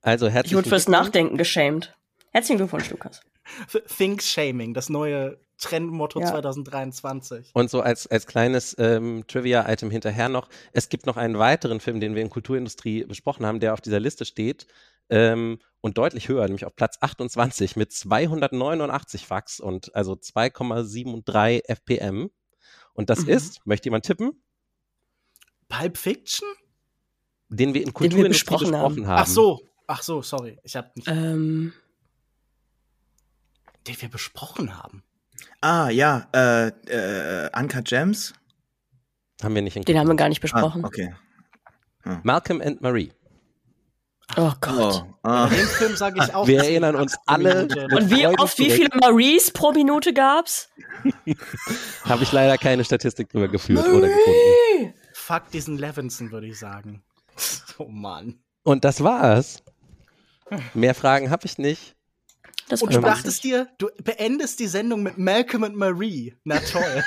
Also 0.00 0.28
Ich 0.28 0.32
herzlichen 0.32 0.56
wurde 0.58 0.68
fürs 0.68 0.84
Glückwunsch. 0.86 1.06
Nachdenken 1.06 1.36
geschämt. 1.36 1.94
Herzlichen 2.30 2.58
Glückwunsch, 2.58 2.90
Lukas. 2.90 3.20
Things 3.96 4.30
Shaming, 4.30 4.74
das 4.74 4.88
neue 4.88 5.40
Trendmotto 5.58 6.20
Ja. 6.20 6.26
2023. 6.28 7.50
Und 7.52 7.68
so 7.70 7.80
als, 7.80 8.06
als 8.06 8.26
kleines 8.26 8.76
ähm, 8.78 9.24
Trivia-Item 9.26 9.90
hinterher 9.90 10.28
noch, 10.28 10.48
es 10.72 10.88
gibt 10.88 11.06
noch 11.06 11.16
einen 11.16 11.38
weiteren 11.38 11.80
Film, 11.80 11.98
den 12.00 12.14
wir 12.14 12.22
in 12.22 12.30
Kulturindustrie 12.30 13.04
besprochen 13.04 13.44
haben, 13.44 13.58
der 13.58 13.72
auf 13.72 13.80
dieser 13.80 13.98
Liste 13.98 14.24
steht 14.24 14.66
ähm, 15.10 15.58
und 15.80 15.98
deutlich 15.98 16.28
höher, 16.28 16.44
nämlich 16.44 16.64
auf 16.64 16.76
Platz 16.76 16.98
28 17.00 17.74
mit 17.76 17.92
289 17.92 19.26
Fax 19.26 19.58
und 19.58 19.94
also 19.96 20.12
2,73 20.12 21.62
FPM. 21.68 22.30
Und 22.92 23.10
das 23.10 23.22
Mhm. 23.22 23.28
ist, 23.30 23.66
möchte 23.66 23.86
jemand 23.86 24.04
tippen, 24.04 24.42
Pulp 25.68 25.96
Fiction? 25.96 26.48
den 27.50 27.72
wir 27.72 27.80
in 27.80 27.86
wir 27.88 27.92
Kulturindustrie 27.94 28.28
besprochen 28.56 28.72
besprochen, 28.72 29.06
haben. 29.06 29.06
haben. 29.06 29.22
Ach 29.22 29.26
so, 29.26 29.60
ach 29.86 30.02
so, 30.02 30.20
sorry. 30.20 30.58
Ich 30.64 30.76
habe 30.76 30.90
nicht, 30.94 31.08
Ähm, 31.08 31.72
den 33.86 34.00
wir 34.02 34.08
besprochen 34.10 34.76
haben. 34.76 35.02
Ah, 35.62 35.88
ja, 35.88 36.28
äh, 36.34 36.68
äh, 36.68 37.50
Uncut 37.58 37.86
Gems? 37.86 38.34
Haben 39.42 39.54
wir 39.54 39.62
nicht 39.62 39.76
in 39.76 39.82
den 39.84 39.98
haben 39.98 40.08
wir 40.08 40.14
gar 40.16 40.28
nicht 40.28 40.40
Ah, 40.40 40.42
besprochen. 40.42 40.84
okay. 40.84 41.14
Malcolm 42.22 42.60
and 42.60 42.80
Marie. 42.82 43.12
Oh 44.36 44.52
Gott. 44.60 45.04
Oh, 45.06 45.14
ah. 45.22 45.46
Den 45.48 45.66
Film 45.66 45.96
sage 45.96 46.22
ich 46.22 46.34
auch. 46.34 46.46
Wir 46.46 46.58
erinnern 46.64 46.96
uns 46.96 47.16
alle 47.24 47.62
Und 47.62 48.10
wie 48.10 48.26
oft, 48.26 48.58
wie 48.58 48.70
viele 48.70 48.90
Maries 49.00 49.50
pro 49.50 49.72
Minute 49.72 50.12
gab's? 50.12 50.68
Habe 52.04 52.22
ich 52.24 52.32
leider 52.32 52.58
keine 52.58 52.84
Statistik 52.84 53.30
drüber 53.30 53.48
geführt 53.48 53.86
oder 53.88 54.08
gefunden. 54.08 54.94
Fuck 55.28 55.50
diesen 55.50 55.76
Levinson, 55.76 56.30
würde 56.30 56.46
ich 56.46 56.58
sagen. 56.58 57.02
Oh 57.80 57.86
Mann. 57.86 58.40
Und 58.64 58.84
das 58.84 59.04
war's. 59.04 59.62
Mehr 60.74 60.96
Fragen 60.96 61.30
habe 61.30 61.46
ich 61.46 61.58
nicht. 61.58 61.94
Das 62.68 62.82
Und 62.82 62.92
du 62.92 63.00
dachtest 63.00 63.44
dir, 63.44 63.68
du 63.78 63.88
beendest 64.02 64.58
die 64.58 64.66
Sendung 64.66 65.04
mit 65.04 65.16
Malcolm 65.18 65.62
und 65.64 65.76
Marie. 65.76 66.34
Na 66.42 66.58
toll. 66.58 67.04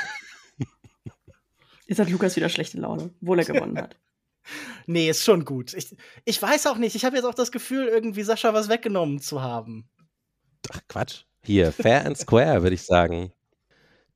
Jetzt 1.88 2.00
hat 2.00 2.10
Lukas 2.10 2.38
wieder 2.38 2.48
schlechte 2.48 2.78
Laune, 2.78 3.10
obwohl 3.22 3.40
er 3.40 3.46
gewonnen 3.46 3.78
hat. 3.78 3.98
nee, 4.86 5.10
ist 5.10 5.26
schon 5.26 5.44
gut. 5.44 5.74
Ich, 5.74 5.94
ich 6.24 6.42
weiß 6.42 6.68
auch 6.68 6.78
nicht. 6.78 6.96
Ich 6.96 7.04
habe 7.04 7.18
jetzt 7.18 7.26
auch 7.26 7.34
das 7.34 7.52
Gefühl, 7.52 7.88
irgendwie 7.88 8.24
Sascha 8.24 8.54
was 8.54 8.70
weggenommen 8.70 9.20
zu 9.20 9.42
haben. 9.42 9.90
Ach 10.72 10.80
Quatsch. 10.88 11.24
Hier, 11.44 11.74
fair 11.74 12.06
and 12.06 12.18
square, 12.18 12.62
würde 12.62 12.76
ich 12.76 12.84
sagen. 12.84 13.34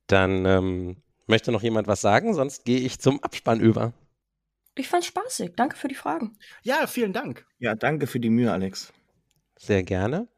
Dann 0.06 0.46
ähm, 0.46 1.02
möchte 1.26 1.52
noch 1.52 1.62
jemand 1.62 1.86
was 1.88 2.00
sagen, 2.00 2.34
sonst 2.34 2.64
gehe 2.64 2.80
ich 2.80 2.98
zum 2.98 3.22
Abspann 3.22 3.60
über. 3.60 3.92
Ich 4.74 4.88
fand's 4.88 5.06
spaßig. 5.06 5.52
Danke 5.56 5.76
für 5.76 5.88
die 5.88 5.94
Fragen. 5.94 6.38
Ja, 6.62 6.86
vielen 6.86 7.12
Dank. 7.12 7.46
Ja, 7.58 7.74
danke 7.74 8.06
für 8.06 8.20
die 8.20 8.30
Mühe, 8.30 8.52
Alex. 8.52 8.92
Sehr 9.58 9.82
gerne. 9.82 10.28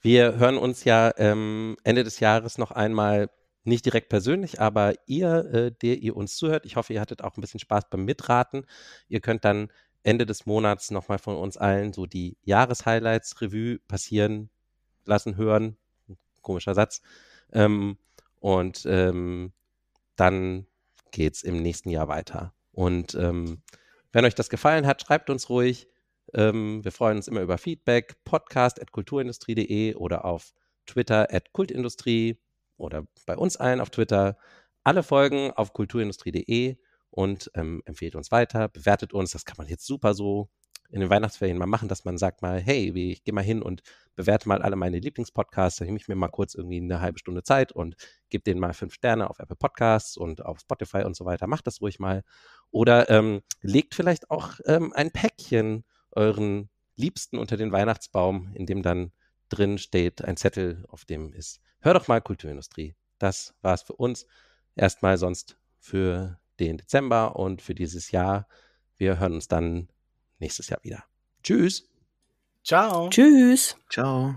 Wir 0.00 0.36
hören 0.36 0.56
uns 0.56 0.84
ja 0.84 1.12
ähm, 1.18 1.76
Ende 1.84 2.04
des 2.04 2.20
Jahres 2.20 2.58
noch 2.58 2.70
einmal 2.70 3.30
nicht 3.64 3.84
direkt 3.84 4.10
persönlich, 4.10 4.60
aber 4.60 4.94
ihr, 5.06 5.36
äh, 5.52 5.72
der 5.72 5.98
ihr 5.98 6.16
uns 6.16 6.36
zuhört, 6.36 6.66
ich 6.66 6.76
hoffe, 6.76 6.92
ihr 6.92 7.00
hattet 7.00 7.22
auch 7.22 7.36
ein 7.36 7.40
bisschen 7.40 7.60
Spaß 7.60 7.88
beim 7.90 8.04
Mitraten. 8.04 8.66
Ihr 9.08 9.20
könnt 9.20 9.44
dann 9.44 9.70
Ende 10.02 10.26
des 10.26 10.44
Monats 10.44 10.90
nochmal 10.90 11.18
von 11.18 11.36
uns 11.36 11.56
allen 11.56 11.92
so 11.92 12.06
die 12.06 12.36
Jahreshighlights 12.42 13.40
Revue 13.40 13.78
passieren 13.88 14.50
lassen, 15.06 15.36
hören. 15.36 15.76
Komischer 16.42 16.74
Satz. 16.74 17.00
Ähm, 17.52 17.96
und 18.40 18.84
ähm, 18.86 19.52
dann 20.16 20.66
geht's 21.10 21.42
im 21.42 21.62
nächsten 21.62 21.90
Jahr 21.90 22.08
weiter. 22.08 22.54
Und 22.72 23.14
ähm, 23.14 23.62
wenn 24.12 24.24
euch 24.24 24.34
das 24.34 24.50
gefallen 24.50 24.86
hat, 24.86 25.02
schreibt 25.02 25.30
uns 25.30 25.48
ruhig. 25.48 25.88
Ähm, 26.32 26.84
wir 26.84 26.92
freuen 26.92 27.16
uns 27.16 27.28
immer 27.28 27.40
über 27.40 27.58
Feedback. 27.58 28.16
Podcast 28.24 28.80
at 28.80 28.92
kulturindustrie.de 28.92 29.94
oder 29.94 30.24
auf 30.24 30.52
Twitter 30.86 31.32
at 31.32 31.52
kultindustrie 31.52 32.40
oder 32.76 33.04
bei 33.26 33.36
uns 33.36 33.56
allen 33.56 33.80
auf 33.80 33.90
Twitter. 33.90 34.36
Alle 34.82 35.02
Folgen 35.02 35.50
auf 35.52 35.72
kulturindustrie.de 35.72 36.76
und 37.10 37.50
ähm, 37.54 37.82
empfehlt 37.84 38.16
uns 38.16 38.32
weiter, 38.32 38.68
bewertet 38.68 39.12
uns. 39.12 39.30
Das 39.30 39.44
kann 39.44 39.56
man 39.56 39.68
jetzt 39.68 39.86
super 39.86 40.14
so 40.14 40.50
in 40.90 41.00
den 41.00 41.10
Weihnachtsferien 41.10 41.58
mal 41.58 41.66
machen, 41.66 41.88
dass 41.88 42.04
man 42.04 42.18
sagt 42.18 42.42
mal, 42.42 42.60
hey, 42.60 42.92
ich 43.12 43.24
gehe 43.24 43.34
mal 43.34 43.42
hin 43.42 43.62
und 43.62 43.82
bewerte 44.14 44.48
mal 44.48 44.62
alle 44.62 44.76
meine 44.76 44.98
Lieblingspodcasts, 44.98 45.78
dann 45.78 45.86
nehme 45.86 45.98
ich 45.98 46.08
mir 46.08 46.14
mal 46.14 46.28
kurz 46.28 46.54
irgendwie 46.54 46.76
eine 46.76 47.00
halbe 47.00 47.18
Stunde 47.18 47.42
Zeit 47.42 47.72
und 47.72 47.96
gebe 48.30 48.44
denen 48.44 48.60
mal 48.60 48.74
fünf 48.74 48.94
Sterne 48.94 49.28
auf 49.28 49.38
Apple 49.38 49.56
Podcasts 49.56 50.16
und 50.16 50.44
auf 50.44 50.60
Spotify 50.60 51.02
und 51.02 51.16
so 51.16 51.24
weiter. 51.24 51.46
Macht 51.46 51.66
das 51.66 51.80
ruhig 51.80 51.98
mal. 51.98 52.22
Oder 52.70 53.10
ähm, 53.10 53.42
legt 53.60 53.94
vielleicht 53.94 54.30
auch 54.30 54.60
ähm, 54.66 54.92
ein 54.92 55.10
Päckchen 55.10 55.84
euren 56.12 56.68
Liebsten 56.96 57.38
unter 57.38 57.56
den 57.56 57.72
Weihnachtsbaum, 57.72 58.52
in 58.54 58.66
dem 58.66 58.82
dann 58.82 59.12
drin 59.48 59.78
steht 59.78 60.22
ein 60.24 60.36
Zettel, 60.36 60.84
auf 60.88 61.04
dem 61.04 61.32
ist, 61.32 61.60
hör 61.80 61.94
doch 61.94 62.08
mal 62.08 62.20
Kulturindustrie. 62.20 62.94
Das 63.18 63.54
war's 63.62 63.82
für 63.82 63.94
uns. 63.94 64.26
Erstmal 64.76 65.18
sonst 65.18 65.58
für 65.78 66.38
den 66.60 66.78
Dezember 66.78 67.36
und 67.36 67.62
für 67.62 67.74
dieses 67.74 68.10
Jahr. 68.10 68.46
Wir 68.96 69.18
hören 69.18 69.34
uns 69.34 69.48
dann 69.48 69.88
nächstes 70.38 70.68
Jahr 70.68 70.80
wieder. 70.82 71.04
Tschüss. 71.42 71.88
Ciao. 72.62 73.08
Tschüss. 73.10 73.76
Ciao. 73.90 74.36